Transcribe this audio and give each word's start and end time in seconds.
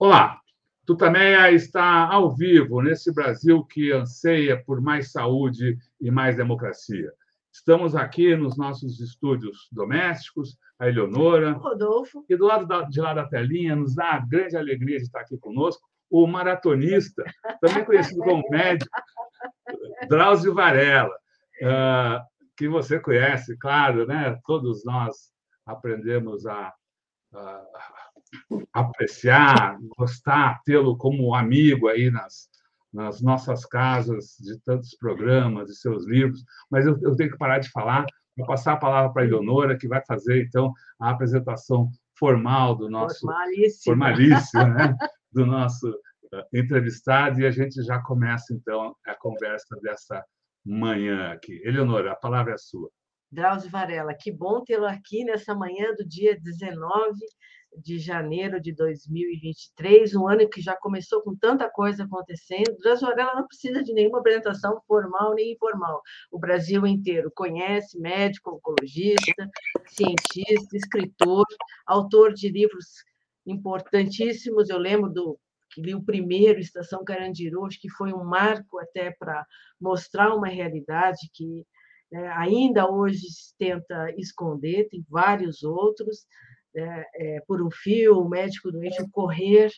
Olá, 0.00 0.40
Tutameia 0.86 1.50
está 1.52 2.08
ao 2.08 2.34
vivo 2.34 2.80
nesse 2.80 3.12
Brasil 3.12 3.64
que 3.64 3.92
anseia 3.92 4.56
por 4.64 4.80
mais 4.80 5.12
saúde 5.12 5.76
e 6.00 6.10
mais 6.10 6.36
democracia. 6.36 7.12
Estamos 7.52 7.94
aqui 7.94 8.34
nos 8.36 8.56
nossos 8.56 9.00
estúdios 9.00 9.68
domésticos, 9.70 10.56
a 10.78 10.88
Eleonora. 10.88 11.52
Rodolfo. 11.52 12.24
E 12.28 12.36
do 12.36 12.46
lado 12.46 12.66
de 12.88 13.00
lá 13.00 13.14
da 13.14 13.26
telinha, 13.26 13.76
nos 13.76 13.94
dá 13.94 14.14
a 14.14 14.20
grande 14.20 14.56
alegria 14.56 14.96
de 14.96 15.04
estar 15.04 15.20
aqui 15.20 15.36
conosco, 15.36 15.88
o 16.10 16.26
maratonista, 16.26 17.24
também 17.60 17.84
conhecido 17.84 18.20
como 18.20 18.48
médico, 18.48 18.90
Drauzio 20.08 20.54
Varela, 20.54 21.14
ah, 21.62 22.24
que 22.56 22.68
você 22.68 22.98
conhece, 22.98 23.56
claro, 23.56 24.06
né? 24.06 24.38
Todos 24.44 24.84
nós 24.84 25.32
aprendemos 25.64 26.46
a, 26.46 26.72
a 27.34 27.64
apreciar, 28.72 29.78
gostar, 29.96 30.60
tê-lo 30.64 30.96
como 30.96 31.34
amigo 31.34 31.88
aí 31.88 32.10
nas, 32.10 32.48
nas 32.92 33.20
nossas 33.20 33.64
casas, 33.64 34.36
de 34.40 34.58
tantos 34.60 34.94
programas, 34.96 35.68
de 35.68 35.76
seus 35.76 36.06
livros, 36.06 36.44
mas 36.70 36.86
eu, 36.86 36.98
eu 37.02 37.14
tenho 37.14 37.30
que 37.30 37.38
parar 37.38 37.58
de 37.58 37.70
falar, 37.70 38.06
vou 38.36 38.46
passar 38.46 38.72
a 38.72 38.78
palavra 38.78 39.12
para 39.12 39.22
a 39.22 39.24
Eleonora, 39.24 39.76
que 39.76 39.88
vai 39.88 40.02
fazer, 40.06 40.44
então, 40.44 40.72
a 40.98 41.10
apresentação 41.10 41.90
formal 42.18 42.74
do 42.74 42.90
nosso... 42.90 43.20
Formalíssimo. 43.20 43.84
Formalíssimo, 43.84 44.66
né? 44.68 44.96
Do 45.30 45.46
nosso 45.46 45.94
entrevistado, 46.52 47.40
e 47.40 47.46
a 47.46 47.50
gente 47.50 47.82
já 47.82 48.00
começa, 48.02 48.52
então, 48.54 48.94
a 49.06 49.14
conversa 49.14 49.76
dessa 49.82 50.24
manhã 50.64 51.32
aqui. 51.32 51.60
Eleonora, 51.64 52.12
a 52.12 52.16
palavra 52.16 52.54
é 52.54 52.58
sua. 52.58 52.90
Drauzio 53.30 53.70
Varela, 53.70 54.14
que 54.14 54.32
bom 54.32 54.64
tê-lo 54.64 54.86
aqui 54.86 55.22
nessa 55.24 55.54
manhã 55.54 55.94
do 55.94 56.06
dia 56.06 56.38
19 56.40 57.12
de 57.76 57.98
janeiro 57.98 58.58
de 58.58 58.74
2023, 58.74 60.14
um 60.14 60.26
ano 60.26 60.48
que 60.48 60.62
já 60.62 60.74
começou 60.76 61.22
com 61.22 61.36
tanta 61.36 61.68
coisa 61.68 62.04
acontecendo. 62.04 62.76
Drauzio 62.78 63.06
Varela 63.06 63.34
não 63.34 63.46
precisa 63.46 63.82
de 63.82 63.92
nenhuma 63.92 64.20
apresentação 64.20 64.80
formal 64.86 65.34
nem 65.34 65.52
informal. 65.52 66.00
O 66.30 66.38
Brasil 66.38 66.86
inteiro 66.86 67.30
conhece, 67.34 68.00
médico, 68.00 68.56
oncologista, 68.56 69.48
cientista, 69.86 70.76
escritor, 70.76 71.44
autor 71.86 72.32
de 72.32 72.48
livros 72.48 72.86
importantíssimos. 73.46 74.70
Eu 74.70 74.78
lembro 74.78 75.10
do 75.10 75.38
li 75.80 75.94
o 75.94 76.04
primeiro, 76.04 76.60
Estação 76.60 77.04
Carandiru, 77.04 77.64
acho 77.64 77.80
que 77.80 77.88
foi 77.90 78.12
um 78.12 78.24
marco 78.24 78.78
até 78.78 79.10
para 79.18 79.46
mostrar 79.80 80.34
uma 80.34 80.48
realidade 80.48 81.30
que 81.32 81.64
né, 82.10 82.28
ainda 82.36 82.90
hoje 82.90 83.20
se 83.30 83.54
tenta 83.58 84.12
esconder, 84.16 84.88
tem 84.88 85.04
vários 85.08 85.62
outros 85.62 86.26
né, 86.74 87.04
é, 87.14 87.40
por 87.46 87.62
um 87.62 87.70
fio, 87.70 88.18
o 88.18 88.28
médico 88.28 88.70
doente, 88.70 89.02
o 89.02 89.10
correr, 89.10 89.70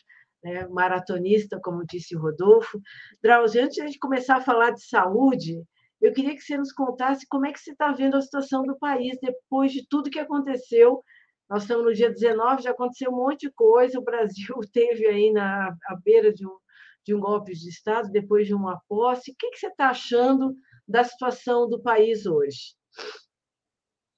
né, 0.43 0.67
maratonista, 0.67 1.59
como 1.61 1.85
disse 1.85 2.15
o 2.15 2.19
Rodolfo. 2.19 2.81
Drauzio, 3.21 3.63
antes 3.63 3.75
de 3.75 3.81
a 3.81 3.85
gente 3.85 3.99
começar 3.99 4.37
a 4.37 4.41
falar 4.41 4.71
de 4.71 4.85
saúde, 4.85 5.63
eu 6.01 6.11
queria 6.13 6.35
que 6.35 6.41
você 6.41 6.57
nos 6.57 6.73
contasse 6.73 7.27
como 7.29 7.45
é 7.45 7.51
que 7.51 7.59
você 7.59 7.71
está 7.71 7.91
vendo 7.91 8.17
a 8.17 8.21
situação 8.21 8.63
do 8.63 8.77
país 8.77 9.17
depois 9.21 9.71
de 9.71 9.85
tudo 9.87 10.09
que 10.09 10.19
aconteceu. 10.19 11.03
Nós 11.51 11.63
estamos 11.63 11.83
no 11.83 11.93
dia 11.93 12.09
19, 12.09 12.63
já 12.63 12.71
aconteceu 12.71 13.11
um 13.11 13.17
monte 13.17 13.41
de 13.41 13.51
coisa, 13.51 13.99
o 13.99 14.03
Brasil 14.03 14.55
teve 14.71 15.05
aí 15.05 15.33
na 15.33 15.75
à 15.85 15.95
beira 16.01 16.33
de 16.33 16.47
um, 16.47 16.57
de 17.05 17.13
um 17.13 17.19
golpe 17.19 17.51
de 17.51 17.67
Estado, 17.67 18.09
depois 18.09 18.47
de 18.47 18.53
uma 18.53 18.81
posse. 18.87 19.31
O 19.31 19.35
que, 19.37 19.51
que 19.51 19.57
você 19.57 19.67
está 19.67 19.89
achando 19.89 20.55
da 20.87 21.03
situação 21.03 21.67
do 21.67 21.77
país 21.81 22.25
hoje? 22.25 22.73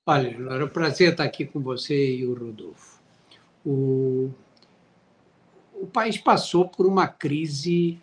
Olha, 0.05 0.27
era 0.53 0.63
um 0.63 0.69
prazer 0.69 1.13
estar 1.13 1.23
aqui 1.23 1.43
com 1.43 1.59
você 1.59 2.17
e 2.17 2.27
o 2.27 2.35
Rodolfo. 2.35 3.01
O, 3.65 4.29
o 5.73 5.87
país 5.87 6.19
passou 6.19 6.69
por 6.69 6.85
uma 6.85 7.07
crise 7.07 7.99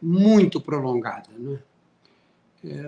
muito 0.00 0.60
prolongada. 0.60 1.30
Né? 1.38 1.58
É, 2.64 2.82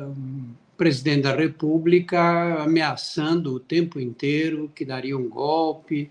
presidente 0.77 1.23
da 1.23 1.35
República 1.35 2.63
ameaçando 2.63 3.55
o 3.55 3.61
tempo 3.61 4.01
inteiro 4.01 4.71
que 4.75 4.85
daria 4.85 5.17
um 5.17 5.29
golpe, 5.29 6.11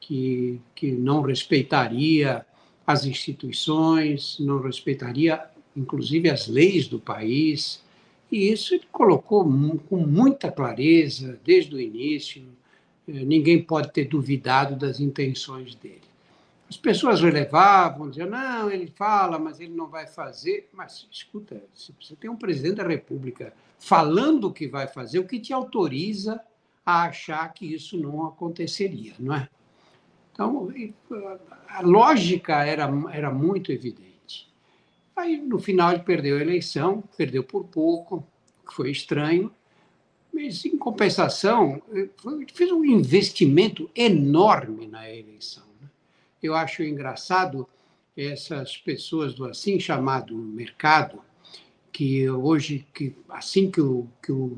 que, 0.00 0.60
que 0.74 0.92
não 0.92 1.22
respeitaria 1.22 2.44
as 2.86 3.04
instituições, 3.04 4.36
não 4.40 4.60
respeitaria, 4.60 5.40
inclusive, 5.76 6.28
as 6.28 6.48
leis 6.48 6.88
do 6.88 6.98
país 6.98 7.82
e 8.30 8.52
isso 8.52 8.74
ele 8.74 8.86
colocou 8.92 9.44
com 9.88 9.96
muita 9.96 10.52
clareza 10.52 11.38
desde 11.44 11.74
o 11.74 11.80
início. 11.80 12.42
Eh, 13.08 13.24
ninguém 13.24 13.60
pode 13.60 13.92
ter 13.92 14.04
duvidado 14.04 14.76
das 14.76 15.00
intenções 15.00 15.74
dele. 15.74 16.02
As 16.68 16.76
pessoas 16.76 17.20
relevavam, 17.20 18.08
diziam, 18.08 18.30
não, 18.30 18.70
ele 18.70 18.86
fala, 18.86 19.36
mas 19.40 19.58
ele 19.58 19.74
não 19.74 19.88
vai 19.88 20.06
fazer. 20.06 20.68
Mas, 20.72 21.08
escuta, 21.10 21.60
você 21.74 22.14
tem 22.14 22.30
um 22.30 22.36
presidente 22.36 22.76
da 22.76 22.86
República 22.86 23.52
falando 23.80 24.44
o 24.44 24.52
que 24.52 24.68
vai 24.68 24.86
fazer, 24.86 25.18
o 25.18 25.26
que 25.26 25.40
te 25.40 25.52
autoriza 25.52 26.40
a 26.84 27.04
achar 27.04 27.52
que 27.52 27.66
isso 27.66 27.98
não 27.98 28.26
aconteceria, 28.26 29.14
não 29.18 29.34
é? 29.34 29.48
Então, 30.32 30.72
a 31.68 31.80
lógica 31.80 32.64
era, 32.64 32.88
era 33.12 33.32
muito 33.32 33.72
evidente. 33.72 34.48
Aí, 35.16 35.36
no 35.36 35.58
final, 35.58 35.92
ele 35.92 36.02
perdeu 36.02 36.36
a 36.36 36.40
eleição, 36.40 37.02
perdeu 37.16 37.42
por 37.42 37.64
pouco, 37.64 38.26
que 38.66 38.74
foi 38.74 38.90
estranho, 38.90 39.52
mas, 40.32 40.64
em 40.64 40.78
compensação, 40.78 41.82
fez 42.54 42.70
um 42.70 42.84
investimento 42.84 43.90
enorme 43.94 44.86
na 44.86 45.10
eleição. 45.10 45.64
Né? 45.80 45.88
Eu 46.42 46.54
acho 46.54 46.82
engraçado 46.82 47.68
essas 48.16 48.76
pessoas 48.76 49.34
do 49.34 49.44
assim 49.44 49.80
chamado 49.80 50.36
mercado, 50.36 51.22
que 51.92 52.28
hoje, 52.28 52.86
que 52.94 53.14
assim 53.28 53.70
que 53.70 53.80
o, 53.80 54.06
que 54.22 54.32
o 54.32 54.56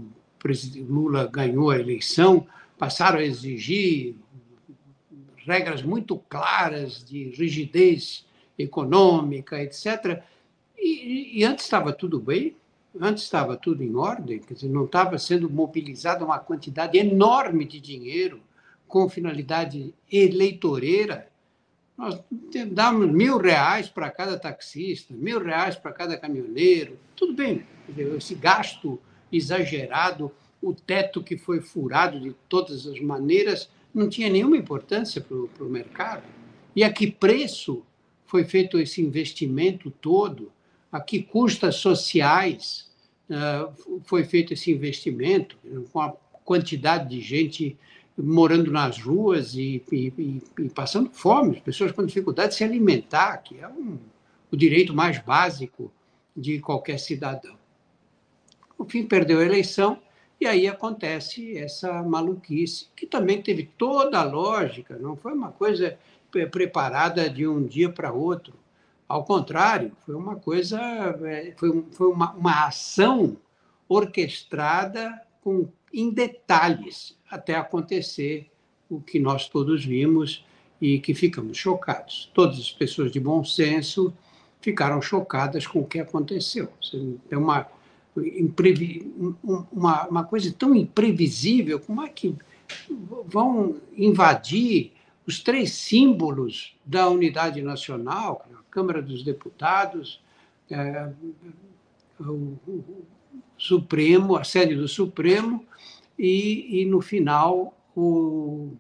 Lula 0.88 1.26
ganhou 1.26 1.70
a 1.70 1.78
eleição, 1.78 2.46
passaram 2.78 3.18
a 3.18 3.24
exigir 3.24 4.16
regras 5.36 5.82
muito 5.82 6.16
claras 6.28 7.04
de 7.04 7.30
rigidez 7.30 8.24
econômica, 8.58 9.62
etc. 9.62 10.22
E, 10.78 11.38
e 11.40 11.44
antes 11.44 11.64
estava 11.64 11.92
tudo 11.92 12.18
bem, 12.18 12.56
antes 13.00 13.24
estava 13.24 13.56
tudo 13.56 13.82
em 13.82 13.94
ordem, 13.94 14.38
quer 14.38 14.54
dizer, 14.54 14.68
não 14.68 14.84
estava 14.84 15.18
sendo 15.18 15.48
mobilizada 15.48 16.24
uma 16.24 16.38
quantidade 16.38 16.98
enorme 16.98 17.64
de 17.64 17.80
dinheiro 17.80 18.40
com 18.86 19.08
finalidade 19.08 19.94
eleitoreira. 20.10 21.28
Nós 22.02 22.20
damos 22.72 23.08
mil 23.12 23.38
reais 23.38 23.88
para 23.88 24.10
cada 24.10 24.36
taxista, 24.36 25.14
mil 25.14 25.40
reais 25.40 25.76
para 25.76 25.92
cada 25.92 26.18
caminhoneiro, 26.18 26.98
tudo 27.14 27.32
bem, 27.32 27.64
esse 28.16 28.34
gasto 28.34 28.98
exagerado, 29.30 30.32
o 30.60 30.74
teto 30.74 31.22
que 31.22 31.36
foi 31.36 31.60
furado 31.60 32.18
de 32.18 32.34
todas 32.48 32.88
as 32.88 32.98
maneiras, 32.98 33.70
não 33.94 34.08
tinha 34.08 34.28
nenhuma 34.28 34.56
importância 34.56 35.20
para 35.20 35.64
o 35.64 35.70
mercado. 35.70 36.24
E 36.74 36.82
a 36.82 36.92
que 36.92 37.08
preço 37.08 37.84
foi 38.26 38.42
feito 38.42 38.80
esse 38.80 39.00
investimento 39.00 39.88
todo? 39.88 40.50
a 40.92 41.00
que 41.00 41.22
custas 41.22 41.76
sociais 41.76 42.90
uh, 43.30 44.00
foi 44.04 44.24
feito 44.24 44.52
esse 44.52 44.70
investimento, 44.70 45.56
com 45.90 46.00
a 46.00 46.12
quantidade 46.44 47.08
de 47.08 47.20
gente 47.22 47.78
morando 48.16 48.70
nas 48.70 48.98
ruas 48.98 49.54
e, 49.54 49.82
e, 49.90 50.42
e, 50.58 50.68
passando 50.68 51.10
fome, 51.10 51.60
pessoas 51.60 51.92
com 51.92 52.04
dificuldade 52.04 52.50
de 52.50 52.56
se 52.56 52.64
alimentar, 52.64 53.38
que 53.38 53.58
é 53.58 53.68
um, 53.68 53.98
o 54.50 54.56
direito 54.56 54.94
mais 54.94 55.18
básico 55.18 55.90
de 56.36 56.60
qualquer 56.60 56.98
cidadão. 56.98 57.56
No 58.78 58.84
fim, 58.84 59.06
perdeu 59.06 59.40
a 59.40 59.44
eleição, 59.44 59.98
e 60.40 60.46
aí 60.46 60.66
acontece 60.66 61.56
essa 61.56 62.02
maluquice, 62.02 62.88
que 62.96 63.06
também 63.06 63.40
teve 63.40 63.70
toda 63.78 64.18
a 64.18 64.24
lógica, 64.24 64.98
não 64.98 65.16
foi 65.16 65.32
uma 65.32 65.52
coisa 65.52 65.98
preparada 66.50 67.28
de 67.30 67.46
um 67.46 67.64
dia 67.64 67.90
para 67.90 68.12
outro. 68.12 68.54
Ao 69.08 69.24
contrário, 69.24 69.92
foi 70.04 70.14
uma 70.14 70.36
coisa, 70.36 70.80
é, 71.24 71.52
foi, 71.56 71.84
foi 71.92 72.08
uma, 72.08 72.32
uma 72.32 72.66
ação 72.66 73.36
orquestrada 73.88 75.20
com, 75.42 75.68
em 75.92 76.10
detalhes 76.10 77.16
até 77.32 77.54
acontecer 77.54 78.50
o 78.90 79.00
que 79.00 79.18
nós 79.18 79.48
todos 79.48 79.82
vimos 79.82 80.44
e 80.78 80.98
que 80.98 81.14
ficamos 81.14 81.56
chocados. 81.56 82.30
Todas 82.34 82.58
as 82.58 82.70
pessoas 82.70 83.10
de 83.10 83.18
bom 83.18 83.42
senso 83.42 84.12
ficaram 84.60 85.00
chocadas 85.00 85.66
com 85.66 85.80
o 85.80 85.86
que 85.86 85.98
aconteceu. 85.98 86.68
É 87.30 87.36
uma, 87.38 87.66
uma, 89.72 90.06
uma 90.06 90.24
coisa 90.24 90.54
tão 90.56 90.74
imprevisível, 90.74 91.80
como 91.80 92.02
é 92.02 92.08
que 92.10 92.36
vão 93.26 93.76
invadir 93.96 94.92
os 95.26 95.40
três 95.40 95.72
símbolos 95.72 96.76
da 96.84 97.08
unidade 97.08 97.62
nacional, 97.62 98.46
Câmara 98.70 99.00
dos 99.00 99.22
Deputados, 99.22 100.20
é, 100.70 101.10
o, 102.20 102.58
o 102.66 103.04
Supremo, 103.56 104.36
a 104.36 104.44
sede 104.44 104.74
do 104.74 104.88
Supremo, 104.88 105.64
e, 106.18 106.82
e 106.82 106.84
no 106.84 107.00
final 107.00 107.76
o, 107.96 108.72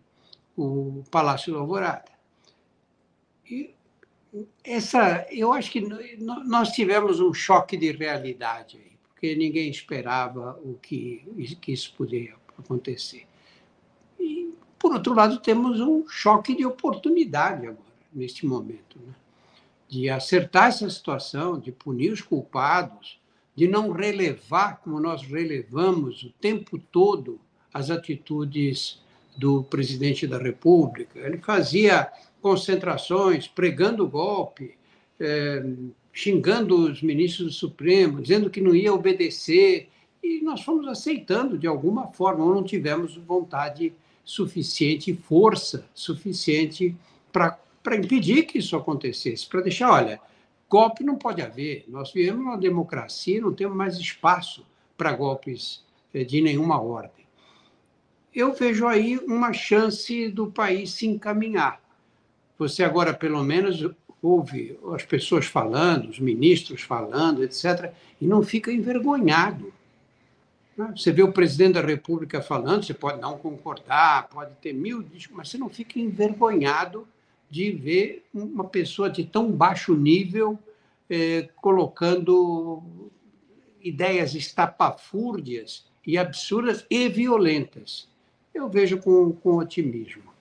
o 0.56 1.02
Palácio 1.10 1.52
do 1.52 1.58
Alvorada. 1.58 2.10
E 3.48 3.74
essa, 4.64 5.26
eu 5.30 5.52
acho 5.52 5.70
que 5.70 5.80
nós 6.18 6.70
tivemos 6.70 7.20
um 7.20 7.34
choque 7.34 7.76
de 7.76 7.92
realidade 7.92 8.78
aí, 8.78 8.92
porque 9.08 9.34
ninguém 9.36 9.68
esperava 9.68 10.58
o 10.64 10.74
que, 10.74 11.24
que 11.60 11.72
isso 11.72 11.92
poderia 11.96 12.34
acontecer. 12.58 13.26
E, 14.18 14.54
por 14.78 14.92
outro 14.92 15.14
lado, 15.14 15.38
temos 15.40 15.80
um 15.80 16.08
choque 16.08 16.54
de 16.54 16.64
oportunidade 16.64 17.66
agora, 17.66 17.92
neste 18.12 18.46
momento, 18.46 18.98
né? 18.98 19.14
de 19.88 20.08
acertar 20.08 20.68
essa 20.68 20.88
situação, 20.88 21.58
de 21.58 21.70
punir 21.70 22.10
os 22.10 22.22
culpados, 22.22 23.20
de 23.54 23.68
não 23.68 23.90
relevar, 23.90 24.80
como 24.82 25.00
nós 25.00 25.22
relevamos 25.22 26.22
o 26.22 26.30
tempo 26.40 26.78
todo, 26.78 27.38
as 27.72 27.90
atitudes 27.90 29.00
do 29.36 29.62
presidente 29.62 30.26
da 30.26 30.38
República. 30.38 31.18
Ele 31.18 31.38
fazia 31.38 32.10
concentrações, 32.40 33.46
pregando 33.46 34.04
o 34.04 34.08
golpe, 34.08 34.74
é, 35.18 35.64
xingando 36.12 36.90
os 36.90 37.02
ministros 37.02 37.46
do 37.46 37.52
Supremo, 37.52 38.20
dizendo 38.20 38.50
que 38.50 38.60
não 38.60 38.74
ia 38.74 38.92
obedecer, 38.92 39.88
e 40.22 40.40
nós 40.42 40.62
fomos 40.62 40.86
aceitando 40.86 41.58
de 41.58 41.66
alguma 41.66 42.08
forma, 42.08 42.44
ou 42.44 42.54
não 42.54 42.62
tivemos 42.62 43.16
vontade 43.16 43.92
suficiente, 44.24 45.14
força 45.14 45.86
suficiente 45.94 46.94
para 47.32 47.58
impedir 47.96 48.44
que 48.44 48.58
isso 48.58 48.76
acontecesse, 48.76 49.46
para 49.46 49.62
deixar, 49.62 49.90
olha, 49.90 50.20
golpe 50.72 51.04
não 51.04 51.16
pode 51.16 51.42
haver. 51.42 51.84
Nós 51.86 52.10
vivemos 52.14 52.42
numa 52.42 52.56
democracia, 52.56 53.42
não 53.42 53.52
temos 53.52 53.76
mais 53.76 53.98
espaço 53.98 54.64
para 54.96 55.12
golpes 55.12 55.84
é, 56.14 56.24
de 56.24 56.40
nenhuma 56.40 56.80
ordem. 56.80 57.26
Eu 58.34 58.54
vejo 58.54 58.86
aí 58.86 59.18
uma 59.18 59.52
chance 59.52 60.30
do 60.30 60.46
país 60.50 60.92
se 60.92 61.06
encaminhar. 61.06 61.78
Você 62.58 62.82
agora, 62.82 63.12
pelo 63.12 63.44
menos, 63.44 63.86
ouve 64.22 64.78
as 64.94 65.04
pessoas 65.04 65.44
falando, 65.44 66.08
os 66.08 66.18
ministros 66.18 66.80
falando, 66.80 67.44
etc., 67.44 67.92
e 68.18 68.26
não 68.26 68.42
fica 68.42 68.72
envergonhado. 68.72 69.70
Né? 70.74 70.94
Você 70.96 71.12
vê 71.12 71.22
o 71.22 71.32
presidente 71.32 71.74
da 71.74 71.82
República 71.82 72.40
falando, 72.40 72.86
você 72.86 72.94
pode 72.94 73.20
não 73.20 73.36
concordar, 73.36 74.26
pode 74.28 74.54
ter 74.62 74.72
mil, 74.72 75.04
mas 75.32 75.50
você 75.50 75.58
não 75.58 75.68
fica 75.68 75.98
envergonhado 75.98 77.06
de 77.52 77.70
ver 77.70 78.24
uma 78.32 78.64
pessoa 78.64 79.10
de 79.10 79.24
tão 79.24 79.52
baixo 79.52 79.94
nível 79.94 80.58
eh, 81.10 81.50
colocando 81.56 82.82
ideias 83.78 84.34
estapafúrdias 84.34 85.86
e 86.06 86.16
absurdas 86.16 86.86
e 86.88 87.10
violentas. 87.10 88.08
Eu 88.54 88.70
vejo 88.70 88.96
com, 89.02 89.32
com 89.32 89.58
otimismo. 89.58 90.32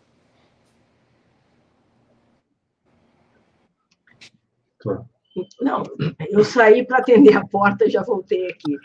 Não, 5.60 5.84
eu 6.30 6.46
saí 6.46 6.86
para 6.86 7.00
atender 7.00 7.36
a 7.36 7.46
porta, 7.46 7.90
já 7.90 8.04
voltei 8.04 8.50
aqui. 8.50 8.78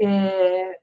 É, 0.00 0.80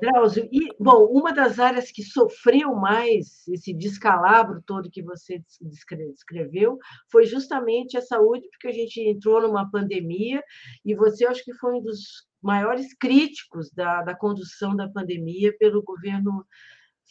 Drauzio, 0.00 0.48
e, 0.50 0.74
bom, 0.78 1.06
uma 1.06 1.32
das 1.32 1.58
áreas 1.58 1.92
que 1.92 2.02
sofreu 2.02 2.74
mais 2.74 3.46
esse 3.48 3.74
descalabro 3.74 4.62
todo 4.64 4.90
que 4.90 5.02
você 5.02 5.42
descreveu 5.60 6.78
foi 7.12 7.26
justamente 7.26 7.98
a 7.98 8.02
saúde, 8.02 8.48
porque 8.50 8.68
a 8.68 8.72
gente 8.72 9.00
entrou 9.00 9.42
numa 9.42 9.70
pandemia 9.70 10.42
e 10.84 10.94
você, 10.94 11.26
acho 11.26 11.44
que 11.44 11.52
foi 11.54 11.74
um 11.74 11.82
dos 11.82 12.26
maiores 12.42 12.94
críticos 12.94 13.70
da, 13.70 14.02
da 14.02 14.14
condução 14.14 14.74
da 14.74 14.88
pandemia 14.88 15.54
pelo 15.58 15.82
governo 15.82 16.46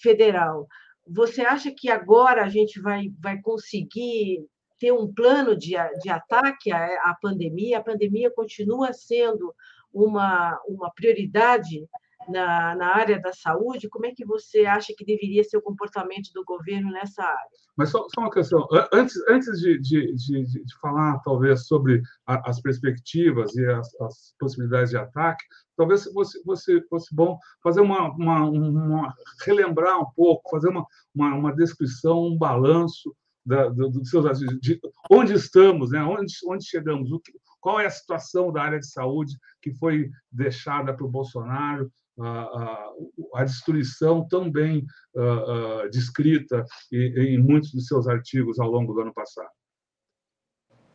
federal. 0.01 0.67
Você 1.07 1.41
acha 1.41 1.71
que 1.71 1.89
agora 1.89 2.43
a 2.43 2.49
gente 2.49 2.81
vai, 2.81 3.09
vai 3.19 3.39
conseguir 3.41 4.45
ter 4.79 4.91
um 4.91 5.13
plano 5.13 5.55
de, 5.55 5.75
de 6.01 6.09
ataque 6.09 6.71
à, 6.71 6.85
à 7.09 7.15
pandemia, 7.21 7.79
a 7.79 7.83
pandemia 7.83 8.31
continua 8.31 8.93
sendo 8.93 9.53
uma, 9.93 10.59
uma 10.67 10.91
prioridade 10.91 11.87
na, 12.29 12.75
na 12.75 12.95
área 12.95 13.19
da 13.19 13.33
saúde, 13.33 13.89
como 13.89 14.05
é 14.05 14.11
que 14.11 14.25
você 14.25 14.65
acha 14.65 14.93
que 14.97 15.05
deveria 15.05 15.43
ser 15.43 15.57
o 15.57 15.61
comportamento 15.61 16.31
do 16.33 16.43
governo 16.43 16.91
nessa 16.91 17.23
área? 17.23 17.59
Mas 17.75 17.89
só, 17.89 18.05
só 18.13 18.21
uma 18.21 18.31
questão, 18.31 18.67
antes, 18.93 19.15
antes 19.29 19.59
de, 19.59 19.79
de, 19.79 20.13
de, 20.13 20.43
de 20.65 20.79
falar, 20.81 21.19
talvez, 21.19 21.65
sobre 21.65 22.01
a, 22.27 22.49
as 22.49 22.61
perspectivas 22.61 23.55
e 23.55 23.65
as, 23.65 23.87
as, 24.01 24.33
possibilidades 24.37 24.89
de 24.89 24.97
ataque, 24.97 25.43
talvez 25.77 26.03
fosse, 26.05 26.43
fosse, 26.43 26.81
fosse 26.89 27.15
bom 27.15 27.37
fazer 27.63 27.81
uma, 27.81 28.11
uma, 28.11 28.49
uma 28.49 29.13
relembrar 29.45 29.99
um 29.99 30.11
pouco, 30.15 30.49
fazer 30.49 30.69
uma, 30.69 30.85
uma, 31.15 31.33
uma 31.35 31.55
descrição, 31.55 32.21
um 32.25 32.37
balanço 32.37 33.15
da, 33.45 33.69
do, 33.69 33.89
dos 33.89 34.09
seus 34.09 34.39
de 34.59 34.79
onde 35.09 35.33
estamos, 35.33 35.91
né? 35.91 36.03
onde, 36.03 36.33
onde 36.47 36.65
chegamos, 36.65 37.11
o 37.11 37.19
que, 37.19 37.31
qual 37.59 37.79
é 37.79 37.85
a 37.85 37.91
situação 37.91 38.51
da 38.51 38.61
área 38.61 38.79
de 38.79 38.87
saúde 38.87 39.37
que 39.61 39.73
foi 39.73 40.09
deixada 40.31 40.93
para 40.93 41.05
o 41.05 41.09
Bolsonaro, 41.09 41.91
a, 42.21 42.91
a, 43.35 43.43
destruição 43.43 44.27
tão 44.27 44.51
bem 44.51 44.85
uh, 45.15 45.85
uh, 45.85 45.89
descrita 45.89 46.65
em, 46.91 47.35
em, 47.35 47.37
muitos 47.37 47.71
de 47.71 47.81
seus 47.81 48.07
artigos 48.07 48.59
ao 48.59 48.69
longo 48.69 48.93
do 48.93 49.01
ano 49.01 49.13
passado. 49.13 49.49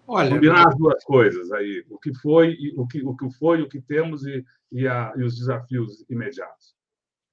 Olha, 0.06 0.30
combinar 0.30 0.68
as 0.68 0.76
duas 0.76 1.02
coisas 1.04 1.50
aí, 1.52 1.84
o 1.88 1.98
que 1.98 2.12
foi, 2.18 2.56
o 2.76 2.86
que, 2.86 3.02
o 3.02 3.16
que 3.16 3.30
foi, 3.38 3.62
o 3.62 3.68
que 3.68 3.80
temos 3.80 4.26
e, 4.26 4.44
e, 4.70 4.86
a, 4.86 5.14
e 5.16 5.22
os 5.22 5.38
desafios 5.38 6.04
imediatos. 6.10 6.74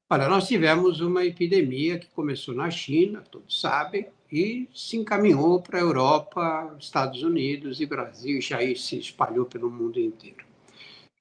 Olha, 0.09 0.27
nós 0.27 0.47
tivemos 0.47 0.99
uma 1.01 1.25
epidemia 1.25 1.99
que 1.99 2.09
começou 2.09 2.53
na 2.53 2.69
China, 2.69 3.21
todos 3.21 3.59
sabem, 3.59 4.07
e 4.31 4.69
se 4.73 4.97
encaminhou 4.97 5.61
para 5.61 5.79
a 5.79 5.81
Europa, 5.81 6.75
Estados 6.79 7.23
Unidos 7.23 7.81
e 7.81 7.85
Brasil, 7.85 8.39
e 8.39 8.53
aí 8.53 8.75
se 8.75 8.97
espalhou 8.97 9.45
pelo 9.45 9.69
mundo 9.69 9.99
inteiro. 9.99 10.50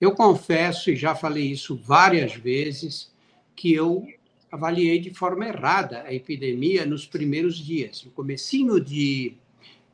Eu 0.00 0.12
confesso, 0.12 0.90
e 0.90 0.96
já 0.96 1.14
falei 1.14 1.44
isso 1.44 1.76
várias 1.76 2.34
vezes, 2.34 3.12
que 3.54 3.74
eu 3.74 4.06
avaliei 4.50 4.98
de 4.98 5.12
forma 5.12 5.46
errada 5.46 6.02
a 6.02 6.14
epidemia 6.14 6.86
nos 6.86 7.06
primeiros 7.06 7.56
dias. 7.56 8.02
No 8.04 8.10
comecinho 8.10 8.80
de, 8.80 9.34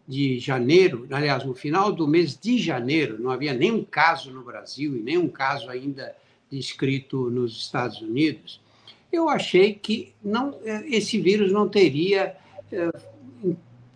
de 0.06 0.38
janeiro, 0.38 1.08
aliás, 1.10 1.44
no 1.44 1.54
final 1.54 1.92
do 1.92 2.06
mês 2.06 2.38
de 2.38 2.56
janeiro, 2.56 3.20
não 3.20 3.30
havia 3.30 3.52
nenhum 3.52 3.82
caso 3.82 4.30
no 4.30 4.44
Brasil 4.44 4.96
e 4.96 5.02
nenhum 5.02 5.28
caso 5.28 5.68
ainda 5.68 6.16
descrito 6.48 7.28
nos 7.28 7.56
Estados 7.56 8.00
Unidos. 8.00 8.60
Eu 9.12 9.28
achei 9.28 9.74
que 9.74 10.14
não, 10.22 10.56
esse 10.84 11.18
vírus 11.18 11.50
não 11.50 11.68
teria 11.68 12.36
eh, 12.70 12.90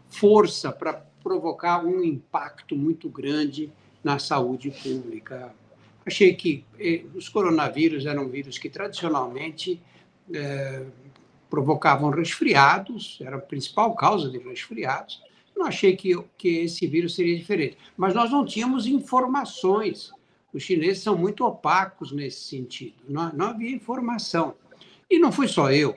força 0.08 0.72
para 0.72 0.94
provocar 1.22 1.84
um 1.84 2.02
impacto 2.02 2.74
muito 2.74 3.08
grande 3.08 3.70
na 4.02 4.18
saúde 4.18 4.70
pública 4.70 5.54
Achei 6.10 6.34
que 6.34 6.64
eh, 6.76 7.04
os 7.14 7.28
coronavírus 7.28 8.04
eram 8.04 8.28
vírus 8.28 8.58
que 8.58 8.68
tradicionalmente 8.68 9.80
eh, 10.34 10.84
provocavam 11.48 12.10
resfriados, 12.10 13.20
era 13.20 13.36
a 13.36 13.40
principal 13.40 13.94
causa 13.94 14.28
de 14.28 14.38
resfriados. 14.38 15.22
Não 15.56 15.66
achei 15.66 15.94
que, 15.94 16.20
que 16.36 16.48
esse 16.64 16.84
vírus 16.88 17.14
seria 17.14 17.36
diferente. 17.36 17.78
Mas 17.96 18.12
nós 18.12 18.28
não 18.28 18.44
tínhamos 18.44 18.88
informações. 18.88 20.10
Os 20.52 20.64
chineses 20.64 21.00
são 21.00 21.16
muito 21.16 21.44
opacos 21.44 22.10
nesse 22.10 22.40
sentido. 22.40 22.96
Não, 23.08 23.32
não 23.32 23.46
havia 23.46 23.70
informação. 23.70 24.56
E 25.08 25.16
não 25.16 25.30
fui 25.30 25.46
só 25.46 25.70
eu. 25.70 25.96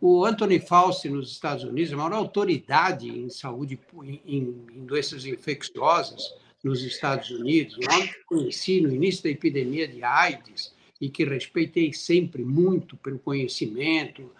O 0.00 0.24
Anthony 0.24 0.60
Fauci, 0.60 1.10
nos 1.10 1.30
Estados 1.30 1.62
Unidos, 1.62 1.92
a 1.92 1.96
maior 1.98 2.14
autoridade 2.14 3.06
em 3.06 3.28
saúde, 3.28 3.78
em, 4.02 4.22
em 4.26 4.86
doenças 4.86 5.26
infecciosas, 5.26 6.22
nos 6.62 6.84
Estados 6.84 7.30
Unidos, 7.30 7.76
homem 7.90 8.08
que 8.08 8.24
conheci 8.24 8.80
no 8.80 8.92
início 8.92 9.24
da 9.24 9.30
epidemia 9.30 9.88
de 9.88 10.02
AIDS 10.04 10.72
e 11.00 11.08
que 11.08 11.24
respeitei 11.24 11.92
sempre 11.92 12.44
muito 12.44 12.96
pelo 12.96 13.18
conhecimento, 13.18 14.30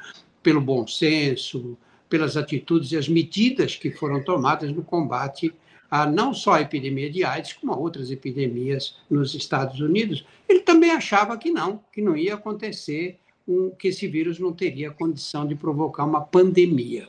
pelo 0.42 0.60
bom 0.60 0.86
senso, 0.86 1.76
pelas 2.08 2.36
atitudes 2.36 2.92
e 2.92 2.96
as 2.96 3.08
medidas 3.08 3.74
que 3.74 3.90
foram 3.90 4.22
tomadas 4.22 4.70
no 4.70 4.82
combate 4.82 5.52
a 5.90 6.06
não 6.06 6.32
só 6.32 6.54
a 6.54 6.60
epidemia 6.62 7.10
de 7.10 7.22
AIDS, 7.22 7.52
como 7.52 7.72
a 7.72 7.76
outras 7.76 8.10
epidemias 8.10 8.96
nos 9.10 9.34
Estados 9.34 9.78
Unidos. 9.78 10.24
Ele 10.48 10.60
também 10.60 10.90
achava 10.90 11.36
que 11.36 11.50
não, 11.50 11.84
que 11.92 12.00
não 12.00 12.16
ia 12.16 12.32
acontecer, 12.32 13.18
um, 13.46 13.70
que 13.70 13.88
esse 13.88 14.06
vírus 14.08 14.38
não 14.38 14.54
teria 14.54 14.90
condição 14.90 15.46
de 15.46 15.54
provocar 15.54 16.04
uma 16.04 16.22
pandemia. 16.22 17.08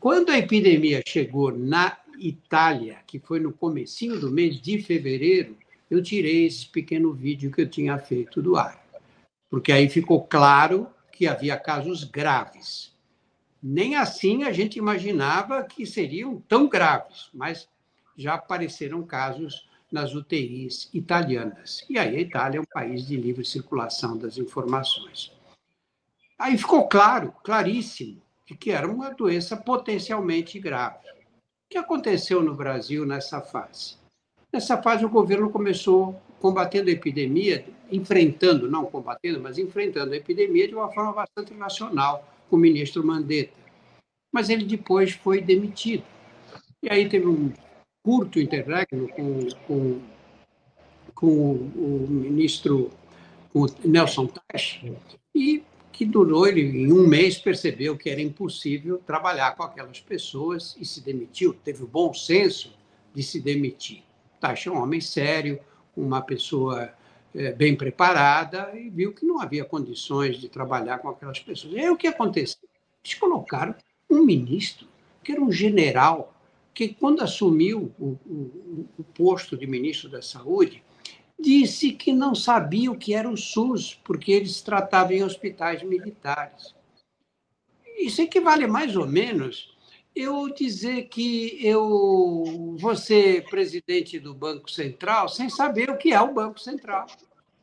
Quando 0.00 0.30
a 0.30 0.38
epidemia 0.38 1.02
chegou 1.06 1.50
na 1.50 1.98
Itália, 2.18 2.98
que 3.06 3.18
foi 3.18 3.40
no 3.40 3.52
comecinho 3.52 4.18
do 4.18 4.30
mês 4.30 4.60
de 4.60 4.78
fevereiro, 4.80 5.56
eu 5.90 6.02
tirei 6.02 6.46
esse 6.46 6.66
pequeno 6.68 7.12
vídeo 7.12 7.50
que 7.50 7.62
eu 7.62 7.68
tinha 7.68 7.98
feito 7.98 8.42
do 8.42 8.56
ar. 8.56 8.84
Porque 9.48 9.72
aí 9.72 9.88
ficou 9.88 10.24
claro 10.24 10.88
que 11.12 11.26
havia 11.26 11.56
casos 11.56 12.04
graves. 12.04 12.94
Nem 13.62 13.96
assim 13.96 14.44
a 14.44 14.52
gente 14.52 14.78
imaginava 14.78 15.64
que 15.64 15.86
seriam 15.86 16.40
tão 16.48 16.68
graves, 16.68 17.30
mas 17.32 17.68
já 18.16 18.34
apareceram 18.34 19.02
casos 19.04 19.68
nas 19.90 20.14
UTIs 20.14 20.90
italianas. 20.92 21.84
E 21.88 21.98
aí 21.98 22.16
a 22.16 22.20
Itália 22.20 22.58
é 22.58 22.60
um 22.60 22.66
país 22.72 23.06
de 23.06 23.16
livre 23.16 23.44
circulação 23.44 24.16
das 24.16 24.36
informações. 24.36 25.32
Aí 26.38 26.58
ficou 26.58 26.86
claro, 26.86 27.32
claríssimo, 27.42 28.20
de 28.44 28.54
que 28.54 28.70
era 28.70 28.86
uma 28.86 29.10
doença 29.10 29.56
potencialmente 29.56 30.58
grave. 30.58 31.06
O 31.66 31.68
que 31.68 31.78
aconteceu 31.78 32.42
no 32.42 32.54
Brasil 32.54 33.04
nessa 33.04 33.40
fase? 33.40 33.96
Nessa 34.52 34.80
fase, 34.80 35.04
o 35.04 35.10
governo 35.10 35.50
começou 35.50 36.14
combatendo 36.40 36.88
a 36.88 36.92
epidemia, 36.92 37.66
enfrentando, 37.90 38.70
não 38.70 38.86
combatendo, 38.86 39.40
mas 39.40 39.58
enfrentando 39.58 40.12
a 40.12 40.16
epidemia 40.16 40.68
de 40.68 40.74
uma 40.74 40.92
forma 40.92 41.12
bastante 41.12 41.52
racional, 41.54 42.24
com 42.48 42.54
o 42.54 42.58
ministro 42.58 43.04
Mandetta. 43.04 43.52
Mas 44.32 44.48
ele 44.48 44.64
depois 44.64 45.10
foi 45.10 45.40
demitido. 45.40 46.04
E 46.84 46.88
aí 46.88 47.08
teve 47.08 47.26
um 47.26 47.52
curto 48.04 48.38
interregno 48.38 49.08
com, 49.08 49.48
com, 49.66 50.00
com 51.16 51.26
o, 51.26 52.06
ministro 52.08 52.90
com 53.52 53.62
o 53.62 53.66
Nelson 53.84 54.28
Teich, 54.28 54.94
e 55.34 55.64
que 55.96 56.04
durou, 56.04 56.46
ele 56.46 56.60
em 56.60 56.92
um 56.92 57.06
mês 57.06 57.38
percebeu 57.38 57.96
que 57.96 58.10
era 58.10 58.20
impossível 58.20 58.98
trabalhar 58.98 59.56
com 59.56 59.62
aquelas 59.62 59.98
pessoas 59.98 60.76
e 60.78 60.84
se 60.84 61.00
demitiu. 61.00 61.54
Teve 61.54 61.84
o 61.84 61.86
bom 61.86 62.12
senso 62.12 62.76
de 63.14 63.22
se 63.22 63.40
demitir. 63.40 64.02
Teich 64.38 64.68
é 64.68 64.70
um 64.70 64.82
homem 64.82 65.00
sério, 65.00 65.58
uma 65.96 66.20
pessoa 66.20 66.92
é, 67.34 67.50
bem 67.50 67.74
preparada 67.74 68.72
e 68.78 68.90
viu 68.90 69.14
que 69.14 69.24
não 69.24 69.40
havia 69.40 69.64
condições 69.64 70.36
de 70.36 70.50
trabalhar 70.50 70.98
com 70.98 71.08
aquelas 71.08 71.40
pessoas. 71.40 71.72
E 71.72 71.80
aí 71.80 71.88
o 71.88 71.96
que 71.96 72.08
aconteceu? 72.08 72.68
Eles 73.02 73.14
colocaram 73.18 73.74
um 74.10 74.22
ministro, 74.22 74.86
que 75.24 75.32
era 75.32 75.40
um 75.40 75.50
general, 75.50 76.34
que 76.74 76.88
quando 76.88 77.22
assumiu 77.22 77.90
o, 77.98 78.18
o, 78.26 78.86
o 78.98 79.04
posto 79.14 79.56
de 79.56 79.66
ministro 79.66 80.10
da 80.10 80.20
Saúde, 80.20 80.82
disse 81.38 81.92
que 81.92 82.12
não 82.12 82.34
sabia 82.34 82.90
o 82.90 82.96
que 82.96 83.14
era 83.14 83.28
o 83.28 83.36
SUS, 83.36 83.94
porque 84.04 84.32
eles 84.32 84.62
tratavam 84.62 85.12
em 85.12 85.22
hospitais 85.22 85.82
militares. 85.82 86.74
Isso 87.98 88.22
equivale 88.22 88.66
mais 88.66 88.96
ou 88.96 89.06
menos 89.06 89.76
eu 90.14 90.48
dizer 90.48 91.08
que 91.08 91.58
eu 91.62 92.74
vou 92.78 92.96
ser 92.96 93.44
presidente 93.50 94.18
do 94.18 94.32
Banco 94.32 94.70
Central 94.70 95.28
sem 95.28 95.50
saber 95.50 95.90
o 95.90 95.98
que 95.98 96.12
é 96.12 96.20
o 96.20 96.32
Banco 96.32 96.58
Central, 96.58 97.06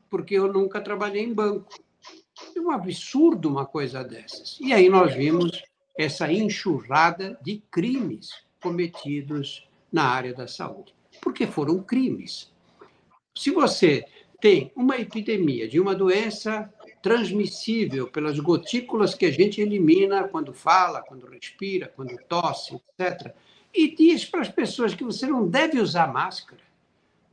porque 0.08 0.36
eu 0.36 0.52
nunca 0.54 0.80
trabalhei 0.80 1.24
em 1.24 1.34
banco. 1.34 1.68
É 2.56 2.60
um 2.60 2.70
absurdo 2.70 3.50
uma 3.50 3.66
coisa 3.66 4.04
dessas. 4.04 4.60
E 4.62 4.72
aí 4.72 4.88
nós 4.88 5.16
vimos 5.16 5.64
essa 5.98 6.32
enxurrada 6.32 7.40
de 7.42 7.64
crimes 7.72 8.30
cometidos 8.62 9.68
na 9.92 10.06
área 10.06 10.34
da 10.34 10.48
saúde, 10.48 10.94
porque 11.22 11.48
foram 11.48 11.82
crimes. 11.82 12.53
Se 13.36 13.52
você 13.52 14.06
tem 14.40 14.72
uma 14.76 14.98
epidemia 14.98 15.68
de 15.68 15.80
uma 15.80 15.96
doença 15.96 16.72
transmissível 17.02 18.08
pelas 18.08 18.40
gotículas 18.40 19.16
que 19.16 19.26
a 19.26 19.32
gente 19.32 19.60
elimina 19.60 20.28
quando 20.28 20.54
fala, 20.54 21.02
quando 21.02 21.28
respira, 21.28 21.92
quando 21.96 22.18
tosse, 22.28 22.76
etc. 22.76 23.34
E 23.74 23.96
diz 23.96 24.26
para 24.26 24.42
as 24.42 24.50
pessoas 24.50 24.94
que 24.94 25.04
você 25.04 25.26
não 25.26 25.48
deve 25.48 25.80
usar 25.80 26.12
máscara, 26.12 26.62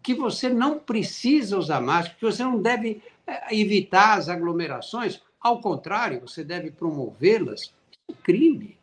que 0.02 0.14
você 0.14 0.48
não 0.48 0.78
precisa 0.78 1.58
usar 1.58 1.80
máscara, 1.80 2.16
que 2.18 2.24
você 2.24 2.42
não 2.42 2.60
deve 2.60 3.02
eh, 3.26 3.56
evitar 3.56 4.18
as 4.18 4.28
aglomerações, 4.28 5.20
ao 5.40 5.60
contrário, 5.60 6.20
você 6.20 6.42
deve 6.42 6.70
promovê-las. 6.70 7.72
É 8.08 8.14
crime. 8.22 8.78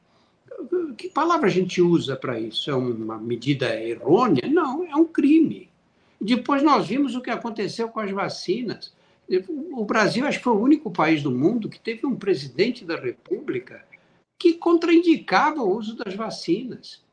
Que 0.98 1.10
palavra 1.10 1.48
a 1.48 1.52
gente 1.52 1.82
usa 1.82 2.16
para 2.16 2.40
isso? 2.40 2.70
É 2.70 2.76
uma 2.76 3.18
medida 3.18 3.80
errônea? 3.80 4.48
Não, 4.48 4.84
é 4.86 4.96
um 4.96 5.06
crime. 5.06 5.70
Depois 6.20 6.64
nós 6.64 6.88
vimos 6.88 7.16
o 7.16 7.22
que 7.22 7.30
aconteceu 7.30 7.90
com 7.90 8.00
as 8.00 8.12
vacinas. 8.12 8.94
O 9.72 9.86
Brasil, 9.86 10.26
acho 10.26 10.40
que 10.40 10.44
foi 10.44 10.54
o 10.54 10.62
único 10.62 10.90
país 10.90 11.22
do 11.22 11.32
mundo 11.32 11.70
que 11.70 11.80
teve 11.80 12.06
um 12.06 12.16
presidente 12.16 12.84
da 12.86 12.96
República 12.96 13.86
que 14.40 14.54
contraindicava 14.54 15.62
o 15.62 15.76
uso 15.76 15.96
das 15.96 16.14
vacinas. 16.14 17.04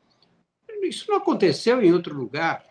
Isso 0.83 1.09
não 1.09 1.17
aconteceu 1.17 1.81
em 1.81 1.91
outro 1.91 2.15
lugar. 2.15 2.63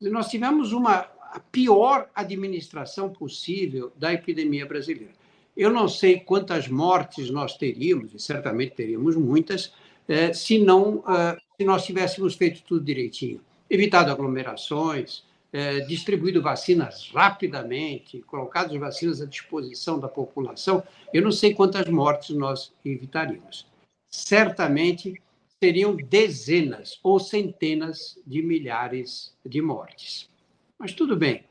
Nós 0.00 0.28
tivemos 0.28 0.72
uma 0.72 1.08
a 1.34 1.40
pior 1.40 2.08
administração 2.14 3.10
possível 3.10 3.92
da 3.96 4.12
epidemia 4.12 4.64
brasileira. 4.64 5.12
Eu 5.56 5.68
não 5.72 5.88
sei 5.88 6.20
quantas 6.20 6.68
mortes 6.68 7.28
nós 7.28 7.56
teríamos, 7.56 8.14
e 8.14 8.20
certamente 8.20 8.74
teríamos 8.76 9.16
muitas, 9.16 9.72
eh, 10.08 10.32
se 10.32 10.58
não 10.58 11.02
eh, 11.08 11.36
se 11.56 11.64
nós 11.64 11.84
tivéssemos 11.84 12.36
feito 12.36 12.62
tudo 12.62 12.84
direitinho, 12.84 13.40
evitado 13.68 14.12
aglomerações, 14.12 15.24
é, 15.54 15.78
distribuído 15.82 16.42
vacinas 16.42 17.08
rapidamente, 17.14 18.20
colocado 18.22 18.74
as 18.74 18.80
vacinas 18.80 19.22
à 19.22 19.24
disposição 19.24 20.00
da 20.00 20.08
população, 20.08 20.82
eu 21.12 21.22
não 21.22 21.30
sei 21.30 21.54
quantas 21.54 21.88
mortes 21.88 22.34
nós 22.34 22.72
evitaríamos. 22.84 23.64
Certamente 24.10 25.22
seriam 25.62 25.94
dezenas 25.94 26.98
ou 27.04 27.20
centenas 27.20 28.20
de 28.26 28.42
milhares 28.42 29.32
de 29.46 29.62
mortes. 29.62 30.28
Mas 30.76 30.92
tudo 30.92 31.16
bem. 31.16 31.44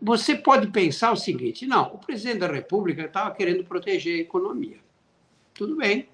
Você 0.00 0.36
pode 0.36 0.68
pensar 0.68 1.10
o 1.10 1.16
seguinte: 1.16 1.66
não, 1.66 1.94
o 1.94 1.98
presidente 1.98 2.38
da 2.38 2.46
República 2.46 3.06
estava 3.06 3.34
querendo 3.34 3.64
proteger 3.64 4.18
a 4.18 4.22
economia. 4.22 4.78
Tudo 5.52 5.74
bem. 5.76 6.08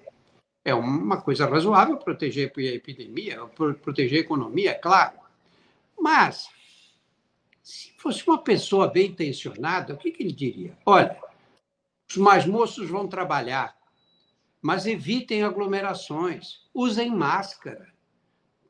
É 0.65 0.73
uma 0.73 1.21
coisa 1.21 1.45
razoável 1.45 1.97
proteger 1.97 2.51
a 2.55 2.61
epidemia, 2.61 3.45
proteger 3.83 4.19
a 4.19 4.21
economia, 4.21 4.71
é 4.71 4.75
claro. 4.75 5.19
Mas 5.99 6.49
se 7.63 7.91
fosse 7.97 8.25
uma 8.27 8.37
pessoa 8.37 8.87
bem 8.87 9.07
intencionada, 9.07 9.93
o 9.93 9.97
que, 9.97 10.11
que 10.11 10.23
ele 10.23 10.31
diria? 10.31 10.77
Olha, 10.85 11.17
os 12.09 12.17
mais 12.17 12.45
moços 12.45 12.89
vão 12.89 13.07
trabalhar, 13.07 13.77
mas 14.61 14.85
evitem 14.85 15.43
aglomerações, 15.43 16.61
usem 16.73 17.09
máscara, 17.09 17.91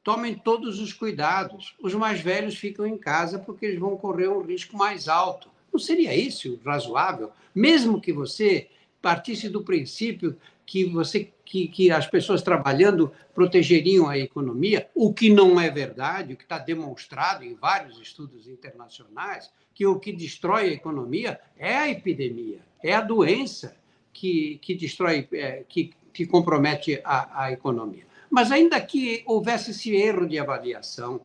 tomem 0.04 0.36
todos 0.36 0.80
os 0.80 0.94
cuidados. 0.94 1.76
Os 1.82 1.94
mais 1.94 2.22
velhos 2.22 2.58
ficam 2.58 2.86
em 2.86 2.98
casa 2.98 3.40
porque 3.40 3.66
eles 3.66 3.80
vão 3.80 3.98
correr 3.98 4.28
um 4.28 4.42
risco 4.42 4.78
mais 4.78 5.08
alto. 5.08 5.50
Não 5.72 5.80
seria 5.80 6.16
isso 6.16 6.60
razoável? 6.66 7.32
Mesmo 7.54 8.02
que 8.02 8.12
você 8.12 8.70
partisse 9.02 9.50
do 9.50 9.64
princípio 9.64 10.38
que 10.66 10.86
você 10.86 11.32
que, 11.44 11.68
que 11.68 11.92
as 11.92 12.08
pessoas 12.08 12.42
trabalhando 12.42 13.12
protegeriam 13.36 14.08
a 14.08 14.18
economia, 14.18 14.90
o 14.96 15.14
que 15.14 15.30
não 15.30 15.60
é 15.60 15.70
verdade, 15.70 16.34
o 16.34 16.38
que 16.38 16.44
está 16.44 16.58
demonstrado 16.58 17.44
em 17.44 17.56
vários 17.56 18.00
estudos 18.00 18.48
internacionais, 18.48 19.52
que 19.74 19.86
o 19.86 20.00
que 20.00 20.14
destrói 20.14 20.70
a 20.70 20.74
economia 20.74 21.42
é 21.58 21.76
a 21.76 21.90
epidemia, 21.90 22.60
é 22.82 22.94
a 22.94 23.02
doença 23.02 23.76
que, 24.14 24.60
que 24.62 24.74
destrói, 24.74 25.28
é, 25.34 25.66
que, 25.68 25.92
que 26.14 26.26
compromete 26.26 27.02
a, 27.04 27.44
a 27.44 27.52
economia. 27.52 28.06
Mas 28.30 28.50
ainda 28.50 28.80
que 28.80 29.24
houvesse 29.26 29.72
esse 29.72 29.94
erro 29.94 30.26
de 30.26 30.40
avaliação, 30.40 31.20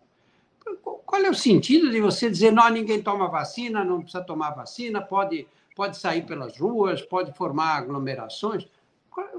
qual 0.85 1.23
é 1.23 1.31
o 1.31 1.35
sentido 1.35 1.89
de 1.91 2.01
você 2.01 2.29
dizer, 2.29 2.51
não, 2.51 2.69
ninguém 2.69 3.01
toma 3.01 3.29
vacina, 3.29 3.85
não 3.85 4.03
precisa 4.03 4.25
tomar 4.25 4.51
vacina, 4.51 5.01
pode, 5.01 5.47
pode 5.77 5.99
sair 5.99 6.23
pelas 6.23 6.59
ruas, 6.59 7.03
pode 7.03 7.33
formar 7.35 7.77
aglomerações? 7.77 8.67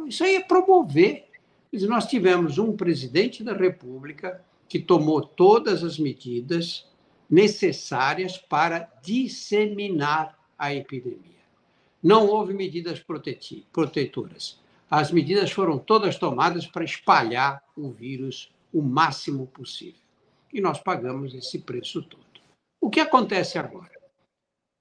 Isso 0.08 0.24
aí 0.24 0.36
é 0.36 0.44
promover. 0.44 1.28
Nós 1.74 2.06
tivemos 2.06 2.58
um 2.60 2.78
presidente 2.78 3.44
da 3.44 3.54
República 3.54 4.42
que 4.70 4.80
tomou 4.80 5.22
todas 5.22 5.84
as 5.84 5.98
medidas 5.98 6.88
necessárias 7.30 8.38
para 8.38 8.90
disseminar 9.02 10.38
a 10.58 10.74
epidemia. 10.74 11.38
Não 12.02 12.28
houve 12.28 12.54
medidas 12.54 13.04
protetoras. 13.74 14.60
As 14.90 15.12
medidas 15.12 15.52
foram 15.52 15.78
todas 15.78 16.18
tomadas 16.18 16.68
para 16.68 16.86
espalhar 16.86 17.62
o 17.76 17.90
vírus 17.90 18.50
o 18.72 18.82
máximo 18.82 19.48
possível. 19.48 20.00
E 20.54 20.62
nós 20.62 20.80
pagamos 20.80 21.34
esse 21.34 21.60
preço 21.60 22.02
todo. 22.04 22.26
O 22.80 22.90
que 22.90 23.00
acontece 23.00 23.58
agora? 23.58 23.92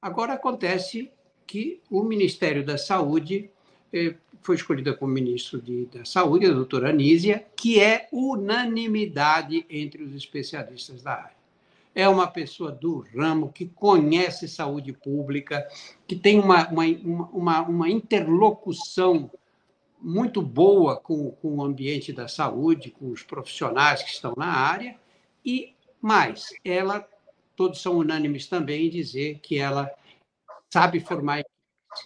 Agora 0.00 0.34
acontece 0.34 1.10
que 1.46 1.80
o 1.90 2.02
Ministério 2.02 2.64
da 2.64 2.76
Saúde 2.76 3.50
eh, 3.92 4.14
foi 4.42 4.54
escolhida 4.54 4.94
como 4.94 5.12
ministro 5.12 5.60
de, 5.60 5.86
da 5.86 6.04
Saúde, 6.04 6.46
a 6.46 6.52
doutora 6.52 6.90
Anísia, 6.90 7.44
que 7.56 7.80
é 7.80 8.08
unanimidade 8.12 9.66
entre 9.68 10.02
os 10.02 10.14
especialistas 10.14 11.02
da 11.02 11.14
área. 11.14 11.36
É 11.94 12.08
uma 12.08 12.26
pessoa 12.26 12.70
do 12.70 13.04
ramo 13.16 13.50
que 13.50 13.66
conhece 13.66 14.46
saúde 14.46 14.92
pública, 14.92 15.66
que 16.06 16.14
tem 16.14 16.38
uma, 16.38 16.68
uma, 16.68 16.84
uma, 17.32 17.62
uma 17.62 17.90
interlocução 17.90 19.30
muito 20.00 20.42
boa 20.42 20.96
com, 20.96 21.30
com 21.32 21.56
o 21.56 21.64
ambiente 21.64 22.12
da 22.12 22.28
saúde, 22.28 22.90
com 22.90 23.10
os 23.10 23.22
profissionais 23.22 24.02
que 24.02 24.10
estão 24.10 24.34
na 24.36 24.46
área, 24.46 24.96
e 25.44 25.74
mais, 26.00 26.50
ela, 26.64 27.08
todos 27.56 27.80
são 27.80 27.96
unânimes 27.96 28.46
também 28.46 28.86
em 28.86 28.90
dizer 28.90 29.40
que 29.40 29.58
ela 29.58 29.90
sabe 30.72 31.00
formar 31.00 31.42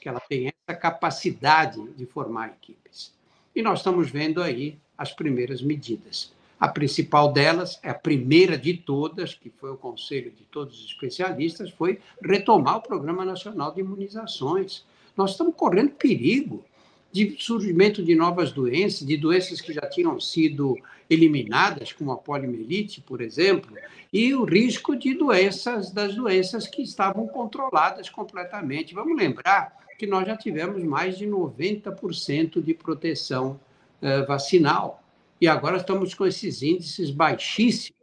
que 0.01 0.09
ela 0.09 0.21
tem 0.21 0.49
essa 0.49 0.79
capacidade 0.79 1.83
de 1.95 2.07
formar 2.07 2.49
equipes. 2.49 3.13
E 3.55 3.63
nós 3.63 3.81
estamos 3.81 4.11
vendo 4.11 4.43
aí 4.43 4.79
as 4.97 5.13
primeiras 5.13 5.63
medidas. 5.63 6.33
A 6.59 6.69
principal 6.69 7.33
delas, 7.33 7.81
a 7.83 7.95
primeira 7.95 8.57
de 8.57 8.75
todas, 8.75 9.35
que 9.35 9.51
foi 9.51 9.71
o 9.71 9.77
conselho 9.77 10.31
de 10.31 10.45
todos 10.45 10.79
os 10.79 10.87
especialistas, 10.87 11.71
foi 11.71 12.01
retomar 12.23 12.77
o 12.77 12.83
Programa 12.83 13.25
Nacional 13.25 13.73
de 13.73 13.81
Imunizações. 13.81 14.85
Nós 15.17 15.33
estamos 15.33 15.55
correndo 15.57 15.93
perigo 15.93 16.65
de 17.13 17.37
surgimento 17.39 18.03
de 18.03 18.15
novas 18.15 18.53
doenças, 18.53 19.07
de 19.07 19.17
doenças 19.17 19.61
que 19.61 19.73
já 19.73 19.83
tinham 19.83 20.19
sido 20.21 20.79
eliminadas, 21.09 21.93
como 21.93 22.13
a 22.13 22.17
poliomielite, 22.17 23.01
por 23.01 23.21
exemplo, 23.21 23.77
e 24.13 24.33
o 24.35 24.45
risco 24.45 24.95
de 24.97 25.15
doenças, 25.15 25.91
das 25.91 26.15
doenças 26.15 26.67
que 26.69 26.83
estavam 26.83 27.27
controladas 27.27 28.09
completamente. 28.09 28.95
Vamos 28.95 29.17
lembrar 29.17 29.77
que 29.99 30.07
nós 30.07 30.27
já 30.27 30.37
tivemos 30.37 30.83
mais 30.85 31.19
de 31.19 31.27
90% 31.27 32.63
de 32.63 32.75
proteção 32.75 33.61
eh, 34.01 34.23
vacinal, 34.23 35.03
e 35.41 35.49
agora 35.49 35.79
estamos 35.79 36.15
com 36.15 36.27
esses 36.27 36.63
índices 36.63 37.11
baixíssimos 37.11 37.99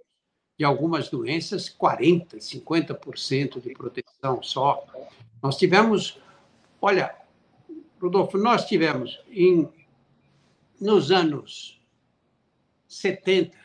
de 0.58 0.66
algumas 0.66 1.08
doenças, 1.08 1.70
40%, 1.70 2.38
50% 2.38 3.62
de 3.62 3.74
proteção 3.74 4.42
só. 4.42 4.84
Nós 5.42 5.56
tivemos, 5.56 6.20
olha, 6.82 7.16
Rodolfo, 8.01 8.38
nós 8.38 8.66
tivemos 8.66 9.20
em, 9.30 9.68
nos 10.80 11.12
anos 11.12 11.82
70, 12.88 13.58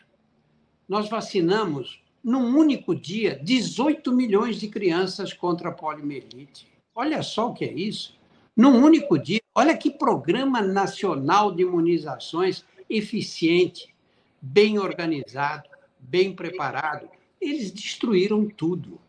nós 0.88 1.08
vacinamos 1.08 2.02
num 2.22 2.56
único 2.56 2.94
dia 2.94 3.38
18 3.42 4.12
milhões 4.12 4.58
de 4.58 4.68
crianças 4.68 5.32
contra 5.32 5.68
a 5.68 5.72
poliomielite. 5.72 6.66
Olha 6.94 7.22
só 7.22 7.48
o 7.48 7.54
que 7.54 7.64
é 7.64 7.72
isso. 7.72 8.18
Num 8.56 8.82
único 8.82 9.18
dia, 9.18 9.40
olha 9.54 9.76
que 9.76 9.90
programa 9.90 10.60
nacional 10.60 11.52
de 11.52 11.62
imunizações 11.62 12.64
eficiente, 12.88 13.94
bem 14.40 14.78
organizado, 14.78 15.68
bem 15.98 16.34
preparado. 16.34 17.08
Eles 17.40 17.70
destruíram 17.70 18.46
tudo. 18.46 19.00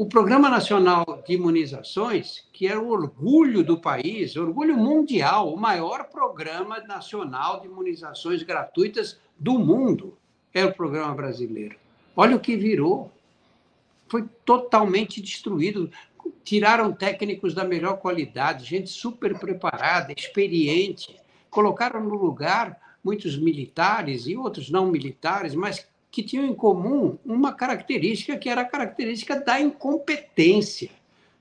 O 0.00 0.06
Programa 0.06 0.48
Nacional 0.48 1.22
de 1.26 1.34
Imunizações, 1.34 2.48
que 2.54 2.66
era 2.66 2.80
o 2.80 2.88
orgulho 2.88 3.62
do 3.62 3.78
país, 3.78 4.34
orgulho 4.34 4.74
mundial, 4.74 5.52
o 5.52 5.60
maior 5.60 6.04
programa 6.04 6.80
nacional 6.80 7.60
de 7.60 7.66
imunizações 7.66 8.42
gratuitas 8.42 9.20
do 9.38 9.58
mundo, 9.58 10.16
é 10.54 10.64
o 10.64 10.72
programa 10.72 11.14
brasileiro. 11.14 11.76
Olha 12.16 12.34
o 12.34 12.40
que 12.40 12.56
virou. 12.56 13.12
Foi 14.08 14.26
totalmente 14.42 15.20
destruído. 15.20 15.90
Tiraram 16.42 16.94
técnicos 16.94 17.52
da 17.52 17.62
melhor 17.62 17.98
qualidade, 17.98 18.64
gente 18.64 18.88
super 18.88 19.38
preparada, 19.38 20.14
experiente, 20.16 21.14
colocaram 21.50 22.02
no 22.02 22.14
lugar 22.14 22.96
muitos 23.04 23.38
militares 23.38 24.26
e 24.26 24.34
outros 24.34 24.70
não 24.70 24.86
militares, 24.86 25.54
mas 25.54 25.86
que 26.10 26.22
tinham 26.22 26.44
em 26.44 26.54
comum 26.54 27.18
uma 27.24 27.52
característica 27.52 28.36
que 28.36 28.48
era 28.48 28.62
a 28.62 28.64
característica 28.64 29.38
da 29.38 29.60
incompetência, 29.60 30.90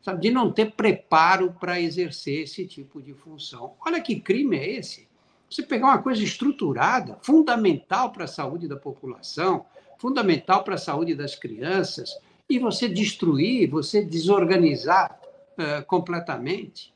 sabe, 0.02 0.22
de 0.22 0.32
não 0.32 0.52
ter 0.52 0.72
preparo 0.72 1.56
para 1.60 1.82
exercer 1.82 2.44
esse 2.44 2.66
tipo 2.66 3.02
de 3.02 3.14
função. 3.14 3.74
Olha 3.86 4.02
que 4.02 4.20
crime 4.20 4.58
é 4.58 4.70
esse. 4.78 5.08
Você 5.50 5.64
pegar 5.64 5.88
uma 5.88 6.02
coisa 6.02 6.24
estruturada, 6.24 7.18
fundamental 7.22 8.12
para 8.12 8.26
a 8.26 8.28
saúde 8.28 8.68
da 8.68 8.76
população, 8.76 9.66
fundamental 9.98 10.64
para 10.64 10.76
a 10.76 10.78
saúde 10.78 11.16
das 11.16 11.36
crianças, 11.36 12.16
e 12.48 12.60
você 12.60 12.88
destruir, 12.88 13.70
você 13.70 14.04
desorganizar 14.04 15.20
uh, 15.58 15.86
completamente. 15.86 16.94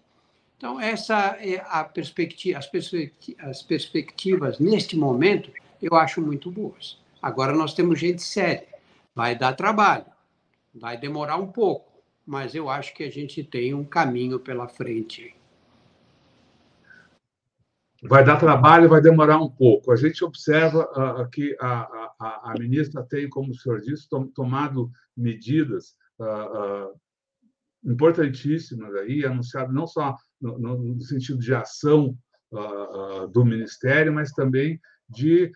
Então, 0.57 0.79
essa 0.79 1.37
é 1.41 1.63
a 1.67 1.83
perspectiva, 1.83 2.57
as, 2.57 2.67
perspectivas, 2.67 3.45
as 3.49 3.61
perspectivas 3.61 4.59
neste 4.59 4.95
momento 4.95 5.51
eu 5.81 5.95
acho 5.95 6.21
muito 6.21 6.49
boas. 6.49 6.97
Agora 7.23 7.55
nós 7.55 7.73
temos 7.73 7.97
gente 7.97 8.21
séria. 8.21 8.67
Vai 9.15 9.33
dar 9.33 9.53
trabalho, 9.53 10.05
vai 10.75 10.97
demorar 10.97 11.37
um 11.37 11.47
pouco, 11.47 12.03
mas 12.25 12.53
eu 12.53 12.69
acho 12.69 12.93
que 12.93 13.01
a 13.01 13.09
gente 13.09 13.41
tem 13.41 13.73
um 13.73 13.85
caminho 13.85 14.41
pela 14.41 14.67
frente. 14.67 15.33
Vai 18.03 18.25
dar 18.25 18.35
trabalho, 18.35 18.89
vai 18.89 18.99
demorar 18.99 19.39
um 19.39 19.49
pouco. 19.49 19.93
A 19.93 19.95
gente 19.95 20.21
observa 20.25 20.83
uh, 20.83 21.29
que 21.29 21.55
a, 21.61 22.11
a, 22.19 22.51
a, 22.51 22.53
ministra 22.59 23.01
tem, 23.01 23.29
como 23.29 23.51
o 23.51 23.55
senhor 23.55 23.79
disse, 23.79 24.09
tom, 24.09 24.27
tomado 24.27 24.91
medidas 25.15 25.95
uh, 26.19 26.89
uh, 26.89 26.99
importantíssimas 27.89 28.93
aí, 28.95 29.23
anunciado 29.23 29.71
não 29.71 29.87
só 29.87 30.17
no, 30.41 30.59
no, 30.59 31.01
sentido 31.01 31.39
de 31.39 31.55
ação 31.55 32.17
do 33.31 33.43
ministério, 33.43 34.13
mas 34.13 34.31
também 34.31 34.79
de 35.09 35.51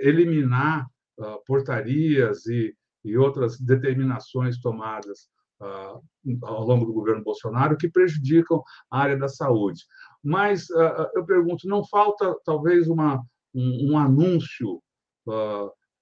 eliminar 0.00 0.86
uh, 1.18 1.42
portarias 1.46 2.46
e, 2.46 2.74
e 3.04 3.16
outras 3.16 3.58
determinações 3.58 4.58
tomadas 4.60 5.28
uh, 5.60 6.02
ao 6.42 6.64
longo 6.64 6.86
do 6.86 6.92
governo 6.92 7.22
Bolsonaro 7.22 7.76
que 7.76 7.88
prejudicam 7.88 8.62
a 8.90 9.00
área 9.00 9.16
da 9.16 9.28
saúde. 9.28 9.82
Mas 10.22 10.68
uh, 10.70 11.08
eu 11.14 11.24
pergunto, 11.24 11.68
não 11.68 11.84
falta 11.84 12.34
talvez 12.44 12.88
uma, 12.88 13.22
um, 13.54 13.92
um 13.92 13.98
anúncio 13.98 14.82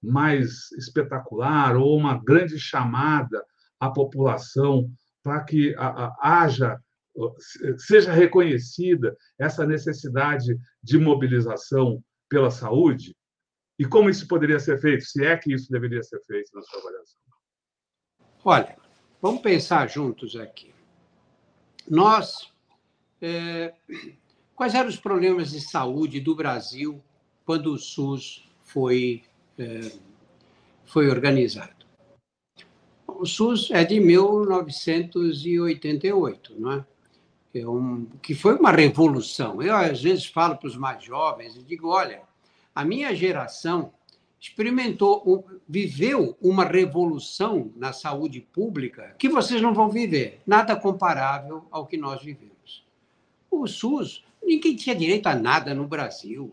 mais 0.02 0.70
espetacular 0.72 1.78
ou 1.78 1.96
uma 1.96 2.22
grande 2.22 2.58
chamada 2.58 3.42
à 3.80 3.90
população 3.90 4.90
para 5.22 5.42
que 5.42 5.74
haja 6.20 6.78
seja 7.78 8.12
reconhecida 8.12 9.16
essa 9.38 9.64
necessidade 9.66 10.58
de 10.82 10.98
mobilização 10.98 12.02
pela 12.28 12.50
saúde? 12.50 13.16
E 13.78 13.84
como 13.84 14.08
isso 14.08 14.26
poderia 14.28 14.58
ser 14.60 14.80
feito, 14.80 15.04
se 15.04 15.22
é 15.24 15.36
que 15.36 15.52
isso 15.52 15.70
deveria 15.70 16.02
ser 16.02 16.18
feito 16.24 16.50
na 16.54 16.62
sua 16.62 16.80
avaliação? 16.80 17.20
Olha, 18.44 18.76
vamos 19.20 19.42
pensar 19.42 19.86
juntos 19.88 20.34
aqui. 20.36 20.72
Nós. 21.88 22.52
É, 23.20 23.74
quais 24.54 24.74
eram 24.74 24.88
os 24.88 24.96
problemas 24.96 25.52
de 25.52 25.60
saúde 25.60 26.18
do 26.20 26.34
Brasil 26.34 27.00
quando 27.44 27.72
o 27.72 27.78
SUS 27.78 28.48
foi, 28.62 29.22
é, 29.58 29.92
foi 30.84 31.08
organizado? 31.08 31.84
O 33.06 33.26
SUS 33.26 33.70
é 33.70 33.84
de 33.84 34.00
1988, 34.00 36.60
não 36.60 36.72
é? 36.72 36.84
é 37.54 37.68
um, 37.68 38.06
que 38.20 38.34
foi 38.34 38.56
uma 38.56 38.72
revolução. 38.72 39.62
Eu, 39.62 39.76
às 39.76 40.02
vezes, 40.02 40.26
falo 40.26 40.56
para 40.56 40.66
os 40.66 40.76
mais 40.76 41.00
jovens 41.02 41.56
e 41.56 41.62
digo: 41.62 41.88
olha, 41.88 42.22
a 42.74 42.84
minha 42.84 43.14
geração 43.14 43.92
experimentou, 44.40 45.46
viveu 45.66 46.36
uma 46.40 46.64
revolução 46.64 47.72
na 47.76 47.92
saúde 47.92 48.40
pública 48.40 49.14
que 49.18 49.28
vocês 49.28 49.62
não 49.62 49.72
vão 49.72 49.88
viver, 49.88 50.40
nada 50.46 50.76
comparável 50.76 51.64
ao 51.70 51.86
que 51.86 51.96
nós 51.96 52.22
vivemos. 52.22 52.84
O 53.50 53.66
SUS, 53.66 54.24
ninguém 54.42 54.76
tinha 54.76 54.94
direito 54.94 55.28
a 55.28 55.34
nada 55.34 55.72
no 55.72 55.86
Brasil. 55.86 56.52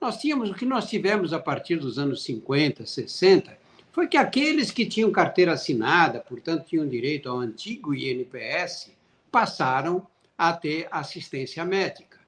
Nós 0.00 0.18
tínhamos 0.18 0.50
o 0.50 0.54
que 0.54 0.64
nós 0.64 0.88
tivemos 0.88 1.32
a 1.32 1.38
partir 1.38 1.76
dos 1.76 1.98
anos 1.98 2.24
50, 2.24 2.86
60, 2.86 3.56
foi 3.92 4.08
que 4.08 4.16
aqueles 4.16 4.70
que 4.70 4.86
tinham 4.86 5.12
carteira 5.12 5.52
assinada, 5.52 6.18
portanto 6.20 6.64
tinham 6.64 6.88
direito 6.88 7.28
ao 7.28 7.38
antigo 7.38 7.94
INPS, 7.94 8.90
passaram 9.30 10.06
a 10.36 10.52
ter 10.52 10.88
assistência 10.90 11.64
médica. 11.64 12.18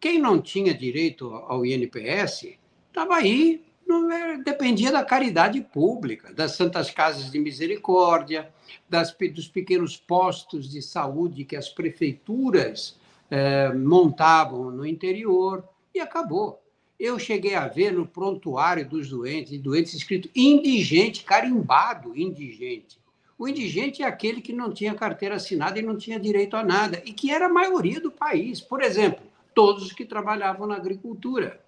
Quem 0.00 0.18
não 0.18 0.40
tinha 0.40 0.74
direito 0.74 1.32
ao 1.32 1.64
INPS 1.64 2.58
estava 2.92 3.16
aí, 3.16 3.64
não 3.86 4.12
é, 4.12 4.36
dependia 4.36 4.92
da 4.92 5.02
caridade 5.02 5.60
pública, 5.60 6.32
das 6.32 6.52
santas 6.52 6.90
casas 6.90 7.30
de 7.30 7.38
misericórdia, 7.38 8.52
das, 8.88 9.16
dos 9.32 9.48
pequenos 9.48 9.96
postos 9.96 10.70
de 10.70 10.82
saúde 10.82 11.44
que 11.44 11.56
as 11.56 11.68
prefeituras 11.68 12.96
eh, 13.30 13.72
montavam 13.72 14.70
no 14.70 14.86
interior, 14.86 15.66
e 15.94 16.00
acabou. 16.00 16.62
Eu 16.98 17.18
cheguei 17.18 17.54
a 17.54 17.66
ver 17.66 17.92
no 17.92 18.06
prontuário 18.06 18.88
dos 18.88 19.08
doentes, 19.08 19.58
doentes 19.58 19.94
escrito 19.94 20.28
indigente, 20.34 21.24
carimbado 21.24 22.16
indigente. 22.16 22.98
O 23.38 23.48
indigente 23.48 24.02
é 24.02 24.06
aquele 24.06 24.40
que 24.40 24.52
não 24.52 24.72
tinha 24.72 24.94
carteira 24.94 25.36
assinada 25.36 25.78
e 25.78 25.82
não 25.82 25.96
tinha 25.96 26.20
direito 26.20 26.56
a 26.56 26.62
nada, 26.62 27.02
e 27.04 27.12
que 27.12 27.30
era 27.30 27.46
a 27.46 27.52
maioria 27.52 28.00
do 28.00 28.10
país. 28.10 28.60
Por 28.60 28.82
exemplo, 28.82 29.24
todos 29.54 29.82
os 29.84 29.92
que 29.92 30.04
trabalhavam 30.04 30.66
na 30.66 30.76
agricultura 30.76 31.61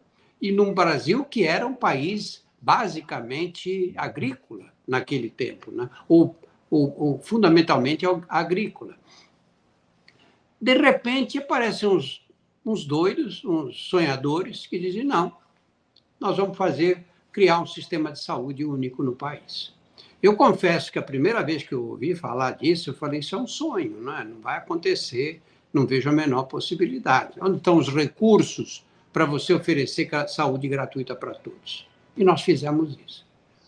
e 0.44 0.52
num 0.52 0.74
Brasil 0.74 1.24
que 1.24 1.44
era 1.44 1.66
um 1.66 1.72
país 1.72 2.44
basicamente 2.60 3.94
agrícola 3.96 4.66
naquele 4.86 5.30
tempo, 5.30 5.70
né? 5.70 5.88
ou, 6.06 6.38
ou, 6.70 6.94
ou 6.98 7.18
fundamentalmente 7.18 8.04
agrícola. 8.28 8.94
De 10.60 10.74
repente 10.74 11.38
aparecem 11.38 11.88
uns, 11.88 12.28
uns 12.62 12.84
doidos, 12.84 13.42
uns 13.42 13.88
sonhadores 13.88 14.66
que 14.66 14.78
dizem 14.78 15.02
não, 15.02 15.34
nós 16.20 16.36
vamos 16.36 16.58
fazer 16.58 17.06
criar 17.32 17.62
um 17.62 17.66
sistema 17.66 18.12
de 18.12 18.22
saúde 18.22 18.66
único 18.66 19.02
no 19.02 19.16
país. 19.16 19.72
Eu 20.22 20.36
confesso 20.36 20.92
que 20.92 20.98
a 20.98 21.02
primeira 21.02 21.42
vez 21.42 21.62
que 21.62 21.72
eu 21.72 21.88
ouvi 21.88 22.14
falar 22.14 22.50
disso, 22.50 22.90
eu 22.90 22.94
falei, 22.94 23.20
isso 23.20 23.34
é 23.34 23.38
um 23.38 23.46
sonho, 23.46 23.98
não, 23.98 24.18
é? 24.18 24.24
não 24.24 24.42
vai 24.42 24.58
acontecer, 24.58 25.40
não 25.72 25.86
vejo 25.86 26.10
a 26.10 26.12
menor 26.12 26.42
possibilidade. 26.42 27.38
Onde 27.40 27.56
estão 27.56 27.78
os 27.78 27.88
recursos 27.88 28.84
para 29.14 29.24
você 29.24 29.54
oferecer 29.54 30.10
saúde 30.26 30.66
gratuita 30.66 31.14
para 31.14 31.36
todos. 31.36 31.88
E 32.16 32.24
nós 32.24 32.42
fizemos 32.42 32.98
isso. 33.06 33.24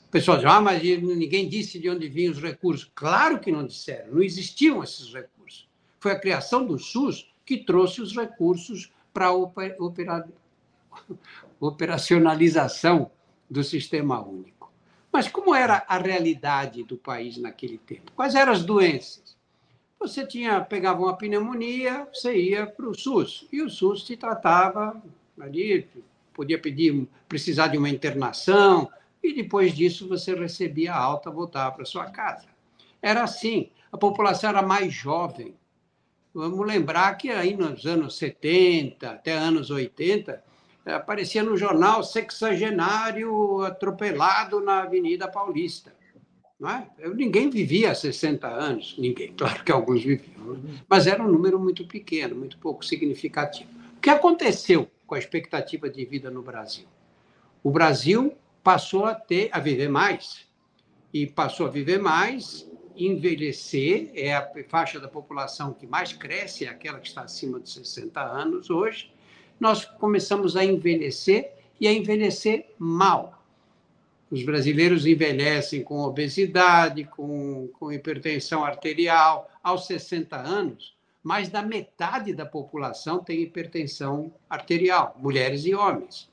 O 0.08 0.10
pessoal 0.10 0.38
diz, 0.38 0.46
ah, 0.46 0.60
mas 0.60 0.82
ninguém 0.82 1.48
disse 1.48 1.78
de 1.78 1.88
onde 1.88 2.08
vinham 2.08 2.32
os 2.32 2.42
recursos. 2.42 2.90
Claro 2.92 3.38
que 3.38 3.52
não 3.52 3.64
disseram, 3.64 4.14
não 4.14 4.22
existiam 4.22 4.82
esses 4.82 5.14
recursos. 5.14 5.68
Foi 6.00 6.10
a 6.10 6.18
criação 6.18 6.66
do 6.66 6.76
SUS 6.80 7.30
que 7.44 7.58
trouxe 7.58 8.02
os 8.02 8.16
recursos 8.16 8.92
para 9.14 9.26
a 9.28 10.24
operacionalização 11.60 13.12
do 13.48 13.62
sistema 13.62 14.20
único. 14.20 14.72
Mas 15.12 15.28
como 15.28 15.54
era 15.54 15.84
a 15.86 15.96
realidade 15.96 16.82
do 16.82 16.96
país 16.96 17.38
naquele 17.38 17.78
tempo? 17.78 18.10
Quais 18.16 18.34
eram 18.34 18.52
as 18.52 18.64
doenças? 18.64 19.36
Você 20.00 20.26
tinha 20.26 20.60
pegava 20.60 21.02
uma 21.02 21.16
pneumonia, 21.16 22.08
você 22.12 22.36
ia 22.36 22.66
para 22.66 22.88
o 22.88 22.94
SUS 22.94 23.46
e 23.52 23.62
o 23.62 23.70
SUS 23.70 24.02
te 24.02 24.16
tratava 24.16 25.00
ali, 25.40 25.88
podia 26.32 26.58
pedir 26.58 27.08
precisar 27.28 27.68
de 27.68 27.78
uma 27.78 27.88
internação 27.88 28.90
e 29.22 29.32
depois 29.32 29.74
disso 29.74 30.08
você 30.08 30.34
recebia 30.34 30.94
alta, 30.94 31.30
voltava 31.30 31.74
para 31.74 31.84
sua 31.84 32.06
casa. 32.06 32.46
Era 33.00 33.22
assim. 33.22 33.70
A 33.90 33.98
população 33.98 34.50
era 34.50 34.62
mais 34.62 34.92
jovem. 34.92 35.54
Vamos 36.34 36.66
lembrar 36.66 37.14
que 37.16 37.30
aí 37.30 37.56
nos 37.56 37.86
anos 37.86 38.16
70 38.18 39.10
até 39.10 39.32
anos 39.32 39.70
80 39.70 40.44
aparecia 40.84 41.42
no 41.42 41.56
jornal 41.56 42.04
sexagenário 42.04 43.62
atropelado 43.62 44.60
na 44.60 44.82
Avenida 44.82 45.26
Paulista. 45.26 45.94
Não 46.58 46.70
é? 46.70 46.88
Ninguém 47.14 47.50
vivia 47.50 47.94
60 47.94 48.46
anos, 48.46 48.96
ninguém, 48.98 49.32
claro 49.34 49.62
que 49.62 49.72
alguns 49.72 50.02
viviam, 50.02 50.58
mas 50.88 51.06
era 51.06 51.22
um 51.22 51.28
número 51.28 51.58
muito 51.58 51.86
pequeno, 51.86 52.34
muito 52.34 52.56
pouco 52.58 52.84
significativo. 52.84 53.70
O 53.96 54.00
que 54.00 54.08
aconteceu 54.08 54.90
com 55.06 55.14
a 55.14 55.18
expectativa 55.18 55.88
de 55.88 56.04
vida 56.04 56.30
no 56.30 56.42
Brasil? 56.42 56.86
O 57.62 57.70
Brasil 57.70 58.36
passou 58.62 59.06
a 59.06 59.14
ter 59.14 59.48
a 59.52 59.60
viver 59.60 59.88
mais 59.88 60.46
e 61.12 61.26
passou 61.26 61.66
a 61.66 61.70
viver 61.70 61.98
mais, 61.98 62.68
envelhecer 62.96 64.10
é 64.14 64.34
a 64.34 64.50
faixa 64.68 64.98
da 64.98 65.08
população 65.08 65.72
que 65.72 65.86
mais 65.86 66.12
cresce, 66.12 66.64
é 66.64 66.68
aquela 66.68 66.98
que 66.98 67.08
está 67.08 67.22
acima 67.22 67.60
de 67.60 67.70
60 67.70 68.20
anos 68.20 68.70
hoje, 68.70 69.12
nós 69.58 69.84
começamos 69.84 70.56
a 70.56 70.64
envelhecer 70.64 71.52
e 71.80 71.86
a 71.86 71.92
envelhecer 71.92 72.66
mal. 72.78 73.44
Os 74.30 74.42
brasileiros 74.42 75.06
envelhecem 75.06 75.82
com 75.82 76.00
obesidade, 76.00 77.04
com, 77.04 77.68
com 77.78 77.92
hipertensão 77.92 78.64
arterial. 78.64 79.48
Aos 79.62 79.86
60 79.86 80.36
anos, 80.36 80.95
mais 81.26 81.48
da 81.48 81.60
metade 81.60 82.32
da 82.32 82.46
população 82.46 83.18
tem 83.18 83.42
hipertensão 83.42 84.32
arterial, 84.48 85.16
mulheres 85.18 85.66
e 85.66 85.74
homens. 85.74 86.30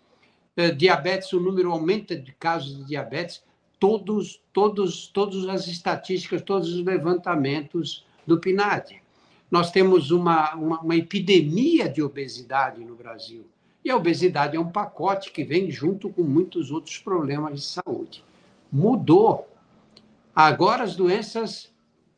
Eh, 0.55 0.69
diabetes, 0.69 1.33
o 1.33 1.39
número 1.39 1.71
aumenta 1.71 2.15
de 2.15 2.31
casos 2.33 2.77
de 2.77 2.85
diabetes, 2.85 3.43
todos, 3.79 4.39
todos, 4.53 5.07
todas 5.07 5.47
as 5.47 5.67
estatísticas, 5.67 6.43
todos 6.43 6.71
os 6.71 6.85
levantamentos 6.85 8.05
do 8.27 8.39
PNAD 8.39 9.01
nós 9.49 9.69
temos 9.69 10.11
uma, 10.11 10.53
uma, 10.55 10.81
uma, 10.81 10.95
epidemia 10.95 11.87
de 11.87 12.01
obesidade 12.01 12.83
no 12.83 12.95
Brasil. 12.95 13.45
E 13.83 13.89
a 13.91 13.95
obesidade 13.95 14.57
é 14.57 14.59
um 14.59 14.71
pacote 14.71 15.31
que 15.31 15.43
vem 15.43 15.69
junto 15.69 16.09
com 16.09 16.23
muitos 16.23 16.71
outros 16.71 16.97
problemas 16.97 17.59
de 17.59 17.65
saúde. 17.65 18.23
Mudou. 18.71 19.47
Agora 20.35 20.83
as 20.83 20.95
doenças, 20.95 21.71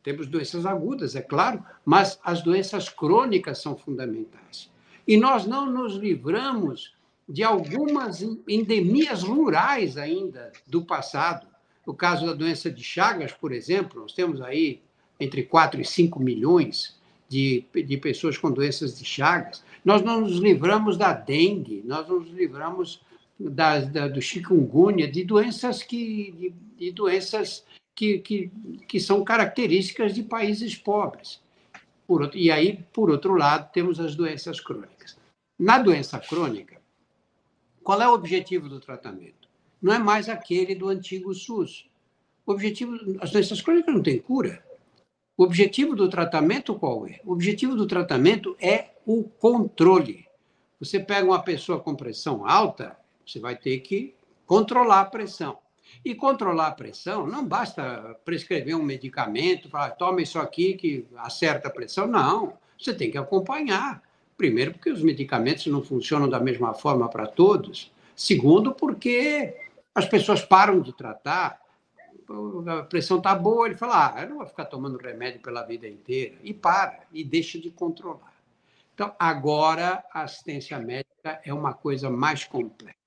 temos 0.05 0.27
doenças 0.27 0.67
agudas, 0.67 1.15
é 1.15 1.21
claro, 1.21 1.65
mas 1.83 2.19
as 2.23 2.43
doenças 2.43 2.87
crônicas 2.87 3.57
são 3.57 3.75
fundamentais. 3.75 4.69
E 5.07 5.17
nós 5.17 5.47
não 5.47 5.65
nos 5.65 5.95
livramos 5.95 6.93
de 7.27 7.43
algumas 7.43 8.21
endemias 8.47 9.23
rurais 9.23 9.97
ainda 9.97 10.51
do 10.67 10.85
passado. 10.85 11.47
O 11.87 11.91
caso 11.91 12.27
da 12.27 12.33
doença 12.33 12.69
de 12.69 12.83
Chagas, 12.83 13.31
por 13.31 13.51
exemplo, 13.51 14.01
nós 14.01 14.13
temos 14.13 14.41
aí 14.41 14.79
entre 15.19 15.41
4 15.41 15.81
e 15.81 15.85
5 15.85 16.19
milhões 16.19 17.01
de, 17.27 17.65
de 17.73 17.97
pessoas 17.97 18.37
com 18.37 18.51
doenças 18.51 18.99
de 18.99 19.05
Chagas. 19.05 19.63
Nós 19.83 20.03
não 20.03 20.21
nos 20.21 20.37
livramos 20.37 20.97
da 20.97 21.13
dengue, 21.13 21.81
nós 21.83 22.07
não 22.07 22.19
nos 22.19 22.29
livramos 22.29 23.01
da, 23.39 23.79
da, 23.79 24.07
do 24.07 24.21
chikungunya, 24.21 25.07
de 25.07 25.23
doenças 25.23 25.81
que, 25.81 26.31
de, 26.31 26.53
de 26.77 26.91
doenças 26.91 27.65
que, 27.95 28.19
que, 28.19 28.51
que 28.87 28.99
são 28.99 29.23
características 29.23 30.13
de 30.13 30.21
países 30.21 30.75
pobres. 30.75 31.41
Por, 32.05 32.35
e 32.35 32.51
aí, 32.51 32.83
por 32.93 33.09
outro 33.09 33.35
lado, 33.35 33.71
temos 33.71 33.99
as 33.99 34.15
doenças 34.15 34.59
crônicas. 34.59 35.17
Na 35.57 35.79
doença 35.79 36.19
crônica, 36.19 36.79
qual 37.81 38.01
é 38.01 38.07
o 38.07 38.13
objetivo 38.13 38.67
do 38.67 38.79
tratamento? 38.79 39.47
Não 39.81 39.93
é 39.93 39.97
mais 39.97 40.27
aquele 40.27 40.75
do 40.75 40.89
antigo 40.89 41.33
SUS. 41.33 41.89
O 42.45 42.51
objetivo, 42.51 42.95
as 43.21 43.31
doenças 43.31 43.61
crônicas 43.61 43.93
não 43.93 44.03
têm 44.03 44.19
cura. 44.19 44.63
O 45.37 45.43
objetivo 45.43 45.95
do 45.95 46.09
tratamento 46.09 46.75
qual 46.75 47.07
é? 47.07 47.19
O 47.23 47.31
objetivo 47.31 47.75
do 47.75 47.87
tratamento 47.87 48.55
é 48.59 48.91
o 49.05 49.23
controle. 49.23 50.25
Você 50.79 50.99
pega 50.99 51.25
uma 51.25 51.41
pessoa 51.41 51.79
com 51.79 51.95
pressão 51.95 52.47
alta, 52.47 52.97
você 53.25 53.39
vai 53.39 53.55
ter 53.55 53.79
que 53.79 54.13
controlar 54.45 55.01
a 55.01 55.05
pressão. 55.05 55.57
E 56.03 56.13
controlar 56.13 56.67
a 56.67 56.71
pressão 56.71 57.25
não 57.25 57.45
basta 57.45 58.17
prescrever 58.25 58.75
um 58.75 58.83
medicamento, 58.83 59.69
falar, 59.69 59.91
toma 59.91 60.21
isso 60.21 60.39
aqui 60.39 60.73
que 60.73 61.05
acerta 61.17 61.67
a 61.67 61.71
pressão. 61.71 62.07
Não, 62.07 62.53
você 62.77 62.93
tem 62.93 63.11
que 63.11 63.17
acompanhar. 63.17 64.01
Primeiro, 64.37 64.73
porque 64.73 64.91
os 64.91 65.01
medicamentos 65.01 65.65
não 65.67 65.81
funcionam 65.81 66.27
da 66.27 66.39
mesma 66.39 66.73
forma 66.73 67.07
para 67.07 67.25
todos. 67.25 67.91
Segundo, 68.15 68.73
porque 68.73 69.55
as 69.93 70.05
pessoas 70.05 70.41
param 70.41 70.81
de 70.81 70.91
tratar 70.93 71.59
a 72.67 72.83
pressão 72.83 73.17
está 73.17 73.35
boa, 73.35 73.67
ele 73.67 73.77
fala, 73.77 74.15
ah, 74.15 74.21
eu 74.23 74.29
não 74.29 74.37
vou 74.37 74.47
ficar 74.47 74.65
tomando 74.65 74.97
remédio 74.97 75.41
pela 75.41 75.63
vida 75.63 75.87
inteira. 75.87 76.35
E 76.43 76.53
para, 76.53 77.01
e 77.13 77.23
deixa 77.23 77.59
de 77.59 77.69
controlar. 77.69 78.33
Então, 78.93 79.13
agora, 79.19 80.03
a 80.11 80.23
assistência 80.23 80.79
médica 80.79 81.39
é 81.43 81.53
uma 81.53 81.73
coisa 81.73 82.09
mais 82.09 82.43
complexa. 82.43 83.04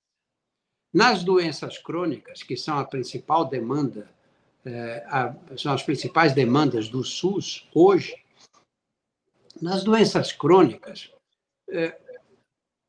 Nas 0.92 1.22
doenças 1.22 1.78
crônicas, 1.78 2.42
que 2.42 2.56
são 2.56 2.78
a 2.78 2.84
principal 2.84 3.44
demanda, 3.44 4.10
é, 4.64 5.04
a, 5.06 5.34
são 5.56 5.72
as 5.72 5.82
principais 5.82 6.34
demandas 6.34 6.88
do 6.88 7.04
SUS 7.04 7.68
hoje, 7.74 8.16
nas 9.60 9.84
doenças 9.84 10.32
crônicas, 10.32 11.10
é, 11.70 11.98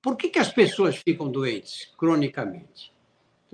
por 0.02 0.16
que, 0.16 0.30
que 0.30 0.40
as 0.40 0.52
pessoas 0.52 0.96
ficam 0.96 1.30
doentes 1.30 1.92
cronicamente? 1.98 2.94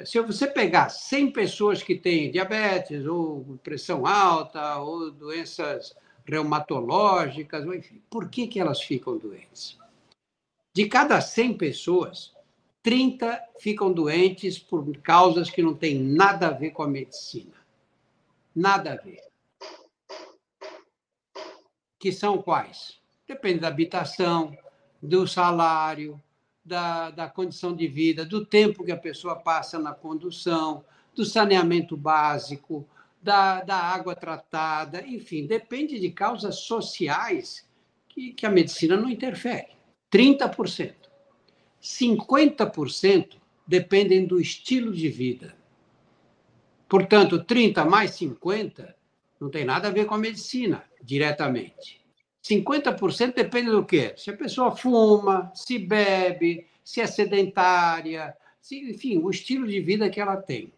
Se 0.03 0.19
você 0.19 0.45
pegar 0.45 0.89
100 0.89 1.31
pessoas 1.31 1.81
que 1.81 1.95
têm 1.95 2.29
diabetes, 2.29 3.05
ou 3.05 3.57
pressão 3.63 4.05
alta, 4.05 4.77
ou 4.77 5.09
doenças 5.09 5.95
reumatológicas, 6.25 7.65
enfim, 7.65 8.01
por 8.09 8.29
que, 8.29 8.47
que 8.47 8.59
elas 8.59 8.81
ficam 8.81 9.17
doentes? 9.17 9.77
De 10.75 10.87
cada 10.87 11.21
100 11.21 11.57
pessoas, 11.57 12.34
30 12.85 13.43
ficam 13.57 13.91
doentes 13.91 14.59
por 14.59 14.95
causas 14.97 15.49
que 15.49 15.63
não 15.63 15.73
têm 15.73 15.99
nada 15.99 16.49
a 16.49 16.51
ver 16.51 16.69
com 16.69 16.83
a 16.83 16.87
medicina. 16.87 17.55
Nada 18.55 18.93
a 18.93 18.95
ver. 18.95 19.23
Que 21.97 22.11
são 22.11 22.43
quais? 22.43 22.99
Depende 23.27 23.61
da 23.61 23.69
habitação, 23.69 24.55
do 25.01 25.27
salário, 25.27 26.21
da, 26.63 27.09
da 27.09 27.27
condição 27.27 27.75
de 27.75 27.87
vida, 27.87 28.23
do 28.23 28.45
tempo 28.45 28.85
que 28.85 28.91
a 28.91 28.97
pessoa 28.97 29.35
passa 29.35 29.79
na 29.79 29.91
condução, 29.91 30.85
do 31.15 31.25
saneamento 31.25 31.97
básico, 31.97 32.87
da, 33.19 33.63
da 33.63 33.77
água 33.77 34.15
tratada, 34.15 35.03
enfim, 35.07 35.47
depende 35.47 35.99
de 35.99 36.11
causas 36.11 36.57
sociais 36.57 37.67
que, 38.07 38.31
que 38.33 38.45
a 38.45 38.51
medicina 38.51 38.95
não 38.95 39.09
interfere. 39.09 39.69
30%. 40.13 41.04
50% 41.85 43.37
dependem 43.67 44.25
do 44.25 44.41
estilo 44.41 44.91
de 44.91 45.07
vida. 45.07 45.55
Portanto, 46.89 47.43
30 47.43 47.85
mais 47.85 48.11
50 48.11 48.95
não 49.39 49.51
tem 49.51 49.63
nada 49.63 49.87
a 49.87 49.91
ver 49.91 50.05
com 50.05 50.15
a 50.15 50.17
medicina 50.17 50.83
diretamente. 50.99 52.01
50% 52.43 53.35
depende 53.35 53.69
do 53.69 53.85
quê? 53.85 54.15
Se 54.17 54.31
a 54.31 54.37
pessoa 54.37 54.75
fuma, 54.75 55.51
se 55.53 55.77
bebe, 55.77 56.65
se 56.83 57.01
é 57.01 57.07
sedentária, 57.07 58.35
se, 58.59 58.79
enfim, 58.79 59.19
o 59.19 59.29
estilo 59.29 59.67
de 59.67 59.79
vida 59.79 60.09
que 60.09 60.19
ela 60.19 60.37
tem. 60.37 60.73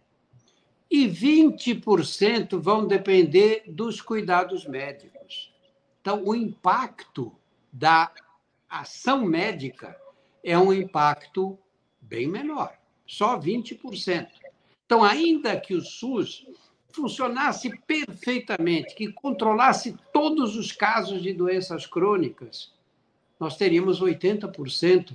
E 0.91 1.07
20% 1.07 2.59
vão 2.59 2.85
depender 2.85 3.63
dos 3.65 4.01
cuidados 4.01 4.65
médicos. 4.65 5.53
Então, 6.01 6.23
o 6.25 6.35
impacto 6.35 7.33
da 7.71 8.11
ação 8.69 9.25
médica 9.25 9.97
é 10.43 10.57
um 10.57 10.71
impacto 10.71 11.57
bem 11.99 12.27
menor, 12.27 12.73
só 13.05 13.39
20%. 13.39 14.27
Então, 14.85 15.03
ainda 15.03 15.59
que 15.59 15.73
o 15.73 15.81
SUS 15.81 16.45
funcionasse 16.89 17.69
perfeitamente, 17.85 18.95
que 18.95 19.11
controlasse 19.11 19.95
todos 20.13 20.55
os 20.55 20.71
casos 20.71 21.21
de 21.21 21.33
doenças 21.33 21.85
crônicas, 21.85 22.73
nós 23.39 23.55
teríamos 23.57 24.01
80% 24.01 25.13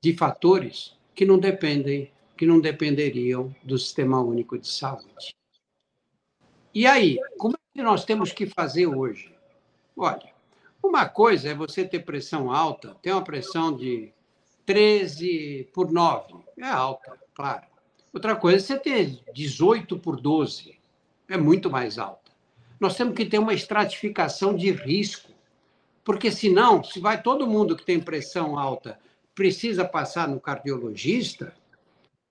de 0.00 0.14
fatores 0.14 0.96
que 1.14 1.24
não 1.24 1.38
dependem, 1.38 2.10
que 2.36 2.44
não 2.44 2.60
dependeriam 2.60 3.54
do 3.62 3.78
Sistema 3.78 4.20
Único 4.20 4.58
de 4.58 4.68
Saúde. 4.68 5.34
E 6.74 6.86
aí, 6.86 7.18
como 7.38 7.54
é 7.54 7.78
que 7.78 7.82
nós 7.82 8.04
temos 8.04 8.32
que 8.32 8.46
fazer 8.46 8.86
hoje? 8.86 9.32
Olha, 9.96 10.34
uma 10.82 11.08
coisa 11.08 11.48
é 11.48 11.54
você 11.54 11.84
ter 11.84 12.00
pressão 12.00 12.52
alta, 12.52 12.96
ter 13.00 13.12
uma 13.12 13.24
pressão 13.24 13.74
de 13.74 14.12
13 14.66 15.70
por 15.72 15.90
9, 15.90 16.34
é 16.58 16.66
alta, 16.66 17.18
claro. 17.34 17.66
Outra 18.12 18.36
coisa 18.36 18.58
é 18.58 18.60
você 18.60 18.78
ter 18.78 19.20
18 19.34 19.98
por 19.98 20.20
12, 20.20 20.78
é 21.28 21.36
muito 21.36 21.70
mais 21.70 21.98
alta. 21.98 22.30
Nós 22.78 22.96
temos 22.96 23.14
que 23.14 23.26
ter 23.26 23.38
uma 23.38 23.54
estratificação 23.54 24.54
de 24.54 24.70
risco, 24.70 25.32
porque 26.04 26.30
senão, 26.30 26.84
se 26.84 27.00
vai 27.00 27.22
todo 27.22 27.46
mundo 27.46 27.76
que 27.76 27.84
tem 27.84 28.00
pressão 28.00 28.58
alta 28.58 28.98
precisa 29.34 29.84
passar 29.84 30.28
no 30.28 30.38
cardiologista, 30.38 31.54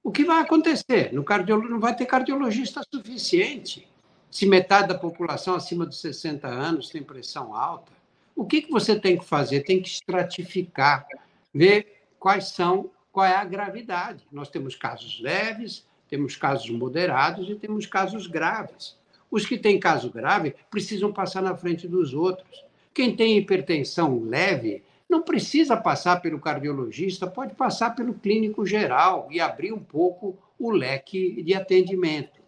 o 0.04 0.12
que 0.12 0.24
vai 0.24 0.42
acontecer? 0.42 1.14
No 1.14 1.24
cardiolo... 1.24 1.68
Não 1.70 1.80
vai 1.80 1.96
ter 1.96 2.06
cardiologista 2.06 2.82
suficiente. 2.94 3.88
Se 4.30 4.46
metade 4.46 4.90
da 4.90 4.98
população 4.98 5.56
acima 5.56 5.86
dos 5.86 6.00
60 6.02 6.48
anos 6.48 6.90
tem 6.90 7.04
pressão 7.04 7.56
alta, 7.56 7.92
o 8.36 8.46
que, 8.46 8.64
que 8.64 8.72
você 8.72 9.00
tem 9.00 9.18
que 9.18 9.26
fazer? 9.26 9.62
Tem 9.62 9.82
que 9.82 9.88
estratificar, 9.88 11.06
ver 11.54 12.03
quais 12.24 12.46
são, 12.46 12.90
qual 13.12 13.26
é 13.26 13.36
a 13.36 13.44
gravidade. 13.44 14.24
Nós 14.32 14.48
temos 14.48 14.78
casos 14.78 15.20
leves, 15.20 15.86
temos 16.08 16.38
casos 16.38 16.70
moderados 16.70 17.50
e 17.50 17.56
temos 17.56 17.86
casos 17.86 18.28
graves. 18.28 18.96
Os 19.30 19.46
que 19.46 19.58
têm 19.58 19.78
caso 19.78 20.10
grave 20.10 20.56
precisam 20.72 21.12
passar 21.12 21.42
na 21.42 21.54
frente 21.54 21.86
dos 21.86 22.14
outros. 22.14 22.64
Quem 22.94 23.14
tem 23.14 23.38
hipertensão 23.38 24.24
leve 24.24 24.84
não 25.10 25.22
precisa 25.22 25.76
passar 25.76 26.22
pelo 26.22 26.40
cardiologista, 26.40 27.28
pode 27.28 27.56
passar 27.56 27.94
pelo 27.94 28.14
clínico 28.14 28.66
geral 28.66 29.28
e 29.30 29.42
abrir 29.42 29.74
um 29.74 29.84
pouco 29.84 30.38
o 30.58 30.72
leque 30.72 31.44
de 31.44 31.54
atendimento. 31.54 32.40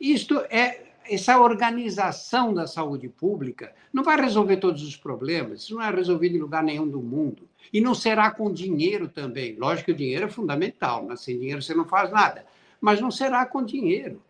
Isto 0.00 0.38
é 0.48 0.86
essa 1.04 1.38
organização 1.38 2.54
da 2.54 2.66
saúde 2.66 3.10
pública 3.10 3.74
não 3.92 4.02
vai 4.02 4.18
resolver 4.18 4.56
todos 4.56 4.82
os 4.82 4.96
problemas, 4.96 5.62
isso 5.62 5.74
não 5.74 5.82
é 5.82 5.90
resolvido 5.90 6.36
em 6.36 6.40
lugar 6.40 6.62
nenhum 6.62 6.88
do 6.88 7.00
mundo. 7.00 7.46
E 7.72 7.80
não 7.80 7.94
será 7.94 8.30
com 8.30 8.52
dinheiro 8.52 9.08
também. 9.08 9.56
Lógico 9.56 9.86
que 9.86 9.92
o 9.92 9.96
dinheiro 9.96 10.26
é 10.26 10.28
fundamental, 10.28 11.04
mas 11.06 11.20
sem 11.20 11.38
dinheiro 11.38 11.62
você 11.62 11.74
não 11.74 11.84
faz 11.84 12.10
nada. 12.10 12.46
Mas 12.80 13.00
não 13.00 13.10
será 13.10 13.44
com 13.46 13.64
dinheiro. 13.64 14.22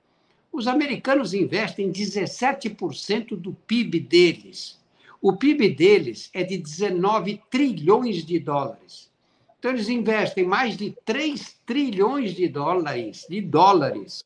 Os 0.52 0.66
americanos 0.66 1.34
investem 1.34 1.92
17% 1.92 3.36
do 3.36 3.52
PIB 3.52 4.00
deles. 4.00 4.80
O 5.20 5.36
PIB 5.36 5.70
deles 5.70 6.30
é 6.32 6.42
de 6.42 6.56
19 6.56 7.42
trilhões 7.50 8.24
de 8.24 8.38
dólares. 8.38 9.10
Então, 9.58 9.70
eles 9.70 9.88
investem 9.88 10.44
mais 10.44 10.76
de 10.76 10.96
3 11.04 11.58
trilhões 11.66 12.34
de 12.34 12.48
dólares, 12.48 13.26
de 13.28 13.40
dólares 13.40 14.24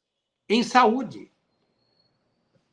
em 0.48 0.62
saúde. 0.62 1.30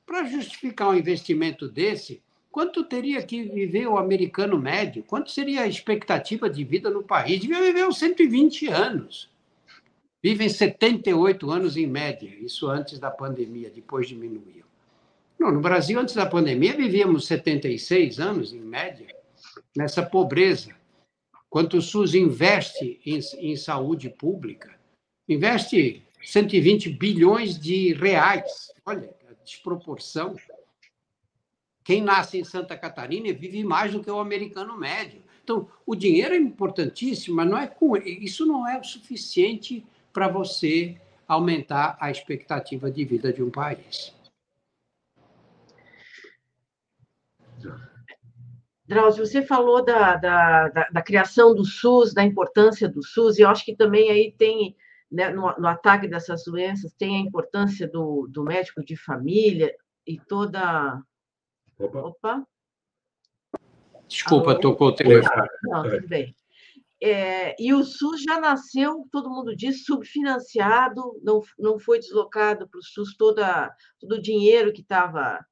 Para 0.06 0.26
justificar 0.26 0.90
um 0.90 0.98
investimento 0.98 1.68
desse, 1.68 2.22
quanto 2.58 2.84
teria 2.84 3.22
que 3.22 3.44
viver 3.44 3.86
o 3.86 4.00
americano 4.00 4.58
médio? 4.58 5.04
Quanto 5.04 5.30
seria 5.30 5.62
a 5.62 5.68
expectativa 5.68 6.50
de 6.50 6.64
vida 6.64 6.90
no 6.90 7.04
país? 7.04 7.40
Devia 7.40 7.62
viver 7.62 7.86
uns 7.88 8.00
120 8.00 8.68
anos. 8.70 9.30
Vivem 10.24 10.50
78 10.50 11.52
anos 11.52 11.78
em 11.78 11.86
média, 11.86 12.28
isso 12.42 12.68
antes 12.68 12.98
da 12.98 13.12
pandemia, 13.12 13.70
depois 13.70 14.08
diminuiu. 14.08 14.66
Não, 15.38 15.52
no 15.52 15.62
Brasil, 15.62 16.00
antes 16.00 16.16
da 16.16 16.26
pandemia, 16.26 16.76
vivíamos 16.76 17.28
76 17.28 18.20
anos 18.20 18.52
em 18.52 18.60
média, 18.60 19.06
nessa 19.76 20.02
pobreza. 20.02 20.76
Quanto 21.52 21.78
o 21.78 21.82
SUS 21.82 22.16
investe 22.16 23.00
em, 23.06 23.20
em 23.38 23.56
saúde 23.56 24.10
pública, 24.10 24.76
investe 25.30 26.02
120 26.24 26.90
bilhões 26.90 27.60
de 27.60 27.94
reais. 27.94 28.72
Olha, 28.84 29.16
desproporção. 29.46 30.36
Quem 31.88 32.02
nasce 32.02 32.38
em 32.38 32.44
Santa 32.44 32.76
Catarina 32.76 33.32
vive 33.32 33.64
mais 33.64 33.94
do 33.94 34.04
que 34.04 34.12
o 34.12 34.20
americano 34.20 34.78
médio. 34.78 35.24
Então, 35.42 35.70
o 35.86 35.96
dinheiro 35.96 36.34
é 36.34 36.38
importantíssimo, 36.38 37.38
mas 37.38 37.50
não 37.50 37.58
é 37.58 37.66
com, 37.66 37.96
isso 37.96 38.46
não 38.46 38.68
é 38.68 38.78
o 38.78 38.84
suficiente 38.84 39.88
para 40.12 40.28
você 40.28 41.00
aumentar 41.26 41.98
a 42.02 42.12
expectativa 42.12 42.92
de 42.92 43.06
vida 43.06 43.32
de 43.32 43.42
um 43.42 43.50
país. 43.50 44.14
Drauzio, 48.86 49.26
você 49.26 49.42
falou 49.42 49.82
da, 49.82 50.18
da, 50.18 50.68
da, 50.68 50.90
da, 50.90 51.02
criação 51.02 51.56
do 51.56 51.64
SUS, 51.64 52.14
da 52.14 52.22
importância 52.22 52.90
do 52.90 53.02
SUS, 53.02 53.38
e 53.38 53.44
eu 53.44 53.50
acho 53.50 53.64
que 53.64 53.74
também 53.74 54.12
aí 54.12 54.36
tem 54.38 54.76
né, 55.10 55.30
no, 55.30 55.58
no, 55.58 55.68
ataque 55.70 56.06
dessas 56.06 56.44
doenças 56.44 56.92
tem 56.92 57.16
a 57.16 57.20
importância 57.20 57.88
do, 57.88 58.28
do 58.30 58.44
médico 58.44 58.84
de 58.84 58.98
família 58.98 59.74
e 60.06 60.20
toda. 60.20 61.02
Opa! 61.80 62.00
Opa. 62.00 62.48
Desculpa, 64.08 64.52
Alô? 64.52 64.60
tocou 64.60 64.88
o 64.88 64.96
telefone. 64.96 65.48
Não, 65.64 65.84
tudo 65.84 66.08
bem. 66.08 66.36
É, 67.02 67.56
e 67.62 67.74
o 67.74 67.84
SUS 67.84 68.24
já 68.24 68.40
nasceu, 68.40 69.06
todo 69.12 69.30
mundo 69.30 69.56
diz, 69.56 69.86
subfinanciado, 69.86 71.20
não, 71.22 71.42
não 71.60 71.78
foi 71.78 72.00
deslocado 72.00 72.68
para 72.68 72.80
o 72.80 72.84
SUS 72.84 73.16
toda, 73.16 73.72
todo 74.00 74.14
o 74.14 74.22
dinheiro 74.22 74.74
que 74.74 74.82
estava 74.82 75.46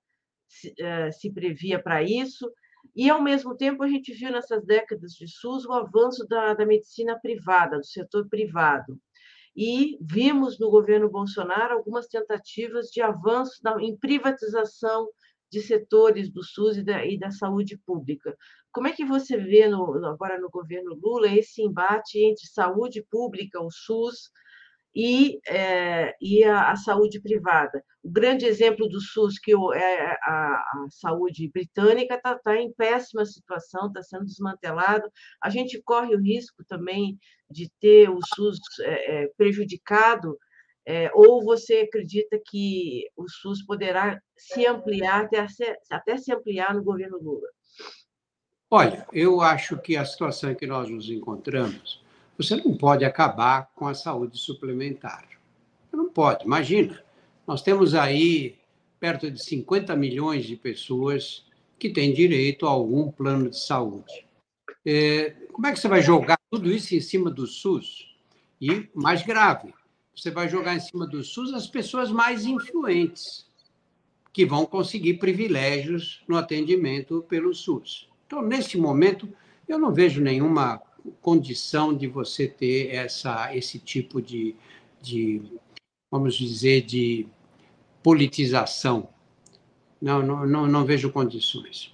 se, 0.47 0.73
é, 0.79 1.11
se 1.11 1.31
previa 1.31 1.81
para 1.81 2.01
isso. 2.01 2.51
E, 2.95 3.09
ao 3.09 3.21
mesmo 3.21 3.55
tempo, 3.55 3.83
a 3.83 3.87
gente 3.87 4.13
viu 4.13 4.31
nessas 4.31 4.65
décadas 4.65 5.11
de 5.13 5.27
SUS 5.27 5.65
o 5.65 5.73
avanço 5.73 6.25
da, 6.27 6.53
da 6.53 6.65
medicina 6.65 7.19
privada, 7.19 7.77
do 7.77 7.85
setor 7.85 8.27
privado 8.27 8.99
e 9.55 9.97
vimos 10.01 10.59
no 10.59 10.69
governo 10.69 11.09
Bolsonaro 11.09 11.75
algumas 11.75 12.07
tentativas 12.07 12.87
de 12.87 13.01
avanço 13.01 13.61
em 13.79 13.95
privatização 13.95 15.07
de 15.51 15.61
setores 15.61 16.31
do 16.31 16.43
SUS 16.43 16.77
e 16.77 16.83
da, 16.83 17.05
e 17.05 17.17
da 17.17 17.31
saúde 17.31 17.77
pública. 17.85 18.35
Como 18.71 18.87
é 18.87 18.91
que 18.91 19.05
você 19.05 19.37
vê 19.37 19.67
no, 19.67 20.05
agora 20.05 20.39
no 20.39 20.49
governo 20.49 20.93
Lula 20.95 21.27
esse 21.27 21.61
embate 21.61 22.19
entre 22.19 22.45
saúde 22.47 23.05
pública, 23.09 23.61
o 23.61 23.71
SUS, 23.71 24.31
e, 24.95 25.41
é, 25.47 26.15
e 26.21 26.43
a, 26.45 26.71
a, 26.71 26.75
saúde 26.77 27.19
privada. 27.19 27.83
O 28.01 28.09
grande 28.09 28.45
exemplo 28.45 28.87
do 28.87 29.01
SUS, 29.01 29.37
que 29.37 29.51
é 29.51 30.11
a, 30.23 30.55
a 30.55 30.87
saúde 30.89 31.49
britânica, 31.51 32.15
está 32.15 32.39
tá 32.39 32.55
em 32.55 32.71
péssima 32.71 33.25
situação, 33.25 33.87
está 33.87 34.01
sendo 34.01 34.25
desmantelado. 34.25 35.11
A 35.43 35.49
gente 35.49 35.81
corre 35.83 36.15
o 36.15 36.21
risco 36.21 36.63
também 36.65 37.17
de 37.51 37.69
ter 37.81 38.09
o 38.09 38.19
SUS 38.35 38.57
é, 38.81 39.23
é, 39.23 39.27
prejudicado, 39.37 40.37
é, 40.85 41.11
ou 41.13 41.43
você 41.43 41.87
acredita 41.87 42.39
que 42.45 43.09
o 43.15 43.27
SUS 43.27 43.65
poderá 43.65 44.19
se 44.37 44.65
ampliar, 44.65 45.25
até, 45.25 45.45
até 45.89 46.17
se 46.17 46.33
ampliar 46.33 46.73
no 46.75 46.83
governo 46.83 47.17
Lula? 47.17 47.47
Olha, 48.69 49.05
eu 49.13 49.41
acho 49.41 49.77
que 49.77 49.95
a 49.95 50.05
situação 50.05 50.51
em 50.51 50.55
que 50.55 50.67
nós 50.67 50.89
nos 50.89 51.09
encontramos 51.09 52.05
você 52.37 52.55
não 52.55 52.75
pode 52.75 53.05
acabar 53.05 53.71
com 53.75 53.87
a 53.87 53.93
saúde 53.93 54.37
suplementar. 54.37 55.27
não 55.91 56.09
pode. 56.09 56.43
Imagina, 56.45 57.01
nós 57.47 57.61
temos 57.61 57.95
aí 57.95 58.57
perto 58.99 59.31
de 59.31 59.41
50 59.41 59.95
milhões 59.95 60.45
de 60.45 60.55
pessoas 60.55 61.45
que 61.79 61.89
têm 61.89 62.13
direito 62.13 62.65
a 62.65 62.69
algum 62.69 63.09
plano 63.09 63.49
de 63.49 63.57
saúde. 63.57 64.25
É, 64.85 65.31
como 65.51 65.67
é 65.67 65.71
que 65.71 65.79
você 65.79 65.87
vai 65.87 66.01
jogar 66.01 66.37
tudo 66.51 66.71
isso 66.71 66.93
em 66.93 67.01
cima 67.01 67.31
do 67.31 67.47
SUS? 67.47 68.13
E, 68.59 68.89
mais 68.93 69.23
grave, 69.23 69.73
você 70.15 70.31
vai 70.31 70.47
jogar 70.47 70.75
em 70.75 70.79
cima 70.79 71.05
do 71.05 71.23
SUS 71.23 71.53
as 71.53 71.67
pessoas 71.67 72.09
mais 72.09 72.45
influentes, 72.45 73.45
que 74.31 74.45
vão 74.45 74.65
conseguir 74.65 75.15
privilégios 75.15 76.23
no 76.27 76.37
atendimento 76.37 77.25
pelo 77.27 77.53
SUS. 77.53 78.09
Então, 78.25 78.41
nesse 78.41 78.77
momento, 78.77 79.27
eu 79.67 79.77
não 79.77 79.93
vejo 79.93 80.21
nenhuma 80.21 80.81
condição 81.21 81.93
de 81.93 82.07
você 82.07 82.47
ter 82.47 82.93
essa, 82.93 83.55
esse 83.55 83.77
tipo 83.77 84.21
de, 84.21 84.55
de, 85.01 85.41
vamos 86.09 86.35
dizer, 86.35 86.81
de 86.81 87.27
politização. 88.01 89.09
Não, 90.01 90.21
não, 90.21 90.45
não, 90.45 90.67
não 90.67 90.85
vejo 90.85 91.11
condições. 91.11 91.93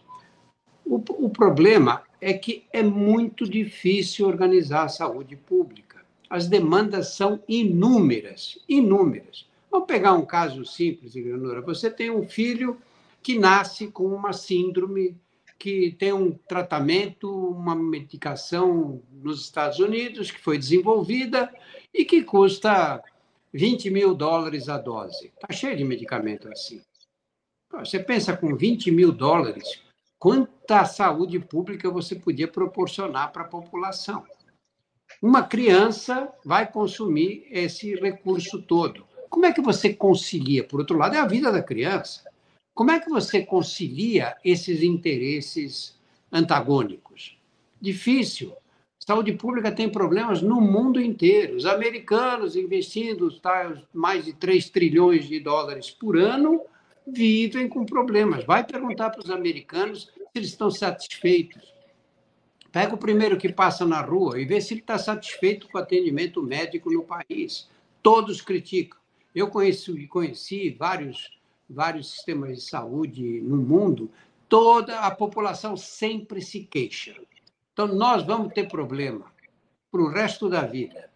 O, 0.85 0.95
o 1.25 1.29
problema 1.29 2.03
é 2.19 2.33
que 2.33 2.65
é 2.71 2.83
muito 2.83 3.49
difícil 3.49 4.27
organizar 4.27 4.83
a 4.83 4.89
saúde 4.89 5.35
pública. 5.35 5.90
As 6.31 6.47
demandas 6.47 7.09
são 7.09 7.43
inúmeras, 7.45 8.57
inúmeras. 8.65 9.49
Vamos 9.69 9.85
pegar 9.85 10.13
um 10.13 10.25
caso 10.25 10.63
simples, 10.63 11.13
Igranora. 11.13 11.59
Você 11.59 11.91
tem 11.91 12.09
um 12.09 12.25
filho 12.25 12.77
que 13.21 13.37
nasce 13.37 13.89
com 13.89 14.05
uma 14.05 14.31
síndrome 14.31 15.17
que 15.59 15.91
tem 15.99 16.13
um 16.13 16.31
tratamento, 16.31 17.29
uma 17.29 17.75
medicação 17.75 19.03
nos 19.11 19.41
Estados 19.41 19.79
Unidos 19.79 20.31
que 20.31 20.39
foi 20.39 20.57
desenvolvida 20.57 21.53
e 21.93 22.05
que 22.05 22.23
custa 22.23 23.03
20 23.51 23.89
mil 23.89 24.15
dólares 24.15 24.69
a 24.69 24.77
dose. 24.77 25.33
Está 25.35 25.51
cheio 25.53 25.75
de 25.75 25.83
medicamento 25.83 26.47
assim. 26.47 26.81
Você 27.73 27.99
pensa 27.99 28.37
com 28.37 28.55
20 28.55 28.89
mil 28.89 29.11
dólares, 29.11 29.81
quanta 30.17 30.85
saúde 30.85 31.39
pública 31.39 31.91
você 31.91 32.15
podia 32.15 32.47
proporcionar 32.47 33.33
para 33.33 33.41
a 33.41 33.49
população? 33.49 34.25
Uma 35.21 35.43
criança 35.43 36.29
vai 36.45 36.71
consumir 36.71 37.47
esse 37.49 37.95
recurso 37.95 38.61
todo. 38.61 39.05
Como 39.29 39.45
é 39.45 39.53
que 39.53 39.61
você 39.61 39.93
concilia? 39.93 40.63
Por 40.63 40.79
outro 40.79 40.97
lado, 40.97 41.15
é 41.15 41.19
a 41.19 41.25
vida 41.25 41.51
da 41.51 41.63
criança. 41.63 42.29
Como 42.73 42.91
é 42.91 42.99
que 42.99 43.09
você 43.09 43.43
concilia 43.43 44.35
esses 44.43 44.83
interesses 44.83 45.95
antagônicos? 46.31 47.37
Difícil. 47.79 48.53
Saúde 48.99 49.33
pública 49.33 49.71
tem 49.71 49.89
problemas 49.89 50.41
no 50.41 50.61
mundo 50.61 51.01
inteiro. 51.01 51.55
Os 51.55 51.65
americanos 51.65 52.55
investindo 52.55 53.31
tá, 53.39 53.81
mais 53.93 54.25
de 54.25 54.33
3 54.33 54.69
trilhões 54.69 55.27
de 55.27 55.39
dólares 55.39 55.89
por 55.89 56.17
ano 56.17 56.61
vivem 57.05 57.67
com 57.67 57.85
problemas. 57.85 58.43
Vai 58.45 58.63
perguntar 58.63 59.09
para 59.09 59.23
os 59.23 59.31
americanos 59.31 60.03
se 60.03 60.29
eles 60.35 60.49
estão 60.49 60.69
satisfeitos. 60.69 61.73
Pega 62.71 62.95
o 62.95 62.97
primeiro 62.97 63.37
que 63.37 63.51
passa 63.51 63.85
na 63.85 64.01
rua 64.01 64.39
e 64.39 64.45
vê 64.45 64.61
se 64.61 64.73
ele 64.73 64.81
está 64.81 64.97
satisfeito 64.97 65.67
com 65.67 65.77
o 65.77 65.81
atendimento 65.81 66.41
médico 66.41 66.89
no 66.89 67.03
país. 67.03 67.69
Todos 68.01 68.41
criticam. 68.41 68.99
Eu 69.35 69.49
conheci, 69.49 70.07
conheci 70.07 70.69
vários, 70.69 71.37
vários 71.69 72.11
sistemas 72.11 72.57
de 72.57 72.61
saúde 72.61 73.41
no 73.41 73.57
mundo, 73.57 74.09
toda 74.47 74.99
a 74.99 75.11
população 75.11 75.75
sempre 75.75 76.41
se 76.41 76.63
queixa. 76.63 77.15
Então, 77.73 77.87
nós 77.87 78.23
vamos 78.23 78.53
ter 78.53 78.67
problema 78.67 79.25
para 79.91 80.01
o 80.01 80.09
resto 80.09 80.49
da 80.49 80.65
vida. 80.65 81.09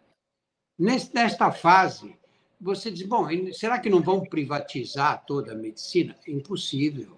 Nesta 0.78 1.52
fase, 1.52 2.18
você 2.60 2.91
diz: 2.91 3.08
bom, 3.08 3.28
será 3.54 3.80
que 3.80 3.89
não 3.89 4.02
vão 4.02 4.22
privatizar 4.22 5.24
toda 5.26 5.54
a 5.54 5.56
medicina? 5.56 6.15
Impossível. 6.28 7.18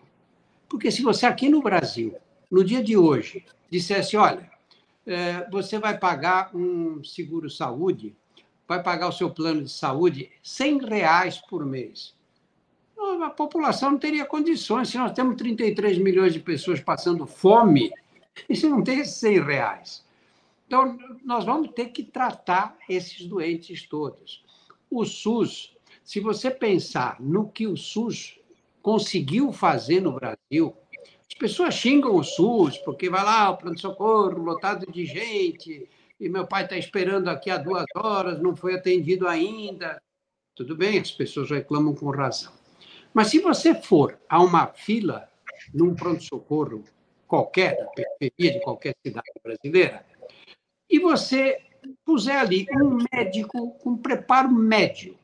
Porque 0.70 0.92
se 0.92 1.02
você 1.02 1.26
aqui 1.26 1.50
no 1.50 1.62
Brasil, 1.62 2.16
no 2.52 2.64
dia 2.64 2.84
de 2.84 2.98
hoje, 2.98 3.46
dissesse: 3.70 4.18
olha, 4.18 4.50
é, 5.06 5.50
você 5.50 5.80
vai 5.80 5.98
pagar 5.98 6.56
um 6.56 7.04
seguro-saúde 7.04 8.16
vai 8.68 8.84
pagar 8.84 9.08
o 9.08 9.14
seu 9.14 9.30
plano 9.30 9.64
de 9.64 9.72
saúde 9.72 10.30
100 10.44 10.86
reais 10.86 11.38
por 11.38 11.66
mês. 11.66 12.16
A 13.24 13.30
população 13.30 13.92
não 13.92 13.98
teria 13.98 14.26
condições. 14.26 14.90
Se 14.90 14.98
nós 14.98 15.14
temos 15.14 15.38
33 15.38 15.98
milhões 16.00 16.34
de 16.34 16.40
pessoas 16.40 16.82
passando 16.82 17.26
fome, 17.26 17.92
isso 18.50 18.70
não 18.70 18.84
tem 18.84 19.06
100 19.06 19.42
reais. 19.42 20.06
Então, 20.66 20.98
nós 21.24 21.46
vamos 21.46 21.72
ter 21.72 21.88
que 21.88 22.04
tratar 22.04 22.76
esses 22.90 23.26
doentes 23.26 23.88
todos. 23.88 24.44
O 24.90 25.06
SUS, 25.06 25.78
se 26.04 26.20
você 26.20 26.52
pensar 26.52 27.18
no 27.22 27.48
que 27.48 27.68
o 27.68 27.78
SUS 27.78 28.38
conseguiu 28.82 29.54
fazer 29.54 30.02
no 30.02 30.14
Brasil, 30.14 30.76
as 31.30 31.38
pessoas 31.38 31.74
xingam 31.74 32.16
o 32.16 32.24
SUS 32.24 32.78
porque 32.80 33.10
vai 33.10 33.24
lá 33.24 33.50
o 33.50 33.58
pronto-socorro 33.58 34.42
lotado 34.42 34.90
de 34.92 35.06
gente, 35.06 35.88
e 36.20 36.30
meu 36.30 36.48
pai 36.48 36.64
está 36.64 36.78
esperando 36.78 37.30
aqui 37.30 37.50
há 37.50 37.58
duas 37.58 37.86
horas, 37.96 38.42
não 38.42 38.56
foi 38.56 38.76
atendido 38.76 39.28
ainda. 39.28 40.02
Tudo 40.56 40.76
bem, 40.76 41.00
as 41.00 41.12
pessoas 41.12 41.50
reclamam 41.50 41.94
com 41.94 42.10
razão. 42.10 42.52
Mas 43.14 43.28
se 43.28 43.40
você 43.40 43.76
for 43.76 44.18
a 44.28 44.42
uma 44.42 44.68
fila 44.68 45.30
num 45.74 45.94
pronto-socorro 45.94 46.84
qualquer, 47.28 47.78
da 47.78 47.86
periferia 47.88 48.54
de 48.54 48.62
qualquer 48.62 48.96
cidade 49.06 49.32
brasileira, 49.44 50.06
e 50.90 50.98
você 50.98 51.60
puser 52.06 52.38
ali 52.38 52.66
um 52.82 52.98
médico 53.12 53.72
com 53.80 53.98
preparo 53.98 54.50
médio, 54.50 55.18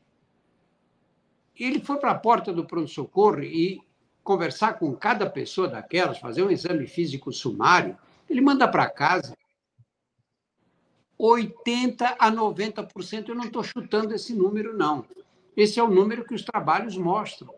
ele 1.58 1.80
for 1.80 1.98
para 1.98 2.10
a 2.10 2.18
porta 2.18 2.52
do 2.52 2.64
pronto-socorro 2.64 3.42
e 3.42 3.80
conversar 4.24 4.78
com 4.78 4.96
cada 4.96 5.28
pessoa 5.28 5.68
daquelas, 5.68 6.18
fazer 6.18 6.42
um 6.42 6.50
exame 6.50 6.86
físico 6.86 7.30
sumário, 7.30 7.96
ele 8.28 8.40
manda 8.40 8.66
para 8.66 8.88
casa 8.88 9.36
80% 11.20 12.16
a 12.18 12.32
90%. 12.32 13.28
Eu 13.28 13.34
não 13.34 13.44
estou 13.44 13.62
chutando 13.62 14.14
esse 14.14 14.34
número, 14.34 14.76
não. 14.76 15.06
Esse 15.56 15.78
é 15.78 15.82
o 15.82 15.90
número 15.90 16.24
que 16.24 16.34
os 16.34 16.42
trabalhos 16.42 16.96
mostram. 16.96 17.54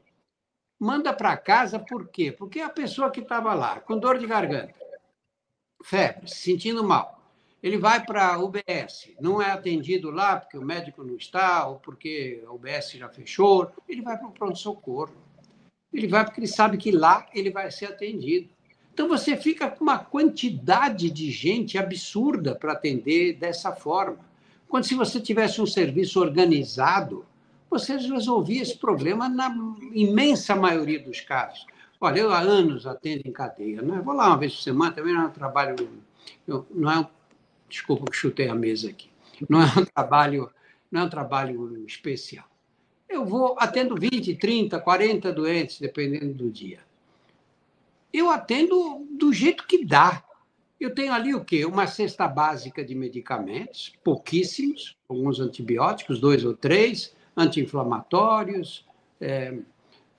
Manda 0.79 1.13
para 1.13 1.37
casa 1.37 1.79
por 1.79 2.09
quê? 2.09 2.31
Porque 2.31 2.61
a 2.61 2.69
pessoa 2.69 3.11
que 3.11 3.21
estava 3.21 3.55
lá, 3.55 3.81
com 3.81 3.97
dor 3.97 4.19
de 4.19 4.27
garganta, 4.27 4.75
febre, 5.83 6.29
se 6.29 6.37
sentindo 6.37 6.85
mal, 6.85 7.17
ele 7.63 7.79
vai 7.79 8.05
para 8.05 8.35
a 8.35 8.39
UBS, 8.39 9.15
não 9.19 9.41
é 9.41 9.51
atendido 9.51 10.11
lá 10.11 10.37
porque 10.37 10.59
o 10.59 10.63
médico 10.63 11.03
não 11.03 11.17
está, 11.17 11.67
ou 11.67 11.81
porque 11.81 12.45
a 12.47 12.53
UBS 12.53 12.93
já 12.93 13.09
fechou, 13.09 13.73
ele 13.89 14.03
vai 14.03 14.19
para 14.19 14.29
o 14.29 14.33
pronto-socorro. 14.33 15.26
Ele 15.93 16.07
vai 16.07 16.25
porque 16.25 16.41
ele 16.41 16.47
sabe 16.47 16.77
que 16.77 16.91
lá 16.91 17.27
ele 17.35 17.51
vai 17.51 17.71
ser 17.71 17.87
atendido. 17.87 18.49
Então 18.93 19.09
você 19.09 19.37
fica 19.37 19.71
com 19.71 19.85
uma 19.85 19.99
quantidade 19.99 21.11
de 21.11 21.31
gente 21.31 21.77
absurda 21.77 22.55
para 22.55 22.73
atender 22.73 23.35
dessa 23.35 23.73
forma. 23.73 24.25
Quando 24.69 24.85
se 24.85 24.95
você 24.95 25.21
tivesse 25.21 25.61
um 25.61 25.67
serviço 25.67 26.21
organizado, 26.21 27.25
você 27.69 27.97
resolvia 27.97 28.63
esse 28.63 28.77
problema 28.77 29.29
na 29.29 29.55
imensa 29.93 30.57
maioria 30.57 30.99
dos 30.99 31.21
casos. 31.21 31.67
Olha, 32.01 32.21
eu 32.21 32.33
há 32.33 32.41
anos 32.41 32.87
atendo 32.87 33.23
em 33.27 33.33
cadeia, 33.33 33.83
né? 33.83 34.01
vou 34.05 34.15
lá 34.15 34.29
uma 34.29 34.39
vez 34.39 34.55
por 34.55 34.63
semana, 34.63 34.93
também 34.93 35.15
não 35.15 35.23
é 35.23 35.27
um 35.27 35.31
trabalho. 35.31 35.77
Não 36.71 36.91
é 36.91 37.01
um, 37.01 37.07
desculpa 37.69 38.11
que 38.11 38.17
chutei 38.17 38.49
a 38.49 38.55
mesa 38.55 38.91
aqui. 38.91 39.11
Não 39.49 39.63
é 39.63 39.67
um 39.67 39.85
trabalho, 39.85 40.51
não 40.91 41.03
é 41.03 41.05
um 41.05 41.11
trabalho 41.11 41.85
especial. 41.87 42.45
Eu 43.17 43.25
vou 43.25 43.57
atendo 43.59 43.97
20, 43.97 44.37
30, 44.37 44.79
40 44.79 45.33
doentes, 45.33 45.81
dependendo 45.81 46.33
do 46.35 46.51
dia 46.51 46.81
eu 48.19 48.31
atendo 48.31 49.07
do 49.11 49.33
jeito 49.33 49.67
que 49.67 49.85
dá. 49.85 50.23
Eu 50.81 50.95
tenho 50.95 51.13
ali 51.13 51.35
o 51.35 51.45
quê? 51.45 51.65
Uma 51.65 51.87
cesta 51.87 52.27
básica 52.27 52.85
de 52.85 52.95
medicamentos, 52.95 53.93
pouquíssimos, 54.03 54.97
alguns 55.09 55.41
antibióticos, 55.41 56.19
dois 56.19 56.45
ou 56.45 56.55
três, 56.55 57.15
anti-inflamatórios, 57.37 58.87
é, 59.21 59.59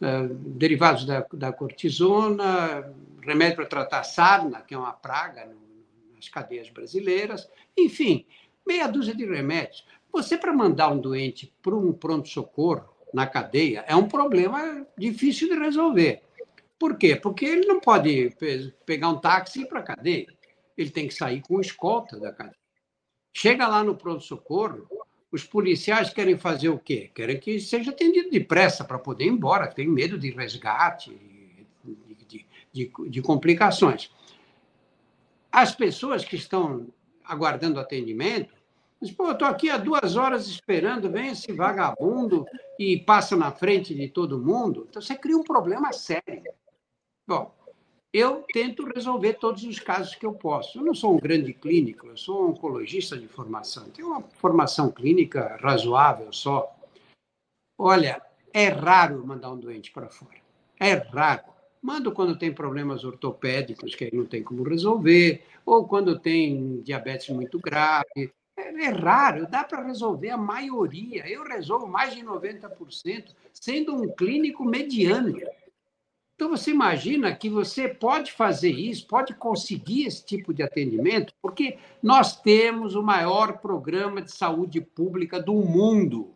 é, 0.01 0.27
derivados 0.29 1.05
da, 1.05 1.25
da, 1.33 1.51
cortisona, 1.51 2.91
remédio 3.21 3.57
para 3.57 3.65
tratar 3.65 4.03
sarna, 4.03 4.61
que 4.61 4.73
é 4.73 4.77
uma 4.77 4.93
praga 4.93 5.45
no, 5.45 5.57
nas 6.15 6.29
cadeias 6.29 6.69
brasileiras, 6.69 7.49
enfim, 7.75 8.25
meia 8.65 8.87
dúzia 8.87 9.15
de 9.15 9.25
remédios. 9.25 9.85
Você, 10.17 10.35
para 10.35 10.51
mandar 10.51 10.89
um 10.89 10.99
doente 10.99 11.53
para 11.61 11.75
um 11.75 11.93
pronto-socorro 11.93 12.89
na 13.13 13.27
cadeia, 13.27 13.85
é 13.87 13.95
um 13.95 14.07
problema 14.07 14.83
difícil 14.97 15.47
de 15.47 15.53
resolver. 15.53 16.23
Por 16.79 16.97
quê? 16.97 17.15
Porque 17.15 17.45
ele 17.45 17.67
não 17.67 17.79
pode 17.79 18.35
pegar 18.83 19.09
um 19.09 19.19
táxi 19.19 19.59
e 19.59 19.61
ir 19.61 19.67
para 19.67 19.81
a 19.81 19.83
cadeia. 19.83 20.25
Ele 20.75 20.89
tem 20.89 21.07
que 21.07 21.13
sair 21.13 21.39
com 21.41 21.61
escolta 21.61 22.19
da 22.19 22.33
cadeia. 22.33 22.57
Chega 23.31 23.67
lá 23.67 23.83
no 23.83 23.95
pronto-socorro, 23.95 24.89
os 25.31 25.43
policiais 25.43 26.11
querem 26.11 26.35
fazer 26.35 26.69
o 26.69 26.79
quê? 26.79 27.11
Querem 27.13 27.39
que 27.39 27.59
seja 27.59 27.91
atendido 27.91 28.31
depressa 28.31 28.83
para 28.83 28.97
poder 28.97 29.25
ir 29.25 29.29
embora, 29.29 29.67
tem 29.67 29.87
medo 29.87 30.17
de 30.17 30.31
resgate, 30.31 31.11
de, 31.83 32.15
de, 32.25 32.45
de, 32.73 32.91
de 33.07 33.21
complicações. 33.21 34.09
As 35.51 35.75
pessoas 35.75 36.25
que 36.25 36.35
estão 36.35 36.87
aguardando 37.23 37.79
atendimento 37.79 38.56
Dizem, 38.99 39.15
pô, 39.15 39.27
eu 39.27 39.33
estou 39.33 39.47
aqui 39.47 39.69
há 39.69 39.77
duas 39.77 40.15
horas 40.15 40.47
esperando, 40.47 41.09
vem 41.09 41.27
esse 41.27 41.51
vagabundo 41.51 42.45
e 42.79 42.97
passa 42.97 43.35
na 43.35 43.51
frente 43.51 43.93
de 43.93 44.07
todo 44.09 44.39
mundo. 44.39 44.87
Então, 44.89 45.01
você 45.01 45.15
cria 45.15 45.37
um 45.37 45.43
problema 45.43 45.93
sério. 45.93 46.51
Bom, 47.27 47.53
eu 48.11 48.43
tento 48.51 48.85
resolver 48.85 49.33
todos 49.33 49.63
os 49.63 49.79
casos 49.79 50.15
que 50.15 50.25
eu 50.25 50.33
posso. 50.33 50.79
Eu 50.79 50.83
não 50.83 50.95
sou 50.95 51.13
um 51.15 51.19
grande 51.19 51.53
clínico, 51.53 52.07
eu 52.07 52.17
sou 52.17 52.45
um 52.45 52.49
oncologista 52.49 53.17
de 53.17 53.27
formação. 53.27 53.89
Tenho 53.89 54.07
uma 54.07 54.21
formação 54.21 54.89
clínica 54.89 55.57
razoável 55.61 56.33
só. 56.33 56.75
Olha, 57.77 58.19
é 58.51 58.69
raro 58.69 59.25
mandar 59.25 59.51
um 59.51 59.59
doente 59.59 59.91
para 59.91 60.09
fora. 60.09 60.37
É 60.79 60.93
raro. 60.93 61.43
Mando 61.79 62.11
quando 62.11 62.37
tem 62.37 62.51
problemas 62.51 63.03
ortopédicos 63.03 63.93
que 63.93 64.05
aí 64.05 64.11
não 64.11 64.25
tem 64.25 64.41
como 64.41 64.63
resolver, 64.63 65.43
ou 65.63 65.87
quando 65.87 66.17
tem 66.17 66.81
diabetes 66.81 67.29
muito 67.29 67.59
grave. 67.59 68.33
É, 68.57 68.85
é 68.85 68.89
raro, 68.89 69.47
dá 69.47 69.63
para 69.63 69.85
resolver 69.85 70.31
a 70.31 70.37
maioria. 70.37 71.29
Eu 71.29 71.43
resolvo 71.43 71.87
mais 71.87 72.15
de 72.15 72.23
90%, 72.23 73.35
sendo 73.53 73.95
um 73.95 74.09
clínico 74.09 74.65
mediano. 74.65 75.37
Então, 76.35 76.49
você 76.49 76.71
imagina 76.71 77.35
que 77.35 77.49
você 77.49 77.87
pode 77.87 78.31
fazer 78.31 78.71
isso, 78.71 79.07
pode 79.07 79.33
conseguir 79.33 80.05
esse 80.05 80.23
tipo 80.23 80.53
de 80.53 80.61
atendimento, 80.61 81.33
porque 81.41 81.77
nós 82.01 82.39
temos 82.39 82.93
o 82.95 83.01
maior 83.01 83.57
programa 83.59 84.21
de 84.21 84.31
saúde 84.31 84.79
pública 84.81 85.41
do 85.41 85.53
mundo, 85.53 86.31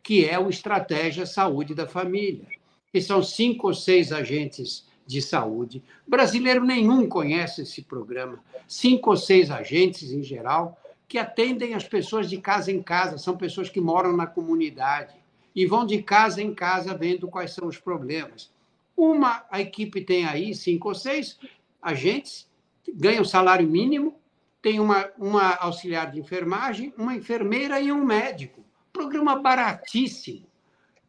que 0.00 0.24
é 0.24 0.38
o 0.38 0.48
Estratégia 0.48 1.26
Saúde 1.26 1.74
da 1.74 1.88
Família, 1.88 2.46
que 2.92 3.00
são 3.00 3.20
cinco 3.20 3.68
ou 3.68 3.74
seis 3.74 4.12
agentes 4.12 4.86
de 5.04 5.20
saúde. 5.20 5.82
Brasileiro 6.06 6.64
nenhum 6.64 7.08
conhece 7.08 7.62
esse 7.62 7.82
programa, 7.82 8.38
cinco 8.68 9.10
ou 9.10 9.16
seis 9.16 9.50
agentes 9.50 10.12
em 10.12 10.22
geral, 10.22 10.78
que 11.12 11.18
atendem 11.18 11.74
as 11.74 11.86
pessoas 11.86 12.26
de 12.30 12.38
casa 12.38 12.72
em 12.72 12.82
casa, 12.82 13.18
são 13.18 13.36
pessoas 13.36 13.68
que 13.68 13.82
moram 13.82 14.16
na 14.16 14.26
comunidade 14.26 15.14
e 15.54 15.66
vão 15.66 15.84
de 15.84 16.02
casa 16.02 16.40
em 16.40 16.54
casa 16.54 16.96
vendo 16.96 17.28
quais 17.28 17.52
são 17.52 17.68
os 17.68 17.76
problemas. 17.76 18.50
Uma, 18.96 19.44
a 19.50 19.60
equipe 19.60 20.00
tem 20.00 20.24
aí 20.24 20.54
cinco 20.54 20.88
ou 20.88 20.94
seis 20.94 21.38
agentes, 21.82 22.48
ganham 22.94 23.26
salário 23.26 23.68
mínimo 23.68 24.18
tem 24.62 24.80
uma, 24.80 25.10
uma 25.18 25.54
auxiliar 25.56 26.10
de 26.10 26.18
enfermagem, 26.18 26.94
uma 26.96 27.14
enfermeira 27.14 27.78
e 27.78 27.92
um 27.92 28.02
médico. 28.02 28.64
Programa 28.90 29.36
baratíssimo. 29.36 30.46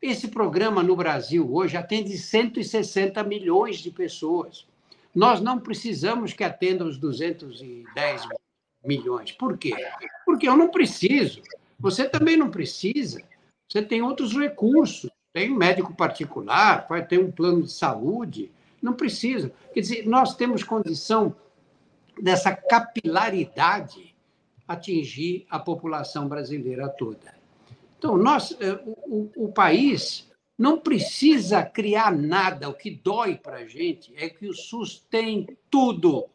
Esse 0.02 0.28
programa 0.28 0.84
no 0.84 0.98
Brasil 0.98 1.50
hoje 1.50 1.78
atende 1.78 2.18
160 2.18 3.24
milhões 3.24 3.78
de 3.78 3.90
pessoas. 3.90 4.68
Nós 5.16 5.40
não 5.40 5.60
precisamos 5.62 6.34
que 6.34 6.44
atenda 6.44 6.84
os 6.84 6.98
210 6.98 8.28
milhões. 8.84 9.32
Por 9.32 9.58
quê? 9.58 9.74
Porque 10.26 10.48
eu 10.48 10.58
não 10.58 10.70
preciso. 10.70 11.42
Você 11.80 12.08
também 12.08 12.38
não 12.38 12.50
precisa. 12.50 13.22
Você 13.68 13.82
tem 13.82 14.02
outros 14.02 14.34
recursos. 14.34 15.10
Tem 15.34 15.52
um 15.52 15.56
médico 15.56 15.96
particular, 15.96 16.86
vai 16.88 17.04
ter 17.04 17.20
um 17.20 17.32
plano 17.32 17.64
de 17.64 17.72
saúde. 17.72 18.52
Não 18.82 18.94
precisa. 18.94 19.52
Quer 19.74 19.80
dizer, 19.80 20.08
nós 20.08 20.36
temos 20.36 20.64
condição 20.64 21.36
dessa 22.22 22.56
capilaridade 22.56 24.14
atingir 24.68 25.46
a 25.50 25.60
população 25.60 26.28
brasileira 26.28 26.88
toda. 26.88 27.34
Então, 27.98 28.18
nós, 28.18 28.56
eh, 28.60 28.80
o, 28.86 29.32
o, 29.36 29.46
o 29.46 29.52
país 29.52 30.30
não 30.58 30.80
precisa 30.80 31.64
criar 31.64 32.12
nada. 32.12 32.70
O 32.70 32.74
que 32.74 32.92
dói 32.92 33.36
para 33.36 33.58
a 33.58 33.66
gente 33.66 34.14
é 34.16 34.30
que 34.30 34.48
o 34.48 34.54
SUS 34.54 35.06
tem 35.10 35.48
tudo, 35.70 36.26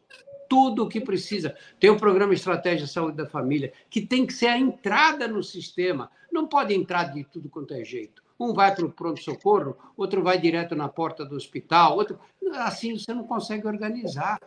tudo 0.49 0.83
o 0.83 0.89
que 0.89 0.99
precisa. 0.99 1.55
Tem 1.79 1.89
o 1.89 1.97
programa 1.97 2.33
Estratégia 2.33 2.87
de 2.87 2.91
Saúde 2.91 3.15
da 3.15 3.27
Família, 3.27 3.71
que 3.89 4.01
tem 4.01 4.25
que 4.25 4.33
ser 4.33 4.47
a 4.47 4.57
entrada 4.57 5.27
no 5.27 5.43
sistema. 5.43 6.11
Não 6.31 6.47
pode 6.47 6.73
entrar 6.73 7.05
de 7.13 7.23
tudo 7.23 7.47
quanto 7.47 7.73
é 7.75 7.85
jeito. 7.85 8.23
Um 8.39 8.53
vai 8.53 8.73
para 8.73 8.85
o 8.85 8.91
pronto-socorro, 8.91 9.77
outro 9.95 10.23
vai 10.23 10.39
direto 10.39 10.75
na 10.75 10.89
porta 10.89 11.23
do 11.23 11.35
hospital, 11.35 11.95
outro. 11.95 12.19
Assim 12.55 12.97
você 12.97 13.13
não 13.13 13.25
consegue 13.25 13.67
organizar. 13.67 14.39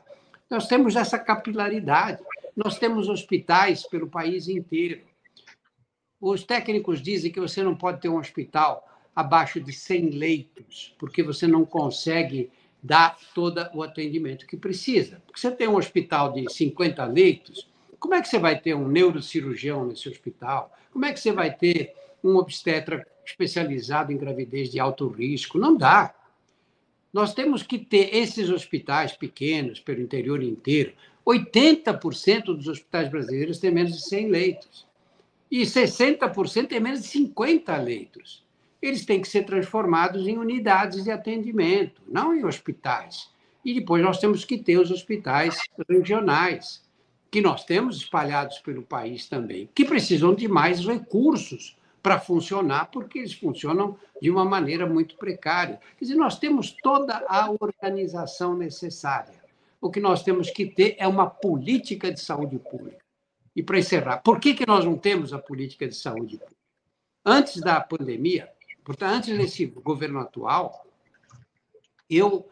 Nós 0.51 0.67
temos 0.67 0.97
essa 0.97 1.19
capilaridade. 1.19 2.23
Nós 2.57 2.79
temos 2.79 3.09
hospitais 3.09 3.87
pelo 3.87 4.09
país 4.09 4.49
inteiro. 4.49 5.03
Os 6.21 6.45
técnicos 6.45 7.01
dizem 7.01 7.31
que 7.31 7.41
você 7.41 7.63
não 7.63 7.77
pode 7.77 8.01
ter 8.01 8.09
um 8.09 8.19
hospital 8.19 8.89
abaixo 9.15 9.61
de 9.61 9.73
100 9.73 10.11
leitos, 10.11 10.95
porque 10.99 11.23
você 11.23 11.47
não 11.47 11.65
consegue 11.65 12.51
dar 12.83 13.17
todo 13.35 13.65
o 13.75 13.83
atendimento 13.83 14.47
que 14.47 14.57
precisa. 14.57 15.23
Porque 15.27 15.41
você 15.41 15.51
tem 15.51 15.69
um 15.69 15.77
hospital 15.77 16.33
de 16.33 16.53
50 16.53 17.05
leitos, 17.07 17.69
como 17.99 18.15
é 18.15 18.21
que 18.21 18.29
você 18.29 18.39
vai 18.39 18.59
ter 18.59 18.75
um 18.75 18.89
neurocirurgião 18.89 19.87
nesse 19.87 20.09
hospital? 20.09 20.77
Como 20.93 21.05
é 21.05 21.13
que 21.13 21.21
você 21.21 21.33
vai 21.33 21.55
ter 21.55 21.95
um 22.23 22.37
obstetra 22.37 23.07
especializado 23.25 24.13
em 24.13 24.17
gravidez 24.17 24.71
de 24.71 24.79
alto 24.81 25.09
risco. 25.09 25.59
Não 25.59 25.77
dá. 25.77 26.15
Nós 27.13 27.35
temos 27.35 27.63
que 27.63 27.79
ter 27.79 28.15
esses 28.15 28.49
hospitais 28.49 29.13
pequenos 29.13 29.81
pelo 29.81 30.01
interior 30.01 30.43
inteiro. 30.43 30.93
80% 31.27 32.45
dos 32.45 32.69
hospitais 32.69 33.09
brasileiros 33.09 33.59
têm 33.59 33.71
menos 33.71 33.93
de 33.93 34.09
100 34.09 34.29
leitos. 34.29 34.87
E 35.51 35.63
60% 35.63 36.69
têm 36.69 36.81
menos 36.81 37.03
de 37.03 37.09
50 37.09 37.77
leitos. 37.77 38.43
Eles 38.83 39.07
têm 39.07 39.21
que 39.21 39.29
ser 39.29 39.45
transformados 39.45 40.27
em 40.27 40.37
unidades 40.37 41.05
de 41.05 41.11
atendimento, 41.11 42.03
não 42.07 42.35
em 42.35 42.45
hospitais. 42.45 43.31
E 43.65 43.73
depois 43.73 44.03
nós 44.03 44.19
temos 44.19 44.45
que 44.45 44.59
ter 44.59 44.79
os 44.79 44.91
hospitais 44.91 45.57
regionais, 45.89 46.83
que 47.31 47.41
nós 47.41 47.65
temos 47.65 47.97
espalhados 47.97 48.59
pelo 48.59 48.83
país 48.83 49.29
também, 49.29 49.71
que 49.73 49.85
precisam 49.85 50.35
de 50.35 50.49
mais 50.49 50.85
recursos 50.85 51.79
para 52.03 52.19
funcionar, 52.19 52.91
porque 52.91 53.21
eles 53.21 53.33
funcionam 53.33 53.97
de 54.21 54.29
uma 54.29 54.45
maneira 54.45 54.85
muito 54.87 55.17
precária. 55.17 55.81
Quer 55.97 56.05
dizer, 56.05 56.17
nós 56.17 56.39
temos 56.39 56.77
toda 56.83 57.25
a 57.29 57.49
organização 57.51 58.57
necessária. 58.57 59.41
O 59.81 59.91
que 59.91 60.01
nós 60.01 60.23
temos 60.23 60.51
que 60.51 60.67
ter 60.67 60.97
é 60.99 61.07
uma 61.07 61.31
política 61.31 62.13
de 62.13 62.21
saúde 62.21 62.59
pública. 62.59 63.03
E 63.55 63.63
para 63.63 63.79
encerrar, 63.79 64.19
por 64.19 64.41
que, 64.41 64.55
que 64.55 64.67
nós 64.67 64.85
não 64.85 64.97
temos 64.97 65.33
a 65.33 65.39
política 65.39 65.87
de 65.87 65.95
saúde 65.95 66.39
pública? 66.39 66.57
Antes 67.25 67.61
da 67.61 67.81
pandemia, 67.81 68.49
portanto, 68.85 69.17
antes 69.17 69.39
desse 69.39 69.67
governo 69.67 70.19
atual, 70.19 70.87
eu 72.09 72.49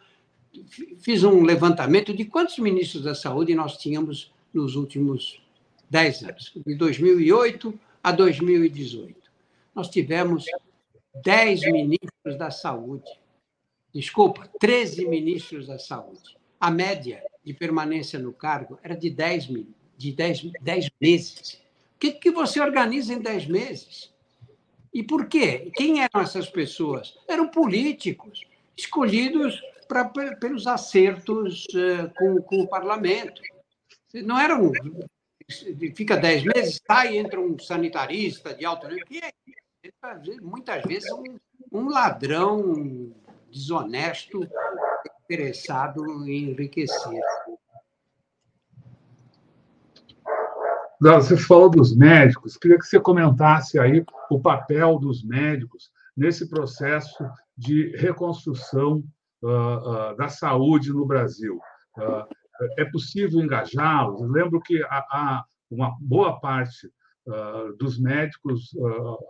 fiz 0.98 1.22
um 1.24 1.42
levantamento 1.42 2.14
de 2.14 2.24
quantos 2.24 2.58
ministros 2.58 3.04
da 3.04 3.14
saúde 3.14 3.54
nós 3.54 3.76
tínhamos 3.76 4.32
nos 4.52 4.74
últimos 4.74 5.40
10 5.88 6.22
anos, 6.24 6.52
de 6.66 6.74
2008 6.74 7.78
a 8.02 8.12
2018 8.12 9.20
nós 9.74 9.88
tivemos 9.88 10.44
10 11.24 11.72
ministros 11.72 12.36
da 12.36 12.50
saúde. 12.50 13.10
Desculpa, 13.92 14.48
13 14.58 15.06
ministros 15.06 15.66
da 15.66 15.78
saúde. 15.78 16.36
A 16.58 16.70
média 16.70 17.22
de 17.44 17.54
permanência 17.54 18.18
no 18.18 18.32
cargo 18.32 18.78
era 18.82 18.94
de 18.94 19.10
10, 19.10 19.48
de 19.96 20.12
10, 20.12 20.52
10 20.60 20.90
meses. 21.00 21.54
O 21.96 21.98
que, 21.98 22.12
que 22.12 22.30
você 22.30 22.60
organiza 22.60 23.12
em 23.12 23.20
10 23.20 23.46
meses? 23.46 24.12
E 24.92 25.02
por 25.02 25.26
quê? 25.26 25.70
Quem 25.74 26.02
eram 26.02 26.20
essas 26.20 26.48
pessoas? 26.48 27.16
Eram 27.28 27.48
políticos, 27.48 28.44
escolhidos 28.76 29.60
pra, 29.86 30.04
pelos 30.04 30.66
acertos 30.66 31.64
uh, 31.74 32.10
com, 32.16 32.42
com 32.42 32.60
o 32.60 32.68
parlamento. 32.68 33.40
Não 34.14 34.38
eram. 34.38 34.72
Fica 35.96 36.16
10 36.16 36.44
meses, 36.44 36.80
sai, 36.86 37.16
entra 37.16 37.40
um 37.40 37.58
sanitarista 37.58 38.54
de 38.54 38.64
alto 38.64 38.86
nível. 38.88 39.04
Que 39.06 39.18
é 39.18 39.32
muitas 40.40 40.82
vezes 40.84 41.10
um, 41.12 41.38
um 41.72 41.88
ladrão 41.88 43.12
desonesto 43.50 44.48
interessado 45.24 46.04
em 46.28 46.50
enriquecer. 46.50 47.20
Você 51.00 51.34
falou 51.34 51.70
dos 51.70 51.96
médicos, 51.96 52.58
queria 52.58 52.78
que 52.78 52.84
você 52.84 53.00
comentasse 53.00 53.78
aí 53.78 54.04
o 54.30 54.38
papel 54.38 54.98
dos 54.98 55.24
médicos 55.24 55.90
nesse 56.14 56.46
processo 56.46 57.24
de 57.56 57.96
reconstrução 57.96 59.02
uh, 59.42 59.48
uh, 59.48 60.16
da 60.18 60.28
saúde 60.28 60.92
no 60.92 61.06
Brasil. 61.06 61.58
Uh, 61.96 62.26
é 62.78 62.84
possível 62.84 63.40
engajá-los? 63.40 64.20
Lembro 64.30 64.60
que 64.60 64.82
há, 64.90 65.42
uma 65.70 65.96
boa 66.00 66.38
parte 66.38 66.90
dos 67.78 67.98
médicos 68.00 68.70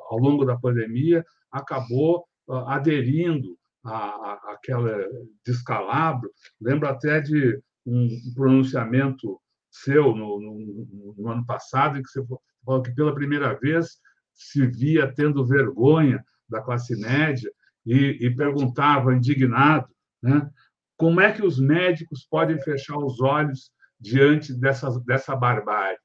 ao 0.09 0.17
longo 0.17 0.45
da 0.45 0.57
pandemia 0.57 1.23
acabou 1.53 2.25
aderindo 2.67 3.59
à, 3.85 4.53
àquela 4.53 5.07
descalabro. 5.45 6.31
Lembro 6.59 6.89
até 6.89 7.21
de 7.21 7.61
um 7.85 8.09
pronunciamento 8.35 9.39
seu 9.71 10.15
no, 10.15 10.41
no, 10.41 11.15
no 11.17 11.29
ano 11.29 11.47
passado, 11.47 11.99
em 11.99 12.03
que 12.03 12.09
você 12.09 12.25
falou 12.65 12.83
que 12.83 12.95
pela 12.95 13.15
primeira 13.15 13.59
vez 13.59 13.99
se 14.35 14.67
via 14.67 15.13
tendo 15.15 15.47
vergonha 15.47 16.23
da 16.49 16.61
classe 16.61 16.99
média 17.01 17.51
e, 17.87 18.19
e 18.21 18.35
perguntava 18.35 19.15
indignado, 19.15 19.89
né, 20.23 20.49
como 20.97 21.21
é 21.21 21.33
que 21.33 21.45
os 21.45 21.59
médicos 21.59 22.27
podem 22.29 22.61
fechar 22.61 22.99
os 22.99 23.21
olhos 23.21 23.71
diante 23.99 24.53
dessa, 24.53 24.91
dessa 25.01 25.35
barbárie? 25.35 25.99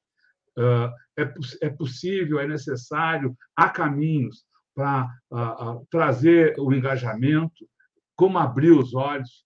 é, 1.16 1.34
é 1.62 1.70
possível, 1.70 2.40
é 2.40 2.46
necessário, 2.46 3.36
há 3.54 3.68
caminhos 3.68 4.44
para 4.74 5.08
trazer 5.90 6.54
o 6.58 6.72
engajamento, 6.72 7.66
como 8.14 8.38
abrir 8.38 8.72
os 8.72 8.94
olhos 8.94 9.45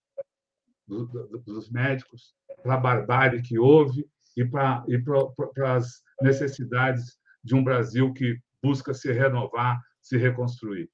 dos 1.45 1.69
médicos 1.69 2.33
para 2.61 2.75
a 2.75 2.77
barbárie 2.77 3.41
que 3.41 3.57
houve 3.57 4.07
e 4.35 4.45
para, 4.45 4.83
e 4.87 5.61
as 5.65 6.01
necessidades 6.21 7.17
de 7.43 7.55
um 7.55 7.63
Brasil 7.63 8.13
que 8.13 8.37
busca 8.61 8.93
se 8.93 9.11
renovar, 9.11 9.81
se 10.01 10.17
reconstruir. 10.17 10.89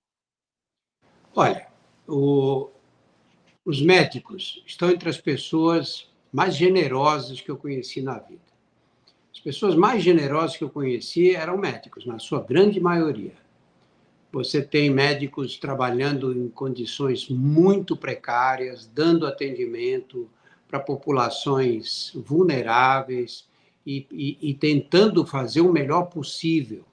Olha, 1.36 1.68
o, 2.08 2.70
os 3.66 3.82
médicos 3.82 4.64
estão 4.66 4.90
entre 4.90 5.10
as 5.10 5.20
pessoas 5.20 6.10
mais 6.32 6.56
generosas 6.56 7.42
que 7.42 7.52
eu 7.52 7.58
conheci 7.58 8.02
na 8.02 8.18
vida. 8.20 8.42
As 9.32 9.40
pessoas 9.40 9.76
mais 9.76 10.02
generosas 10.02 10.58
que 10.58 10.64
eu 10.64 10.70
conheci 10.70 11.36
eram 11.36 11.58
médicos, 11.58 12.06
na 12.06 12.18
sua 12.18 12.42
grande 12.42 12.80
maioria. 12.80 13.36
Você 14.38 14.62
tem 14.62 14.88
médicos 14.92 15.58
trabalhando 15.58 16.32
em 16.32 16.48
condições 16.48 17.28
muito 17.28 17.98
precárias, 17.98 18.86
dando 18.86 19.26
atendimento 19.26 20.30
para 20.68 20.80
populações 20.80 22.12
vulneráveis 22.14 23.48
e, 23.84 24.06
e, 24.12 24.38
e, 24.40 24.54
tentando 24.54 25.26
fazer 25.26 25.62
o 25.62 25.74
melhor 25.74 26.04
possível. 26.04 26.86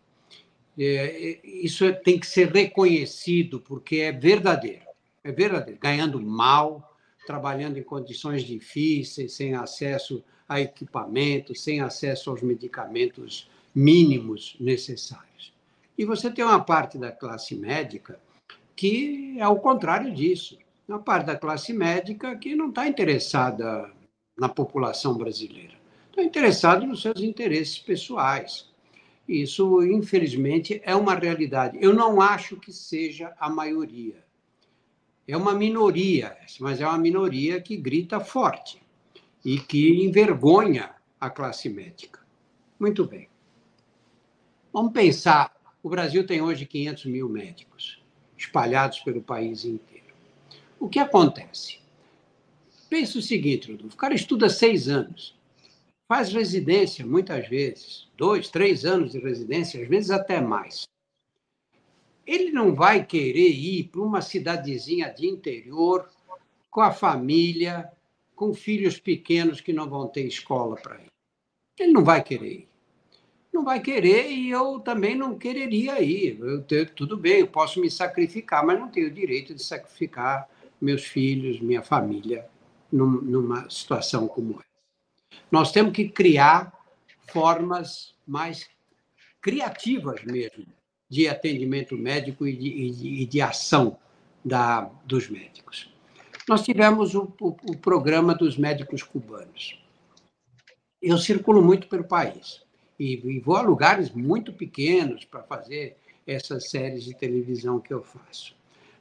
É, 0.79 1.39
isso 1.45 1.85
tem 2.03 2.19
que 2.19 2.27
ser 2.27 2.51
reconhecido, 2.51 3.61
porque 3.61 3.97
é 3.97 4.11
verdadeiro. 4.11 4.87
É 5.23 5.31
verdadeiro. 5.31 5.79
Ganhando 5.79 6.19
mal, 6.19 6.97
trabalhando 7.27 7.77
em 7.77 7.83
condições 7.83 8.43
difíceis, 8.43 9.35
sem 9.35 9.55
acesso 9.55 10.25
a 10.49 10.63
equipamentos, 10.63 11.63
sem 11.63 11.83
acesso 11.83 12.31
aos 12.31 12.41
medicamentos 12.41 13.51
mínimos 13.75 14.57
necessários. 14.59 15.34
E 15.97 16.05
você 16.05 16.31
tem 16.31 16.45
uma 16.45 16.63
parte 16.63 16.99
da 16.99 17.13
classe 17.13 17.55
médica 17.55 18.19
que 18.77 19.37
é 19.39 19.47
o 19.47 19.57
contrário 19.57 20.13
disso. 20.13 20.59
Uma 20.89 20.99
parte 20.99 21.27
da 21.27 21.37
classe 21.37 21.73
médica 21.73 22.37
que 22.37 22.55
não 22.55 22.69
está 22.69 22.87
interessada 22.87 23.91
na 24.37 24.49
população 24.49 25.17
brasileira. 25.17 25.75
estão 26.09 26.25
interessados 26.25 26.87
nos 26.87 27.03
seus 27.03 27.21
interesses 27.21 27.79
pessoais. 27.79 28.69
Isso, 29.27 29.83
infelizmente, 29.83 30.81
é 30.85 30.95
uma 30.95 31.15
realidade. 31.15 31.79
Eu 31.81 31.95
não 31.95 32.21
acho 32.21 32.57
que 32.57 32.73
seja 32.73 33.33
a 33.39 33.49
maioria. 33.49 34.23
É 35.27 35.37
uma 35.37 35.55
minoria, 35.55 36.37
mas 36.61 36.81
é 36.81 36.87
uma 36.87 36.99
minoria 36.99 37.61
que 37.61 37.77
grita 37.77 38.21
forte 38.21 38.83
e 39.43 39.59
que 39.59 40.05
envergonha 40.05 40.95
a 41.19 41.31
classe 41.31 41.71
médica. 41.71 42.21
Muito 42.79 43.07
bem. 43.07 43.29
Vamos 44.71 44.93
pensar: 44.93 45.54
o 45.85 45.89
Brasil 45.91 46.27
tem 46.27 46.41
hoje 46.41 46.65
500 46.65 47.05
mil 47.05 47.29
médicos 47.29 48.03
espalhados 48.39 49.01
pelo 49.01 49.23
país 49.23 49.67
inteiro. 49.67 50.15
O 50.81 50.89
que 50.89 50.99
acontece? 50.99 51.79
Pensa 52.89 53.19
o 53.19 53.23
seguinte, 53.23 53.71
Rodolfo: 53.71 53.95
o 53.95 53.99
cara 53.99 54.15
estuda 54.15 54.49
seis 54.49 54.89
anos, 54.89 55.39
faz 56.09 56.33
residência 56.33 57.05
muitas 57.05 57.47
vezes, 57.49 58.09
dois, 58.17 58.49
três 58.49 58.87
anos 58.87 59.13
de 59.13 59.19
residência, 59.19 59.83
às 59.83 59.87
vezes 59.87 60.11
até 60.11 60.41
mais. 60.41 60.85
Ele 62.27 62.51
não 62.51 62.75
vai 62.75 63.05
querer 63.05 63.51
ir 63.51 63.85
para 63.89 64.01
uma 64.01 64.23
cidadezinha 64.23 65.11
de 65.11 65.27
interior 65.27 66.09
com 66.71 66.81
a 66.81 66.93
família, 66.93 67.93
com 68.35 68.55
filhos 68.55 68.99
pequenos 68.99 69.61
que 69.61 69.73
não 69.73 69.89
vão 69.89 70.09
ter 70.09 70.27
escola 70.27 70.77
para 70.77 70.97
ir. 70.97 71.09
Ele 71.79 71.93
não 71.93 72.03
vai 72.03 72.25
querer 72.25 72.53
ir. 72.53 72.74
Não 73.55 73.63
vai 73.63 73.79
querer 73.79 74.33
e 74.33 74.51
eu 74.51 74.81
também 74.81 75.15
não 75.15 75.39
quereria 75.39 76.03
ir. 76.03 76.41
Eu 76.41 76.63
tenho, 76.63 76.91
tudo 76.91 77.17
bem, 77.17 77.39
eu 77.39 77.47
posso 77.47 77.81
me 77.81 77.89
sacrificar, 77.89 78.67
mas 78.67 78.81
não 78.81 78.89
tenho 78.89 79.07
o 79.07 79.13
direito 79.13 79.55
de 79.55 79.63
sacrificar 79.63 80.49
meus 80.81 81.05
filhos, 81.05 81.61
minha 81.61 81.81
família, 81.81 82.49
num, 82.91 83.07
numa 83.07 83.71
situação 83.71 84.27
como 84.27 84.55
essa. 84.55 85.39
Nós 85.53 85.71
temos 85.71 85.93
que 85.93 86.09
criar 86.09 86.73
formas 87.31 88.13
mais 88.27 88.69
criativas 89.41 90.25
mesmo 90.25 90.67
de 91.09 91.29
atendimento 91.29 91.97
médico 91.97 92.49
e 92.49 92.57
de, 92.57 92.69
e 92.69 92.91
de, 92.91 93.09
e 93.23 93.25
de 93.25 93.41
ação 93.41 93.97
da, 94.45 94.91
dos 95.05 95.29
médicos. 95.29 95.95
Nós 96.49 96.65
tivemos 96.65 97.15
o, 97.15 97.33
o, 97.41 97.51
o 97.71 97.79
programa 97.79 98.35
dos 98.35 98.59
médicos 98.59 99.05
cubanos. 99.05 99.81
Eu 101.01 101.19
circulo 101.19 101.63
muito 101.63 101.87
pelo 101.87 102.03
país 102.03 102.65
e, 102.99 103.15
e 103.15 103.41
vou 103.41 103.57
a 103.57 103.63
lugares 103.63 104.11
muito 104.11 104.53
pequenos 104.53 105.25
para 105.25 105.43
fazer 105.43 105.97
essas 106.27 106.71
séries 106.71 107.05
de 107.05 107.15
televisão 107.15 107.81
que 107.81 107.93
eu 107.93 108.03
faço. 108.03 108.55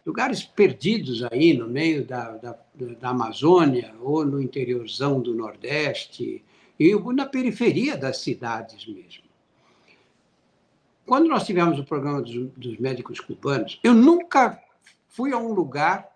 Lugares 0.06 0.44
perdidos 0.44 1.24
aí 1.24 1.54
no 1.54 1.68
meio 1.68 2.06
da, 2.06 2.32
da, 2.38 2.60
da 3.00 3.10
Amazônia 3.10 3.94
ou 4.02 4.26
no 4.26 4.42
interiorzão 4.42 5.22
do 5.22 5.34
Nordeste 5.34 6.44
e 6.78 6.96
na 7.14 7.26
periferia 7.26 7.96
das 7.96 8.18
cidades 8.18 8.86
mesmo. 8.86 9.24
Quando 11.06 11.28
nós 11.28 11.46
tivemos 11.46 11.80
o 11.80 11.86
programa 11.86 12.22
dos, 12.22 12.50
dos 12.52 12.78
médicos 12.78 13.20
cubanos, 13.20 13.80
eu 13.84 13.94
nunca 13.94 14.62
fui 15.08 15.32
a 15.32 15.38
um 15.38 15.54
lugar 15.54 16.10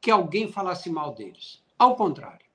que 0.00 0.10
alguém 0.10 0.50
falasse 0.50 0.88
mal 0.88 1.14
deles. 1.14 1.62
Ao 1.78 1.96
contrário, 1.96 2.46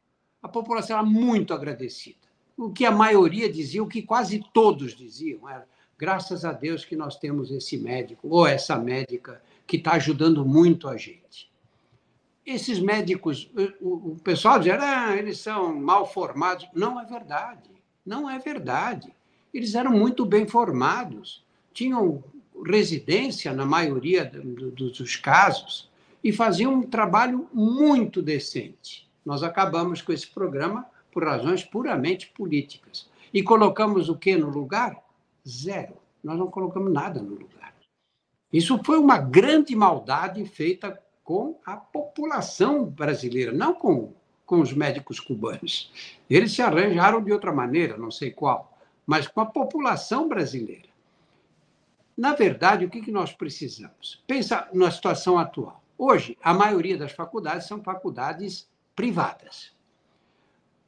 a 0.41 0.47
população 0.47 0.97
era 0.97 1.05
muito 1.05 1.53
agradecida. 1.53 2.20
O 2.61 2.69
que 2.69 2.85
a 2.85 2.91
maioria 2.91 3.51
dizia, 3.51 3.81
o 3.81 3.87
que 3.87 4.03
quase 4.03 4.45
todos 4.53 4.95
diziam, 4.95 5.49
era 5.49 5.67
graças 5.97 6.45
a 6.45 6.51
Deus 6.51 6.85
que 6.85 6.95
nós 6.95 7.15
temos 7.15 7.49
esse 7.49 7.75
médico 7.75 8.27
ou 8.29 8.45
essa 8.45 8.77
médica 8.77 9.41
que 9.65 9.77
está 9.77 9.93
ajudando 9.93 10.45
muito 10.45 10.87
a 10.87 10.95
gente. 10.95 11.49
Esses 12.45 12.79
médicos, 12.79 13.49
o, 13.81 14.15
pessoal 14.23 14.59
dizia, 14.59 14.77
ah, 14.79 15.17
eles 15.17 15.39
são 15.39 15.73
mal 15.73 16.05
formados. 16.05 16.67
Não 16.71 17.01
é 17.01 17.05
verdade. 17.05 17.71
Não 18.05 18.29
é 18.29 18.37
verdade. 18.37 19.11
Eles 19.51 19.73
eram 19.73 19.91
muito 19.91 20.23
bem 20.23 20.47
formados, 20.47 21.43
tinham 21.73 22.23
residência 22.63 23.51
na 23.53 23.65
maioria 23.65 24.23
dos 24.23 25.15
casos 25.15 25.89
e 26.23 26.31
faziam 26.31 26.75
um 26.75 26.83
trabalho 26.83 27.49
muito 27.51 28.21
decente. 28.21 29.09
Nós 29.25 29.41
acabamos 29.41 29.99
com 30.03 30.13
esse 30.13 30.27
programa 30.27 30.90
por 31.11 31.23
razões 31.23 31.63
puramente 31.63 32.27
políticas. 32.27 33.09
E 33.33 33.43
colocamos 33.43 34.09
o 34.09 34.17
que 34.17 34.35
no 34.35 34.49
lugar? 34.49 35.01
Zero. 35.47 35.95
Nós 36.23 36.37
não 36.37 36.47
colocamos 36.47 36.91
nada 36.91 37.21
no 37.21 37.35
lugar. 37.35 37.73
Isso 38.51 38.79
foi 38.83 38.97
uma 38.97 39.17
grande 39.17 39.75
maldade 39.75 40.43
feita 40.45 41.01
com 41.23 41.57
a 41.65 41.77
população 41.77 42.85
brasileira, 42.85 43.51
não 43.53 43.73
com, 43.73 44.13
com 44.45 44.59
os 44.59 44.73
médicos 44.73 45.19
cubanos. 45.19 45.91
Eles 46.29 46.51
se 46.51 46.61
arranjaram 46.61 47.23
de 47.23 47.31
outra 47.31 47.53
maneira, 47.53 47.97
não 47.97 48.11
sei 48.11 48.31
qual, 48.31 48.77
mas 49.05 49.27
com 49.27 49.39
a 49.39 49.45
população 49.45 50.27
brasileira. 50.27 50.89
Na 52.17 52.35
verdade, 52.35 52.85
o 52.85 52.89
que 52.89 53.11
nós 53.11 53.31
precisamos? 53.31 54.21
Pensa 54.27 54.67
na 54.73 54.91
situação 54.91 55.39
atual. 55.39 55.81
Hoje, 55.97 56.37
a 56.43 56.53
maioria 56.53 56.97
das 56.97 57.13
faculdades 57.13 57.67
são 57.67 57.81
faculdades 57.81 58.67
privadas. 58.95 59.71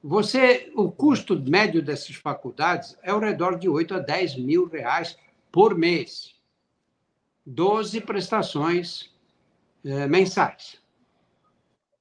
Você, 0.03 0.69
o 0.75 0.91
custo 0.91 1.39
médio 1.39 1.81
dessas 1.81 2.17
faculdades 2.17 2.97
é 3.01 3.11
ao 3.11 3.19
redor 3.19 3.57
de 3.57 3.69
8 3.69 3.95
a 3.95 3.99
10 3.99 4.35
mil 4.35 4.67
reais 4.67 5.17
por 5.49 5.77
mês. 5.77 6.35
12 7.45 8.01
prestações 8.01 9.15
é, 9.85 10.05
mensais. 10.05 10.81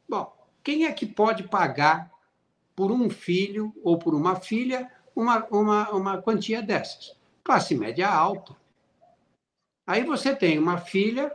Bom, 0.09 0.37
quem 0.65 0.87
é 0.87 0.93
que 0.93 1.07
pode 1.07 1.45
pagar 1.45 2.11
por 2.75 2.91
um 2.91 3.09
filho 3.09 3.73
ou 3.85 3.97
por 3.97 4.15
uma 4.17 4.35
filha 4.35 4.91
uma, 5.15 5.47
uma, 5.47 5.91
uma 5.91 6.23
quantia 6.23 6.61
dessas? 6.61 7.17
Classe 7.45 7.77
média 7.77 8.09
alta. 8.09 8.57
Aí 9.87 10.03
você 10.03 10.35
tem 10.35 10.59
uma 10.59 10.79
filha 10.79 11.33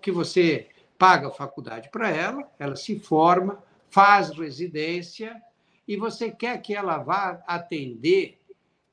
que 0.00 0.10
você 0.10 0.70
paga 0.96 1.28
a 1.28 1.32
faculdade 1.32 1.90
para 1.90 2.08
ela, 2.08 2.50
ela 2.58 2.76
se 2.76 2.98
forma, 2.98 3.62
faz 3.90 4.30
residência, 4.30 5.42
e 5.90 5.96
você 5.96 6.30
quer 6.30 6.62
que 6.62 6.72
ela 6.72 6.98
vá 6.98 7.42
atender 7.44 8.38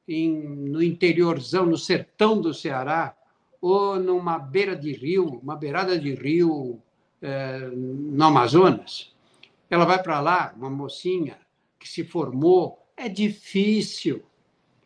em, 0.08 0.32
no 0.32 0.82
interiorzão, 0.82 1.64
no 1.64 1.78
sertão 1.78 2.42
do 2.42 2.56
Ceará, 2.56 3.16
ou 3.62 4.00
numa 4.00 4.40
beira 4.40 4.76
de 4.76 4.94
rio, 4.94 5.40
uma 5.44 5.56
beirada 5.56 6.00
de 6.00 6.16
rio 6.16 6.82
é, 7.22 7.70
no 7.72 8.24
Amazonas. 8.24 9.14
Ela 9.70 9.86
vai 9.86 10.02
para 10.02 10.20
lá, 10.20 10.56
uma 10.58 10.72
mocinha 10.72 11.38
que 11.78 11.88
se 11.88 12.04
formou. 12.04 12.84
É 12.98 13.08
difícil, 13.08 14.24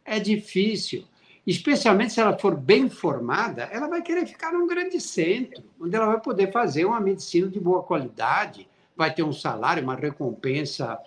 é 0.03 0.20
difícil 0.20 1.05
especialmente 1.47 2.14
se 2.14 2.20
ela 2.20 2.38
for 2.38 2.55
bem 2.55 2.89
formada, 2.89 3.64
ela 3.72 3.88
vai 3.88 4.01
querer 4.01 4.28
ficar 4.28 4.51
num 4.51 4.68
grande 4.68 4.99
centro, 4.99 5.64
onde 5.80 5.95
ela 5.95 6.07
vai 6.07 6.20
poder 6.20 6.51
fazer 6.51 6.86
uma 6.86 6.99
medicina 6.99 7.47
de 7.47 7.59
boa 7.59 7.82
qualidade, 7.82 8.68
vai 8.95 9.14
ter 9.14 9.24
um 9.24 9.34
salário, 9.34 9.82
uma 9.82 9.95
recompensa 9.95 10.99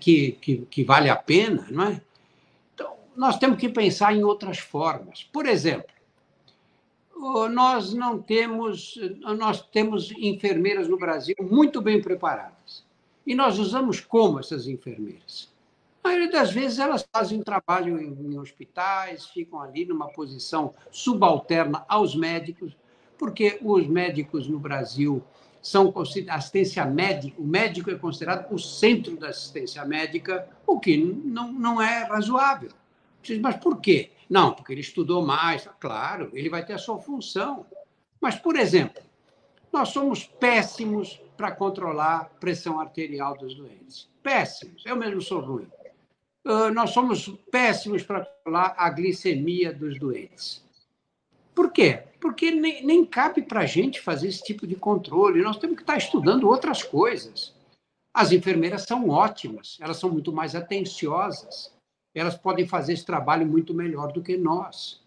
que, 0.00 0.32
que, 0.32 0.56
que 0.70 0.84
vale 0.84 1.10
a 1.10 1.16
pena, 1.16 1.66
não 1.70 1.84
é? 1.84 2.00
Então, 2.74 2.96
nós 3.14 3.38
temos 3.38 3.58
que 3.58 3.68
pensar 3.68 4.14
em 4.14 4.24
outras 4.24 4.58
formas. 4.58 5.22
Por 5.24 5.46
exemplo, 5.46 5.94
nós 7.50 7.92
não 7.94 8.20
temos, 8.20 8.98
nós 9.38 9.62
temos 9.62 10.10
enfermeiras 10.12 10.88
no 10.88 10.98
Brasil 10.98 11.34
muito 11.40 11.80
bem 11.80 12.00
preparadas. 12.00 12.84
E 13.26 13.34
nós 13.34 13.58
usamos 13.58 14.00
como 14.00 14.40
essas 14.40 14.66
enfermeiras? 14.66 15.52
A 16.02 16.08
maioria 16.08 16.30
das 16.30 16.50
vezes 16.50 16.78
elas 16.78 17.06
fazem 17.10 17.42
trabalho 17.42 17.98
em, 17.98 18.12
em 18.32 18.38
hospitais, 18.38 19.26
ficam 19.26 19.60
ali 19.60 19.86
numa 19.86 20.08
posição 20.08 20.74
subalterna 20.90 21.84
aos 21.88 22.14
médicos, 22.14 22.76
porque 23.16 23.58
os 23.62 23.86
médicos 23.86 24.46
no 24.46 24.58
Brasil 24.58 25.22
são 25.64 25.92
assistência 26.28 26.84
médica, 26.84 27.40
o 27.40 27.44
médico 27.44 27.90
é 27.90 27.94
considerado 27.94 28.52
o 28.52 28.58
centro 28.58 29.16
da 29.16 29.30
assistência 29.30 29.82
médica, 29.86 30.46
o 30.66 30.78
que 30.78 30.94
não, 30.94 31.50
não 31.50 31.80
é 31.80 32.04
razoável. 32.04 32.70
Mas 33.40 33.56
por 33.56 33.80
quê? 33.80 34.10
Não, 34.28 34.52
porque 34.52 34.72
ele 34.74 34.82
estudou 34.82 35.24
mais, 35.24 35.66
claro, 35.80 36.30
ele 36.34 36.50
vai 36.50 36.64
ter 36.66 36.74
a 36.74 36.78
sua 36.78 36.98
função. 36.98 37.64
Mas, 38.20 38.36
por 38.36 38.56
exemplo, 38.56 39.02
nós 39.72 39.88
somos 39.88 40.24
péssimos 40.24 41.18
para 41.34 41.50
controlar 41.50 42.16
a 42.16 42.24
pressão 42.24 42.78
arterial 42.78 43.34
dos 43.36 43.54
doentes. 43.54 44.10
Péssimos. 44.22 44.84
Eu 44.84 44.96
mesmo 44.96 45.22
sou 45.22 45.40
ruim. 45.40 45.66
Ah, 46.44 46.70
nós 46.70 46.90
somos 46.90 47.26
péssimos 47.50 48.02
para 48.02 48.26
falar 48.44 48.74
a 48.76 48.90
glicemia 48.90 49.72
dos 49.72 49.98
doentes. 49.98 50.63
Por 51.54 51.72
quê? 51.72 52.02
Porque 52.20 52.50
nem, 52.50 52.84
nem 52.84 53.04
cabe 53.04 53.42
para 53.42 53.60
a 53.60 53.66
gente 53.66 54.00
fazer 54.00 54.28
esse 54.28 54.42
tipo 54.42 54.66
de 54.66 54.74
controle. 54.74 55.42
Nós 55.42 55.58
temos 55.58 55.76
que 55.76 55.82
estar 55.82 55.96
estudando 55.96 56.48
outras 56.48 56.82
coisas. 56.82 57.54
As 58.12 58.32
enfermeiras 58.32 58.82
são 58.82 59.08
ótimas, 59.08 59.76
elas 59.80 59.96
são 59.96 60.08
muito 60.08 60.32
mais 60.32 60.54
atenciosas, 60.54 61.74
elas 62.14 62.36
podem 62.36 62.66
fazer 62.66 62.92
esse 62.92 63.04
trabalho 63.04 63.44
muito 63.44 63.74
melhor 63.74 64.12
do 64.12 64.22
que 64.22 64.36
nós. 64.36 65.02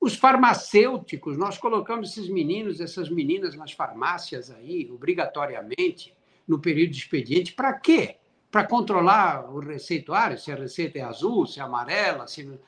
Os 0.00 0.14
farmacêuticos, 0.16 1.36
nós 1.36 1.58
colocamos 1.58 2.10
esses 2.10 2.30
meninos, 2.30 2.80
essas 2.80 3.10
meninas 3.10 3.54
nas 3.54 3.72
farmácias 3.72 4.50
aí, 4.50 4.90
obrigatoriamente, 4.90 6.14
no 6.48 6.58
período 6.58 6.92
de 6.92 6.98
expediente, 6.98 7.52
para 7.52 7.74
quê? 7.74 8.16
para 8.56 8.64
controlar 8.64 9.50
o 9.52 9.60
receituário, 9.60 10.38
se 10.38 10.50
a 10.50 10.56
receita 10.56 10.98
é 10.98 11.02
azul, 11.02 11.46
se 11.46 11.60
é 11.60 11.62
amarela, 11.62 12.26
se 12.26 12.58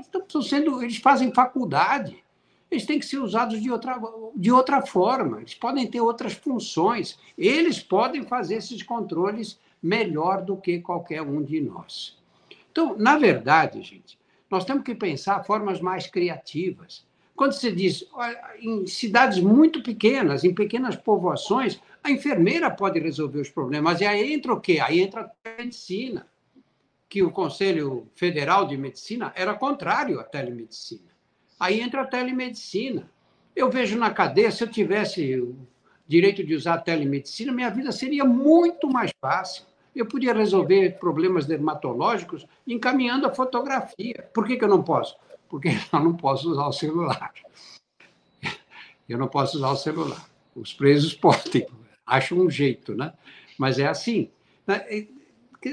estão 0.00 0.40
sendo, 0.40 0.82
eles 0.82 0.96
fazem 0.96 1.30
faculdade. 1.30 2.24
Eles 2.70 2.84
têm 2.84 2.98
que 2.98 3.06
ser 3.06 3.18
usados 3.18 3.60
de 3.62 3.70
outra, 3.70 4.00
de 4.34 4.50
outra 4.50 4.82
forma, 4.84 5.38
eles 5.38 5.54
podem 5.54 5.86
ter 5.86 6.00
outras 6.00 6.32
funções, 6.32 7.18
eles 7.38 7.80
podem 7.80 8.24
fazer 8.24 8.56
esses 8.56 8.82
controles 8.82 9.58
melhor 9.82 10.42
do 10.42 10.56
que 10.56 10.80
qualquer 10.80 11.22
um 11.22 11.42
de 11.42 11.60
nós. 11.60 12.18
Então, 12.72 12.96
na 12.98 13.16
verdade, 13.16 13.82
gente, 13.82 14.18
nós 14.50 14.64
temos 14.64 14.82
que 14.82 14.94
pensar 14.94 15.44
formas 15.44 15.80
mais 15.80 16.06
criativas. 16.06 17.06
Quando 17.34 17.52
se 17.52 17.70
diz 17.70 18.04
em 18.60 18.86
cidades 18.86 19.38
muito 19.38 19.82
pequenas, 19.82 20.42
em 20.42 20.54
pequenas 20.54 20.96
povoações, 20.96 21.80
a 22.02 22.10
enfermeira 22.10 22.70
pode 22.70 22.98
resolver 22.98 23.40
os 23.40 23.50
problemas. 23.50 24.00
E 24.00 24.06
aí 24.06 24.32
entra 24.32 24.52
o 24.52 24.60
quê? 24.60 24.80
Aí 24.80 25.00
entra 25.00 25.30
a 25.44 25.62
medicina, 25.62 26.26
que 27.08 27.22
o 27.22 27.30
Conselho 27.30 28.08
Federal 28.14 28.66
de 28.66 28.76
Medicina 28.76 29.32
era 29.36 29.54
contrário 29.54 30.18
à 30.18 30.24
telemedicina. 30.24 31.15
Aí 31.58 31.80
entra 31.80 32.02
a 32.02 32.06
telemedicina. 32.06 33.10
Eu 33.54 33.70
vejo 33.70 33.98
na 33.98 34.10
cadeia, 34.10 34.50
se 34.50 34.62
eu 34.62 34.68
tivesse 34.68 35.40
o 35.40 35.56
direito 36.06 36.44
de 36.44 36.54
usar 36.54 36.74
a 36.74 36.80
telemedicina, 36.80 37.52
minha 37.52 37.70
vida 37.70 37.90
seria 37.90 38.24
muito 38.24 38.88
mais 38.88 39.10
fácil. 39.20 39.64
Eu 39.94 40.06
podia 40.06 40.34
resolver 40.34 40.98
problemas 40.98 41.46
dermatológicos 41.46 42.46
encaminhando 42.66 43.26
a 43.26 43.34
fotografia. 43.34 44.28
Por 44.34 44.46
que, 44.46 44.56
que 44.56 44.64
eu 44.64 44.68
não 44.68 44.82
posso? 44.82 45.16
Porque 45.48 45.70
eu 45.92 46.00
não 46.00 46.14
posso 46.14 46.50
usar 46.50 46.66
o 46.66 46.72
celular. 46.72 47.32
Eu 49.08 49.18
não 49.18 49.28
posso 49.28 49.56
usar 49.56 49.70
o 49.70 49.76
celular. 49.76 50.28
Os 50.54 50.74
presos 50.74 51.14
podem, 51.16 51.66
acham 52.04 52.38
um 52.38 52.50
jeito, 52.50 52.94
né? 52.94 53.14
Mas 53.58 53.78
é 53.78 53.86
assim. 53.86 54.30
Né? 54.66 55.08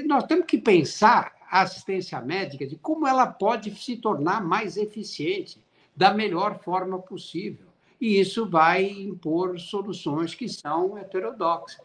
Nós 0.06 0.24
temos 0.24 0.46
que 0.46 0.56
pensar 0.56 1.34
a 1.50 1.60
assistência 1.60 2.20
médica 2.20 2.66
de 2.66 2.76
como 2.76 3.06
ela 3.06 3.26
pode 3.26 3.74
se 3.76 3.96
tornar 3.96 4.42
mais 4.42 4.76
eficiente 4.76 5.63
da 5.96 6.12
melhor 6.12 6.58
forma 6.60 7.00
possível. 7.00 7.66
E 8.00 8.20
isso 8.20 8.48
vai 8.48 8.84
impor 8.84 9.58
soluções 9.58 10.34
que 10.34 10.48
são 10.48 10.98
heterodoxas. 10.98 11.80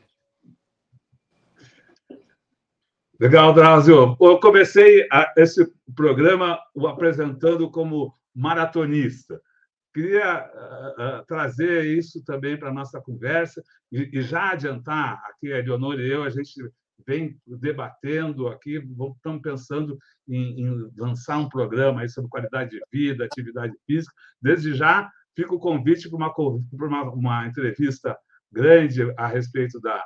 Legal, 3.19 3.53
Drauzio. 3.53 4.15
Eu 4.19 4.39
comecei 4.39 5.07
esse 5.35 5.69
programa 5.93 6.57
o 6.73 6.87
apresentando 6.87 7.69
como 7.69 8.13
maratonista. 8.33 9.41
Queria 9.93 10.45
uh, 10.45 11.19
uh, 11.19 11.25
trazer 11.25 11.83
isso 11.85 12.23
também 12.23 12.57
para 12.57 12.69
a 12.69 12.73
nossa 12.73 13.01
conversa 13.01 13.61
e, 13.91 14.17
e, 14.17 14.21
já 14.21 14.51
adiantar, 14.51 15.21
aqui 15.25 15.51
a 15.51 15.59
e 15.59 16.11
eu, 16.11 16.23
a 16.23 16.29
gente 16.29 16.61
vem 17.09 17.35
debatendo 17.47 18.47
aqui, 18.47 18.75
estamos 19.15 19.41
pensando 19.41 19.97
em, 20.27 20.61
em 20.61 20.91
lançar 20.95 21.39
um 21.39 21.49
programa 21.49 22.01
aí 22.01 22.09
sobre 22.09 22.29
qualidade 22.29 22.69
de 22.69 22.81
vida, 22.91 23.25
atividade 23.25 23.73
física. 23.87 24.13
Desde 24.39 24.75
já, 24.75 25.09
fica 25.35 25.55
o 25.55 25.59
convite 25.59 26.07
para 26.07 26.17
uma, 26.17 26.31
uma, 26.71 27.11
uma 27.11 27.47
entrevista 27.47 28.15
grande 28.51 29.11
a 29.17 29.25
respeito 29.25 29.81
da, 29.81 30.05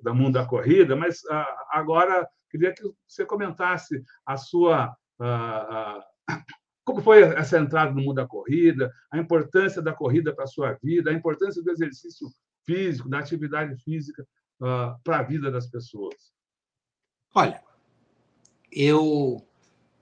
da 0.00 0.14
mundo 0.14 0.34
da 0.34 0.46
corrida, 0.46 0.94
mas 0.94 1.24
uh, 1.24 1.44
agora 1.70 2.24
queria 2.48 2.72
que 2.72 2.84
você 3.04 3.26
comentasse 3.26 4.00
a 4.24 4.36
sua 4.36 4.94
uh, 5.18 5.98
uh, 5.98 6.42
como 6.84 7.02
foi 7.02 7.22
essa 7.22 7.58
entrada 7.58 7.92
no 7.92 8.02
mundo 8.02 8.16
da 8.16 8.28
corrida, 8.28 8.92
a 9.10 9.18
importância 9.18 9.82
da 9.82 9.92
corrida 9.92 10.32
para 10.32 10.44
a 10.44 10.48
sua 10.48 10.78
vida, 10.80 11.10
a 11.10 11.14
importância 11.14 11.62
do 11.62 11.70
exercício 11.70 12.28
físico, 12.64 13.08
da 13.08 13.18
atividade 13.18 13.74
física 13.82 14.24
para 15.02 15.18
a 15.18 15.22
vida 15.22 15.50
das 15.50 15.66
pessoas. 15.66 16.34
Olha, 17.34 17.60
eu, 18.70 19.44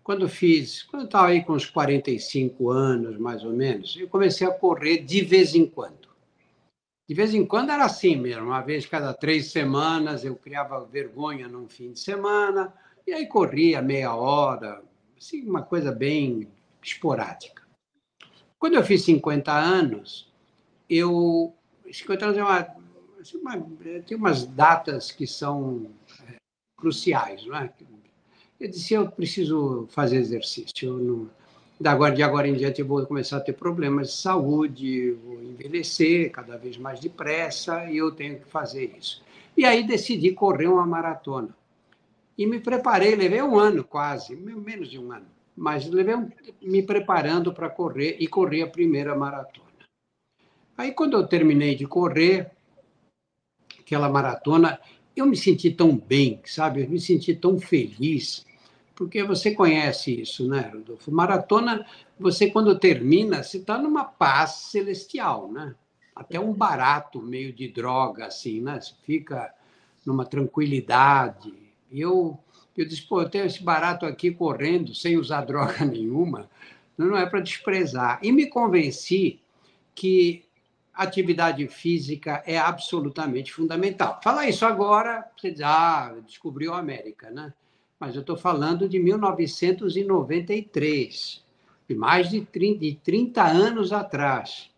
quando 0.05 0.29
fiz, 0.29 0.83
quando 0.83 1.07
estava 1.07 1.29
aí 1.29 1.43
com 1.43 1.55
uns 1.55 1.65
45 1.65 2.69
anos, 2.69 3.19
mais 3.19 3.43
ou 3.43 3.53
menos, 3.53 3.97
eu 3.99 4.07
comecei 4.07 4.47
a 4.47 4.53
correr 4.53 4.99
de 4.99 5.23
vez 5.23 5.55
em 5.55 5.67
quando. 5.67 6.09
De 7.09 7.15
vez 7.15 7.35
em 7.35 7.45
quando 7.47 7.71
era 7.71 7.85
assim 7.85 8.17
mesmo, 8.17 8.45
uma 8.45 8.61
vez 8.61 8.85
cada 8.85 9.15
três 9.15 9.51
semanas 9.51 10.25
eu 10.25 10.37
criava 10.37 10.85
vergonha 10.85 11.49
num 11.49 11.69
fim 11.69 11.93
de 11.93 12.01
semana, 12.01 12.73
e 13.07 13.13
aí 13.13 13.27
corria 13.27 13.81
meia 13.81 14.15
hora, 14.15 14.83
assim, 15.17 15.43
uma 15.43 15.63
coisa 15.63 15.91
bem 15.91 16.49
esporádica. 16.83 17.63
Quando 18.59 18.75
eu 18.75 18.85
fiz 18.85 19.03
50 19.03 19.53
anos, 19.53 20.31
eu. 20.89 21.55
50 21.91 22.27
anos 22.27 22.39
é 22.39 22.43
uma, 22.43 22.77
assim, 23.21 23.39
uma 23.39 23.61
tem 24.07 24.17
umas 24.17 24.47
datas 24.47 25.11
que 25.11 25.27
são 25.27 25.91
cruciais. 26.83 27.47
Não 27.47 27.57
é? 27.57 27.73
Eu 28.59 28.69
disse, 28.69 28.95
eu 28.95 29.09
preciso 29.09 29.87
fazer 29.91 30.17
exercício. 30.17 30.99
Não, 30.99 31.31
da 31.81 31.93
agora, 31.93 32.15
de 32.15 32.23
agora 32.23 32.49
em 32.49 32.55
diante 32.55 32.81
eu 32.81 32.87
vou 32.87 33.05
começar 33.07 33.37
a 33.39 33.41
ter 33.41 33.55
problemas 33.55 34.09
de 34.09 34.15
saúde, 34.15 35.13
vou 35.13 35.43
envelhecer 35.43 36.31
cada 36.31 36.57
vez 36.57 36.77
mais 36.77 37.01
depressa 37.01 37.91
e 37.91 37.97
eu 37.97 38.11
tenho 38.11 38.39
que 38.41 38.47
fazer 38.47 38.95
isso. 38.99 39.23
E 39.57 39.65
aí 39.65 39.85
decidi 39.85 40.33
correr 40.33 40.67
uma 40.67 40.87
maratona. 40.87 41.55
E 42.37 42.47
me 42.47 42.61
preparei, 42.61 43.15
levei 43.15 43.43
um 43.43 43.59
ano 43.59 43.85
quase, 43.85 44.35
menos 44.35 44.89
de 44.89 44.99
um 44.99 45.13
ano, 45.13 45.27
mas 45.57 45.87
levei 45.87 46.15
um, 46.15 46.29
me 46.63 46.83
preparando 46.83 47.53
para 47.53 47.69
correr 47.69 48.17
e 48.19 48.27
corri 48.27 48.63
a 48.63 48.67
primeira 48.67 49.15
maratona. 49.15 49.69
Aí 50.77 50.93
quando 50.93 51.17
eu 51.17 51.27
terminei 51.27 51.75
de 51.75 51.87
correr 51.87 52.51
aquela 53.81 54.09
maratona, 54.09 54.81
eu 55.17 55.27
me 55.27 55.37
senti 55.37 55.71
tão 55.71 55.97
bem, 55.97 56.41
sabe? 56.45 56.83
Eu 56.83 56.89
me 56.89 57.01
senti 57.01 57.35
tão 57.35 57.59
feliz, 57.59 58.47
porque 58.95 59.23
você 59.23 59.53
conhece 59.53 60.21
isso, 60.21 60.49
né, 60.49 60.71
Rodolfo? 60.73 61.11
Maratona, 61.11 61.87
você 62.19 62.51
quando 62.51 62.79
termina, 62.79 63.43
você 63.43 63.59
está 63.59 63.79
numa 63.79 64.05
paz 64.05 64.69
celestial, 64.71 65.51
né? 65.51 65.75
Até 66.15 66.39
um 66.39 66.53
barato 66.53 67.21
meio 67.21 67.53
de 67.53 67.69
droga, 67.69 68.27
assim, 68.27 68.61
né? 68.61 68.81
Você 68.81 68.95
fica 69.05 69.53
numa 70.05 70.25
tranquilidade. 70.25 71.53
E 71.91 72.01
eu, 72.01 72.39
eu 72.77 72.87
disse, 72.87 73.03
pô, 73.03 73.23
eu 73.23 73.29
tenho 73.29 73.47
esse 73.47 73.63
barato 73.63 74.05
aqui 74.07 74.31
correndo, 74.31 74.95
sem 74.95 75.17
usar 75.17 75.43
droga 75.45 75.85
nenhuma, 75.87 76.51
não 76.97 77.17
é 77.17 77.27
para 77.27 77.41
desprezar. 77.41 78.19
E 78.23 78.31
me 78.31 78.47
convenci 78.47 79.41
que 79.95 80.42
atividade 80.95 81.67
física 81.69 82.43
é 82.47 82.59
absolutamente 82.59 83.53
fundamental. 83.53 84.21
Fala 84.23 84.49
isso 84.49 84.65
agora, 84.67 85.27
você 85.37 85.51
diz, 85.51 85.63
ah, 85.63 86.15
descobriu 86.27 86.75
a 86.75 86.79
América, 86.79 87.31
né? 87.31 87.53
Mas 87.99 88.15
eu 88.15 88.21
estou 88.21 88.37
falando 88.37 88.87
de 88.89 88.99
1993, 88.99 91.43
de 91.89 91.95
mais 91.95 92.29
de 92.29 92.43
30, 92.43 92.81
de 92.81 92.95
30 92.97 93.43
anos 93.45 93.93
atrás. 93.93 94.71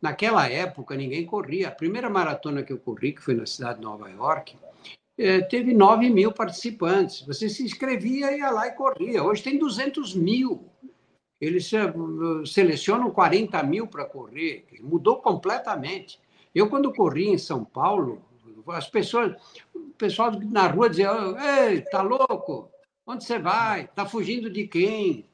Naquela 0.00 0.48
época, 0.48 0.94
ninguém 0.94 1.26
corria. 1.26 1.66
A 1.68 1.72
primeira 1.72 2.08
maratona 2.08 2.62
que 2.62 2.72
eu 2.72 2.78
corri, 2.78 3.12
que 3.12 3.22
foi 3.22 3.34
na 3.34 3.46
cidade 3.46 3.78
de 3.78 3.84
Nova 3.84 4.08
York, 4.10 4.56
eh, 5.18 5.40
teve 5.42 5.74
9 5.74 6.08
mil 6.10 6.32
participantes. 6.32 7.22
Você 7.26 7.48
se 7.48 7.62
inscrevia, 7.62 8.36
ia 8.36 8.50
lá 8.50 8.66
e 8.66 8.72
corria. 8.72 9.22
Hoje 9.22 9.42
tem 9.42 9.58
200 9.58 10.14
mil 10.14 10.70
eles 11.40 11.70
selecionam 12.46 13.10
40 13.10 13.62
mil 13.62 13.86
para 13.86 14.04
correr, 14.04 14.66
mudou 14.82 15.16
completamente. 15.16 16.20
Eu, 16.54 16.68
quando 16.68 16.92
corri 16.92 17.28
em 17.28 17.38
São 17.38 17.64
Paulo, 17.64 18.20
as 18.68 18.88
pessoas, 18.88 19.34
o 19.74 19.90
pessoal 19.96 20.32
na 20.50 20.66
rua 20.66 20.90
dizia: 20.90 21.10
Ei, 21.70 21.80
tá 21.82 22.02
louco? 22.02 22.68
Onde 23.06 23.24
você 23.24 23.38
vai? 23.38 23.86
Tá 23.88 24.04
fugindo 24.04 24.50
de 24.50 24.66
quem? 24.66 25.24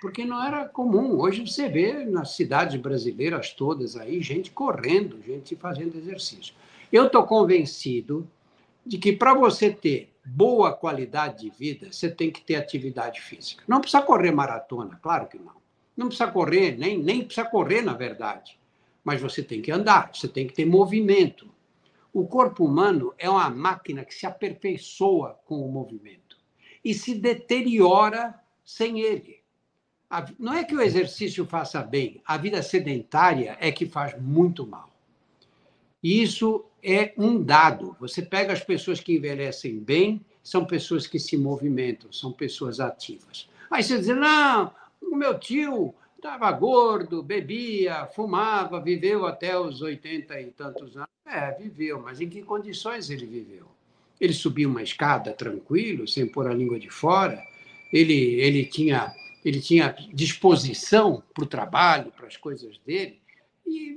Porque 0.00 0.24
não 0.24 0.44
era 0.44 0.68
comum. 0.68 1.18
Hoje 1.18 1.46
você 1.46 1.68
vê 1.68 2.04
nas 2.04 2.36
cidades 2.36 2.80
brasileiras 2.80 3.52
todas 3.52 3.96
aí 3.96 4.20
gente 4.20 4.50
correndo, 4.50 5.20
gente 5.22 5.56
fazendo 5.56 5.96
exercício. 5.96 6.54
Eu 6.92 7.06
estou 7.06 7.24
convencido 7.24 8.28
de 8.84 8.98
que 8.98 9.12
para 9.12 9.34
você 9.34 9.70
ter 9.70 10.08
boa 10.26 10.72
qualidade 10.72 11.44
de 11.44 11.50
vida, 11.50 11.92
você 11.92 12.10
tem 12.10 12.30
que 12.30 12.40
ter 12.40 12.56
atividade 12.56 13.20
física. 13.20 13.62
Não 13.66 13.80
precisa 13.80 14.02
correr 14.02 14.32
maratona, 14.32 14.98
claro 15.00 15.28
que 15.28 15.38
não. 15.38 15.54
Não 15.96 16.08
precisa 16.08 16.30
correr, 16.30 16.76
nem, 16.76 16.98
nem 16.98 17.24
precisa 17.24 17.46
correr, 17.46 17.80
na 17.80 17.94
verdade. 17.94 18.58
Mas 19.04 19.20
você 19.20 19.42
tem 19.42 19.62
que 19.62 19.70
andar, 19.70 20.10
você 20.12 20.26
tem 20.28 20.46
que 20.46 20.52
ter 20.52 20.66
movimento. 20.66 21.48
O 22.12 22.26
corpo 22.26 22.64
humano 22.64 23.14
é 23.16 23.30
uma 23.30 23.48
máquina 23.48 24.04
que 24.04 24.14
se 24.14 24.26
aperfeiçoa 24.26 25.38
com 25.46 25.60
o 25.60 25.70
movimento 25.70 26.36
e 26.84 26.92
se 26.92 27.14
deteriora 27.14 28.34
sem 28.64 29.00
ele. 29.00 29.40
Não 30.38 30.54
é 30.54 30.64
que 30.64 30.74
o 30.74 30.80
exercício 30.80 31.46
faça 31.46 31.82
bem, 31.82 32.22
a 32.24 32.36
vida 32.36 32.62
sedentária 32.62 33.56
é 33.60 33.72
que 33.72 33.86
faz 33.86 34.20
muito 34.20 34.66
mal. 34.66 34.90
Isso 36.02 36.64
é 36.86 37.12
um 37.18 37.42
dado. 37.42 37.96
Você 37.98 38.22
pega 38.22 38.52
as 38.52 38.62
pessoas 38.62 39.00
que 39.00 39.16
envelhecem 39.16 39.78
bem, 39.78 40.24
são 40.42 40.64
pessoas 40.64 41.06
que 41.06 41.18
se 41.18 41.36
movimentam, 41.36 42.12
são 42.12 42.30
pessoas 42.32 42.78
ativas. 42.78 43.48
Aí 43.68 43.82
você 43.82 43.98
diz, 43.98 44.06
não, 44.06 44.72
o 45.02 45.16
meu 45.16 45.36
tio 45.38 45.92
estava 46.16 46.50
gordo, 46.52 47.22
bebia, 47.22 48.06
fumava, 48.14 48.80
viveu 48.80 49.26
até 49.26 49.58
os 49.58 49.82
oitenta 49.82 50.40
e 50.40 50.46
tantos 50.46 50.96
anos. 50.96 51.08
É, 51.26 51.50
viveu, 51.52 52.00
mas 52.00 52.20
em 52.20 52.28
que 52.28 52.42
condições 52.42 53.10
ele 53.10 53.26
viveu? 53.26 53.66
Ele 54.20 54.32
subia 54.32 54.68
uma 54.68 54.82
escada 54.82 55.32
tranquilo, 55.32 56.06
sem 56.06 56.24
pôr 56.26 56.46
a 56.46 56.54
língua 56.54 56.78
de 56.78 56.88
fora. 56.88 57.42
Ele, 57.92 58.14
ele 58.40 58.64
tinha 58.64 59.12
ele 59.44 59.60
tinha 59.60 59.94
disposição 60.12 61.22
para 61.32 61.44
o 61.44 61.46
trabalho, 61.46 62.10
para 62.10 62.26
as 62.26 62.36
coisas 62.36 62.78
dele. 62.84 63.20
E 63.66 63.96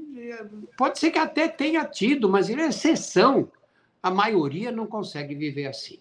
pode 0.78 1.00
ser 1.00 1.12
que 1.12 1.20
até 1.20 1.48
tenha 1.48 1.86
tido, 1.86 2.28
mas 2.30 2.50
ele 2.50 2.62
é 2.62 2.68
exceção. 2.68 3.52
A 4.02 4.10
maioria 4.10 4.72
não 4.72 4.88
consegue 4.88 5.36
viver 5.36 5.68
assim. 5.68 6.00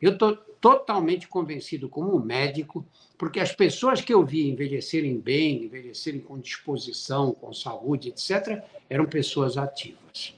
Eu 0.00 0.12
estou 0.12 0.36
totalmente 0.64 1.28
convencido, 1.28 1.88
como 1.88 2.18
médico, 2.18 2.86
porque 3.18 3.38
as 3.38 3.52
pessoas 3.52 4.00
que 4.00 4.14
eu 4.14 4.24
vi 4.24 4.48
envelhecerem 4.48 5.18
bem, 5.18 5.64
envelhecerem 5.64 6.20
com 6.20 6.38
disposição, 6.38 7.32
com 7.32 7.52
saúde, 7.52 8.08
etc., 8.08 8.62
eram 8.88 9.04
pessoas 9.04 9.58
ativas. 9.58 10.34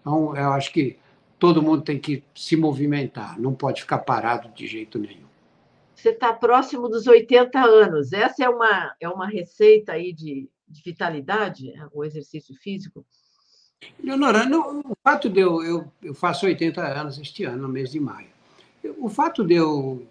Então, 0.00 0.36
eu 0.36 0.52
acho 0.52 0.72
que 0.72 0.98
todo 1.38 1.62
mundo 1.62 1.82
tem 1.82 1.98
que 1.98 2.22
se 2.34 2.56
movimentar, 2.56 3.38
não 3.40 3.54
pode 3.54 3.82
ficar 3.82 3.98
parado 3.98 4.48
de 4.50 4.66
jeito 4.66 4.98
nenhum. 4.98 5.26
Você 5.94 6.10
está 6.10 6.32
próximo 6.32 6.88
dos 6.88 7.06
80 7.06 7.58
anos. 7.58 8.12
Essa 8.12 8.44
é 8.44 8.48
uma, 8.48 8.94
é 9.00 9.08
uma 9.08 9.26
receita 9.26 9.92
aí 9.92 10.12
de, 10.12 10.48
de 10.68 10.82
vitalidade, 10.82 11.72
o 11.92 12.04
exercício 12.04 12.54
físico? 12.54 13.04
Leonora, 14.02 14.46
não, 14.46 14.80
o 14.80 14.96
fato 15.02 15.28
de 15.28 15.40
eu, 15.40 15.62
eu, 15.62 15.92
eu 16.02 16.14
faço 16.14 16.46
80 16.46 16.82
anos 16.82 17.18
este 17.18 17.44
ano, 17.44 17.62
no 17.62 17.68
mês 17.68 17.90
de 17.90 18.00
maio. 18.00 18.28
O 18.98 19.08
fato 19.08 19.44
de 19.44 19.54
eu 19.54 20.06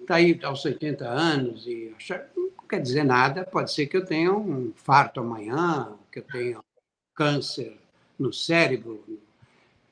estar 0.00 0.06
tá 0.06 0.14
aí 0.14 0.38
aos 0.42 0.64
80 0.64 1.08
anos 1.08 1.66
e 1.66 1.92
achar, 1.96 2.28
não 2.36 2.50
quer 2.68 2.80
dizer 2.80 3.04
nada, 3.04 3.44
pode 3.44 3.72
ser 3.72 3.86
que 3.86 3.96
eu 3.96 4.04
tenha 4.04 4.32
um 4.32 4.68
infarto 4.68 5.20
amanhã, 5.20 5.92
que 6.12 6.20
eu 6.20 6.24
tenha 6.24 6.60
câncer 7.14 7.78
no 8.18 8.32
cérebro 8.32 9.02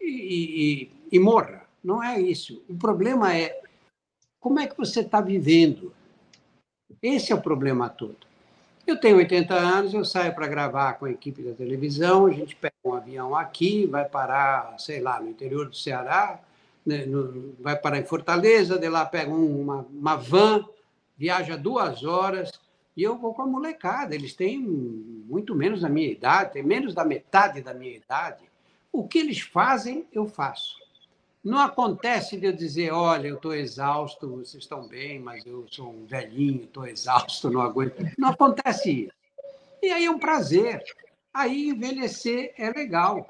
e, 0.00 0.90
e, 0.90 0.90
e 1.12 1.18
morra. 1.18 1.66
Não 1.82 2.02
é 2.02 2.20
isso. 2.20 2.62
O 2.68 2.76
problema 2.76 3.34
é 3.34 3.60
como 4.40 4.60
é 4.60 4.66
que 4.66 4.76
você 4.76 5.00
está 5.00 5.20
vivendo. 5.20 5.92
Esse 7.02 7.32
é 7.32 7.34
o 7.34 7.40
problema 7.40 7.88
todo. 7.88 8.27
Eu 8.88 8.96
tenho 8.96 9.18
80 9.18 9.54
anos, 9.54 9.92
eu 9.92 10.02
saio 10.02 10.34
para 10.34 10.46
gravar 10.46 10.94
com 10.94 11.04
a 11.04 11.10
equipe 11.10 11.42
da 11.42 11.52
televisão, 11.52 12.24
a 12.24 12.30
gente 12.30 12.56
pega 12.56 12.74
um 12.82 12.94
avião 12.94 13.36
aqui, 13.36 13.84
vai 13.84 14.06
parar, 14.06 14.74
sei 14.78 14.98
lá, 14.98 15.20
no 15.20 15.28
interior 15.28 15.68
do 15.68 15.76
Ceará, 15.76 16.40
né, 16.86 17.04
no, 17.04 17.54
vai 17.60 17.76
parar 17.76 17.98
em 17.98 18.06
Fortaleza, 18.06 18.78
de 18.78 18.88
lá 18.88 19.04
pega 19.04 19.30
um, 19.30 19.60
uma, 19.60 19.86
uma 19.92 20.16
van, 20.16 20.64
viaja 21.18 21.54
duas 21.54 22.02
horas, 22.02 22.50
e 22.96 23.02
eu 23.02 23.18
vou 23.18 23.34
com 23.34 23.42
a 23.42 23.46
molecada. 23.46 24.14
Eles 24.14 24.32
têm 24.32 24.58
muito 24.58 25.54
menos 25.54 25.82
da 25.82 25.88
minha 25.90 26.10
idade, 26.10 26.54
têm 26.54 26.62
menos 26.62 26.94
da 26.94 27.04
metade 27.04 27.60
da 27.60 27.74
minha 27.74 27.94
idade. 27.94 28.42
O 28.90 29.06
que 29.06 29.18
eles 29.18 29.40
fazem, 29.40 30.06
eu 30.10 30.26
faço. 30.26 30.76
Não 31.44 31.58
acontece 31.58 32.36
de 32.36 32.46
eu 32.46 32.52
dizer, 32.52 32.92
olha, 32.92 33.28
eu 33.28 33.36
estou 33.36 33.54
exausto, 33.54 34.28
vocês 34.28 34.62
estão 34.62 34.86
bem, 34.86 35.18
mas 35.18 35.46
eu 35.46 35.66
sou 35.70 35.90
um 35.90 36.04
velhinho, 36.04 36.64
estou 36.64 36.86
exausto, 36.86 37.50
não 37.50 37.60
aguento. 37.60 37.94
Não 38.18 38.30
acontece 38.30 39.04
isso. 39.04 39.12
E 39.82 39.90
aí 39.90 40.04
é 40.04 40.10
um 40.10 40.18
prazer. 40.18 40.82
Aí 41.32 41.68
envelhecer 41.68 42.52
é 42.58 42.70
legal 42.70 43.28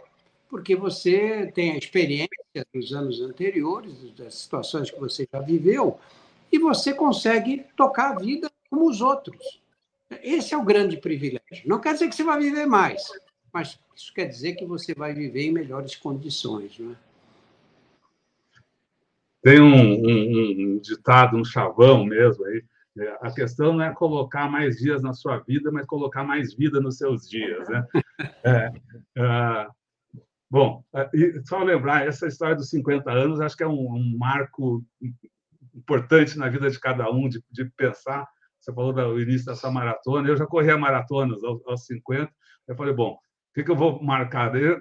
porque 0.48 0.74
você 0.74 1.52
tem 1.54 1.72
a 1.72 1.76
experiência 1.76 2.28
dos 2.72 2.92
anos 2.92 3.20
anteriores, 3.20 3.92
das 4.16 4.34
situações 4.34 4.90
que 4.90 4.98
você 4.98 5.28
já 5.30 5.40
viveu, 5.40 5.98
e 6.50 6.58
você 6.58 6.94
consegue 6.94 7.66
tocar 7.76 8.12
a 8.12 8.18
vida 8.18 8.50
como 8.70 8.88
os 8.88 9.00
outros. 9.02 9.60
Esse 10.22 10.54
é 10.54 10.56
o 10.56 10.64
grande 10.64 10.96
privilégio. 10.96 11.66
Não 11.66 11.78
quer 11.78 11.92
dizer 11.92 12.08
que 12.08 12.14
você 12.14 12.24
vai 12.24 12.40
viver 12.40 12.66
mais, 12.66 13.02
mas 13.52 13.78
isso 13.94 14.12
quer 14.14 14.24
dizer 14.24 14.54
que 14.54 14.64
você 14.64 14.94
vai 14.94 15.12
viver 15.12 15.42
em 15.42 15.52
melhores 15.52 15.94
condições. 15.94 16.78
Não 16.78 16.92
é? 16.92 17.07
Tem 19.42 19.60
um, 19.60 19.92
um, 19.94 20.74
um 20.74 20.80
ditado, 20.80 21.36
um 21.36 21.44
chavão 21.44 22.04
mesmo 22.04 22.44
aí. 22.46 22.64
É, 22.98 23.18
a 23.22 23.32
questão 23.32 23.72
não 23.72 23.84
é 23.84 23.92
colocar 23.92 24.50
mais 24.50 24.76
dias 24.76 25.02
na 25.02 25.12
sua 25.12 25.38
vida, 25.38 25.70
mas 25.70 25.86
colocar 25.86 26.24
mais 26.24 26.54
vida 26.54 26.80
nos 26.80 26.96
seus 26.98 27.28
dias. 27.28 27.68
Né? 27.68 27.84
É, 28.44 28.72
é, 29.16 29.66
Bom, 30.50 30.82
é, 30.94 31.08
só 31.44 31.62
lembrar, 31.62 32.06
essa 32.06 32.26
história 32.26 32.56
dos 32.56 32.70
50 32.70 33.10
anos 33.10 33.40
acho 33.40 33.56
que 33.56 33.62
é 33.62 33.68
um, 33.68 33.94
um 33.94 34.16
marco 34.18 34.82
importante 35.74 36.38
na 36.38 36.48
vida 36.48 36.70
de 36.70 36.80
cada 36.80 37.10
um, 37.10 37.28
de, 37.28 37.42
de 37.50 37.66
pensar. 37.76 38.26
Você 38.58 38.72
falou 38.72 38.92
do 38.92 39.20
início 39.20 39.46
dessa 39.46 39.70
maratona, 39.70 40.28
eu 40.28 40.36
já 40.36 40.46
corri 40.46 40.70
a 40.70 40.78
maratonas 40.78 41.44
aos, 41.44 41.64
aos 41.66 41.84
50. 41.84 42.32
Eu 42.66 42.76
falei, 42.76 42.94
bom, 42.94 43.12
o 43.12 43.18
que, 43.54 43.62
que 43.62 43.70
eu 43.70 43.76
vou 43.76 44.02
marcar? 44.02 44.54
Eu 44.56 44.80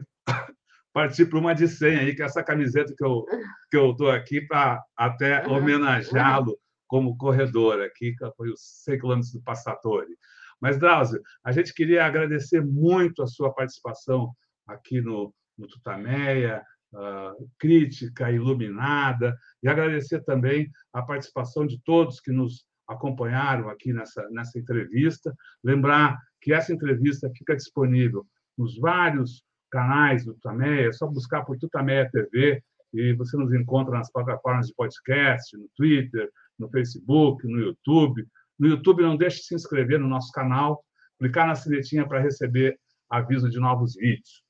parti 0.98 1.24
para 1.28 1.38
uma 1.38 1.54
de 1.54 1.68
100 1.68 2.00
aí, 2.00 2.16
que 2.16 2.24
é 2.24 2.26
essa 2.26 2.42
camiseta 2.42 2.92
que 2.98 3.06
eu 3.06 3.24
que 3.70 3.78
eu 3.78 3.92
estou 3.92 4.10
aqui 4.10 4.42
para 4.42 4.84
até 4.98 5.46
homenageá-lo 5.48 6.58
como 6.88 7.16
corredor 7.16 7.80
aqui, 7.82 8.16
que 8.16 8.32
foi 8.36 8.50
os 8.50 8.60
100 8.84 9.00
quilômetros 9.00 9.32
do 9.32 9.44
Passatori. 9.44 10.18
Mas, 10.60 10.80
Drauzio, 10.80 11.22
a 11.44 11.52
gente 11.52 11.72
queria 11.72 12.04
agradecer 12.04 12.66
muito 12.66 13.22
a 13.22 13.28
sua 13.28 13.54
participação 13.54 14.34
aqui 14.66 15.00
no, 15.00 15.32
no 15.56 15.68
Tutameia, 15.68 16.64
uh, 16.92 17.48
crítica 17.60 18.32
iluminada, 18.32 19.38
e 19.62 19.70
agradecer 19.70 20.24
também 20.24 20.68
a 20.92 21.04
participação 21.04 21.68
de 21.68 21.80
todos 21.84 22.20
que 22.20 22.32
nos 22.32 22.66
acompanharam 22.88 23.70
aqui 23.70 23.94
nessa, 23.94 24.28
nessa 24.32 24.58
entrevista. 24.58 25.32
Lembrar 25.64 26.18
que 26.42 26.54
essa 26.54 26.74
entrevista 26.74 27.30
fica 27.38 27.56
disponível 27.56 28.26
nos 28.58 28.80
vários 28.80 29.44
canais 29.70 30.26
do 30.26 30.34
Tutameia, 30.34 30.90
é 30.90 30.92
só 30.92 31.08
buscar 31.08 31.44
por 31.44 31.58
Tutameia 31.58 32.10
TV 32.10 32.62
e 32.94 33.14
você 33.14 33.38
nos 33.38 33.54
encontra 33.54 33.98
nas 33.98 34.12
plataformas 34.12 34.68
de 34.68 34.74
podcast, 34.74 35.56
no 35.58 35.70
Twitter, 35.76 36.30
no 36.58 36.70
Facebook, 36.70 37.46
no 37.48 37.60
YouTube. 37.60 38.26
No 38.58 38.68
YouTube, 38.68 39.04
não 39.04 39.16
deixe 39.16 39.38
de 39.38 39.44
se 39.44 39.56
inscrever 39.56 40.00
no 40.00 40.08
nosso 40.08 40.32
canal, 40.32 40.84
clicar 41.20 41.48
na 41.48 41.56
sinetinha 41.56 42.08
para 42.08 42.20
receber 42.20 42.78
aviso 43.10 43.50
de 43.50 43.60
novos 43.60 43.96
vídeos. 43.96 44.44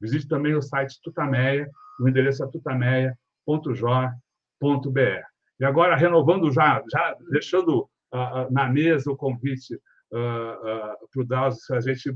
Visite 0.00 0.26
também 0.26 0.54
o 0.54 0.62
site 0.62 0.98
Tutameia, 1.02 1.68
o 2.00 2.08
endereço 2.08 2.42
é 2.42 2.48
tutameia.jor.br. 2.48 5.24
E 5.60 5.64
agora, 5.64 5.94
renovando 5.94 6.50
já, 6.50 6.82
já 6.90 7.14
deixando 7.30 7.82
uh, 8.14 8.50
na 8.50 8.68
mesa 8.68 9.10
o 9.10 9.16
convite 9.16 9.74
uh, 9.74 10.16
uh, 10.16 11.08
para 11.12 11.22
o 11.22 11.24
Drauzio, 11.24 11.60
se 11.60 11.74
a 11.74 11.80
gente 11.80 12.10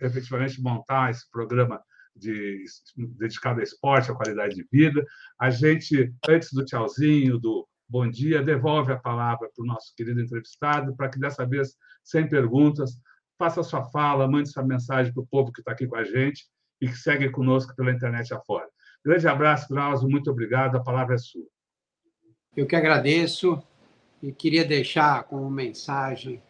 efetivamente 0.00 0.60
montar 0.60 1.10
esse 1.10 1.28
programa 1.30 1.82
de, 2.14 2.64
dedicado 2.96 3.60
ao 3.60 3.64
esporte, 3.64 4.10
à 4.10 4.14
qualidade 4.14 4.54
de 4.54 4.66
vida, 4.70 5.04
a 5.38 5.50
gente, 5.50 6.12
antes 6.28 6.52
do 6.52 6.64
tchauzinho, 6.64 7.38
do 7.38 7.66
bom 7.88 8.08
dia, 8.08 8.42
devolve 8.42 8.92
a 8.92 8.98
palavra 8.98 9.48
para 9.54 9.62
o 9.62 9.66
nosso 9.66 9.94
querido 9.96 10.20
entrevistado, 10.20 10.94
para 10.96 11.08
que 11.08 11.18
dessa 11.18 11.46
vez, 11.46 11.74
sem 12.04 12.28
perguntas, 12.28 13.00
faça 13.38 13.60
a 13.60 13.64
sua 13.64 13.84
fala, 13.90 14.28
mande 14.28 14.50
sua 14.50 14.64
mensagem 14.64 15.12
para 15.12 15.22
o 15.22 15.26
povo 15.26 15.52
que 15.52 15.60
está 15.60 15.72
aqui 15.72 15.86
com 15.86 15.96
a 15.96 16.04
gente 16.04 16.44
e 16.80 16.88
que 16.88 16.96
segue 16.96 17.30
conosco 17.30 17.74
pela 17.74 17.92
internet 17.92 18.34
afora. 18.34 18.68
Grande 19.04 19.28
abraço, 19.28 19.68
Drauzio, 19.68 20.08
muito 20.08 20.30
obrigado, 20.30 20.76
a 20.76 20.82
palavra 20.82 21.14
é 21.14 21.18
sua. 21.18 21.46
Eu 22.56 22.66
que 22.66 22.74
agradeço 22.74 23.62
e 24.20 24.32
queria 24.32 24.64
deixar 24.64 25.22
como 25.24 25.48
mensagem 25.48 26.42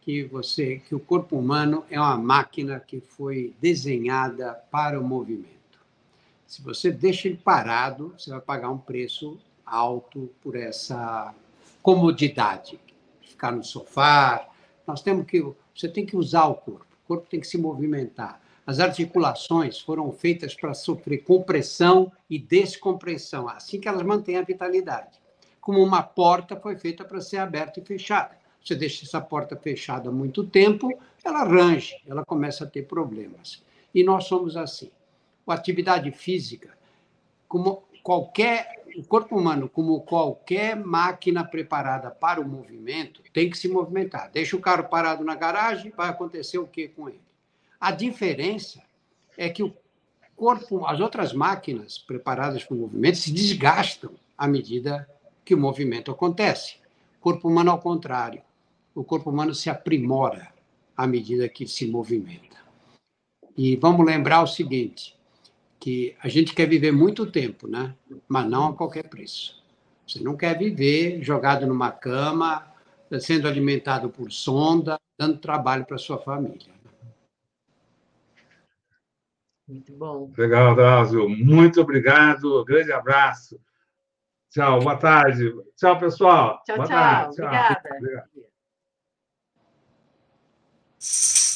que 0.00 0.24
você 0.24 0.80
que 0.86 0.94
o 0.94 1.00
corpo 1.00 1.36
humano 1.36 1.84
é 1.90 2.00
uma 2.00 2.16
máquina 2.16 2.80
que 2.80 3.00
foi 3.00 3.54
desenhada 3.60 4.54
para 4.70 4.98
o 4.98 5.04
movimento. 5.04 5.50
Se 6.46 6.62
você 6.62 6.90
deixa 6.90 7.28
ele 7.28 7.36
parado, 7.36 8.14
você 8.18 8.30
vai 8.30 8.40
pagar 8.40 8.70
um 8.70 8.78
preço 8.78 9.38
alto 9.64 10.30
por 10.42 10.56
essa 10.56 11.34
comodidade, 11.82 12.80
ficar 13.22 13.52
no 13.52 13.62
sofá. 13.62 14.48
Nós 14.86 15.00
temos 15.00 15.26
que 15.26 15.40
você 15.74 15.88
tem 15.88 16.04
que 16.04 16.16
usar 16.16 16.46
o 16.46 16.54
corpo. 16.54 16.86
O 17.04 17.06
corpo 17.06 17.28
tem 17.28 17.40
que 17.40 17.46
se 17.46 17.56
movimentar. 17.56 18.40
As 18.66 18.80
articulações 18.80 19.80
foram 19.80 20.12
feitas 20.12 20.54
para 20.54 20.74
sofrer 20.74 21.18
compressão 21.18 22.12
e 22.28 22.38
descompressão, 22.38 23.48
assim 23.48 23.80
que 23.80 23.88
elas 23.88 24.02
mantêm 24.02 24.36
a 24.36 24.42
vitalidade. 24.42 25.18
Como 25.60 25.82
uma 25.82 26.02
porta 26.02 26.56
foi 26.56 26.76
feita 26.76 27.04
para 27.04 27.20
ser 27.20 27.38
aberta 27.38 27.80
e 27.80 27.84
fechada. 27.84 28.39
Você 28.62 28.74
deixa 28.74 29.04
essa 29.04 29.20
porta 29.20 29.56
fechada 29.56 30.08
há 30.08 30.12
muito 30.12 30.44
tempo, 30.44 30.92
ela 31.24 31.44
range, 31.44 31.96
ela 32.06 32.24
começa 32.24 32.64
a 32.64 32.66
ter 32.66 32.82
problemas. 32.82 33.62
E 33.94 34.04
nós 34.04 34.24
somos 34.24 34.56
assim. 34.56 34.90
A 35.46 35.54
atividade 35.54 36.10
física, 36.12 36.78
como 37.48 37.82
qualquer 38.04 38.80
o 38.96 39.04
corpo 39.04 39.36
humano, 39.36 39.68
como 39.68 40.00
qualquer 40.00 40.76
máquina 40.76 41.44
preparada 41.44 42.10
para 42.10 42.40
o 42.40 42.48
movimento, 42.48 43.22
tem 43.32 43.48
que 43.48 43.56
se 43.56 43.68
movimentar. 43.68 44.30
Deixa 44.32 44.56
o 44.56 44.60
carro 44.60 44.88
parado 44.88 45.24
na 45.24 45.34
garagem, 45.34 45.92
vai 45.96 46.08
acontecer 46.08 46.58
o 46.58 46.66
que 46.66 46.88
com 46.88 47.08
ele? 47.08 47.20
A 47.80 47.90
diferença 47.90 48.82
é 49.36 49.48
que 49.48 49.62
o 49.62 49.74
corpo, 50.36 50.84
as 50.86 51.00
outras 51.00 51.32
máquinas 51.32 51.98
preparadas 51.98 52.64
para 52.64 52.74
o 52.74 52.80
movimento 52.80 53.18
se 53.18 53.32
desgastam 53.32 54.12
à 54.36 54.46
medida 54.46 55.08
que 55.44 55.54
o 55.54 55.58
movimento 55.58 56.10
acontece. 56.10 56.76
O 57.18 57.20
corpo 57.20 57.48
humano, 57.48 57.70
ao 57.70 57.78
contrário, 57.78 58.42
o 58.94 59.04
corpo 59.04 59.30
humano 59.30 59.54
se 59.54 59.70
aprimora 59.70 60.52
à 60.96 61.06
medida 61.06 61.48
que 61.48 61.66
se 61.66 61.86
movimenta. 61.86 62.58
E 63.56 63.76
vamos 63.76 64.04
lembrar 64.06 64.42
o 64.42 64.46
seguinte: 64.46 65.18
que 65.78 66.14
a 66.22 66.28
gente 66.28 66.54
quer 66.54 66.68
viver 66.68 66.92
muito 66.92 67.30
tempo, 67.30 67.66
né? 67.66 67.94
Mas 68.28 68.48
não 68.48 68.68
a 68.68 68.76
qualquer 68.76 69.08
preço. 69.08 69.60
Você 70.06 70.20
não 70.22 70.36
quer 70.36 70.58
viver 70.58 71.22
jogado 71.22 71.66
numa 71.66 71.90
cama, 71.90 72.66
sendo 73.20 73.48
alimentado 73.48 74.10
por 74.10 74.30
sonda, 74.30 74.98
dando 75.18 75.38
trabalho 75.38 75.84
para 75.84 75.98
sua 75.98 76.18
família. 76.18 76.72
Muito 79.66 79.92
bom. 79.92 80.32
Legal, 80.36 80.74
Drauzio. 80.74 81.28
Muito 81.28 81.80
obrigado. 81.80 82.64
Grande 82.64 82.92
abraço. 82.92 83.60
Tchau, 84.50 84.80
boa 84.80 84.96
tarde. 84.96 85.54
Tchau, 85.76 85.96
pessoal. 85.96 86.60
Tchau, 86.66 86.76
boa 86.76 86.88
tchau. 86.88 86.96
Tarde. 86.96 87.42
Obrigada. 87.42 87.96
Obrigado. 87.96 88.30
you 91.00 91.49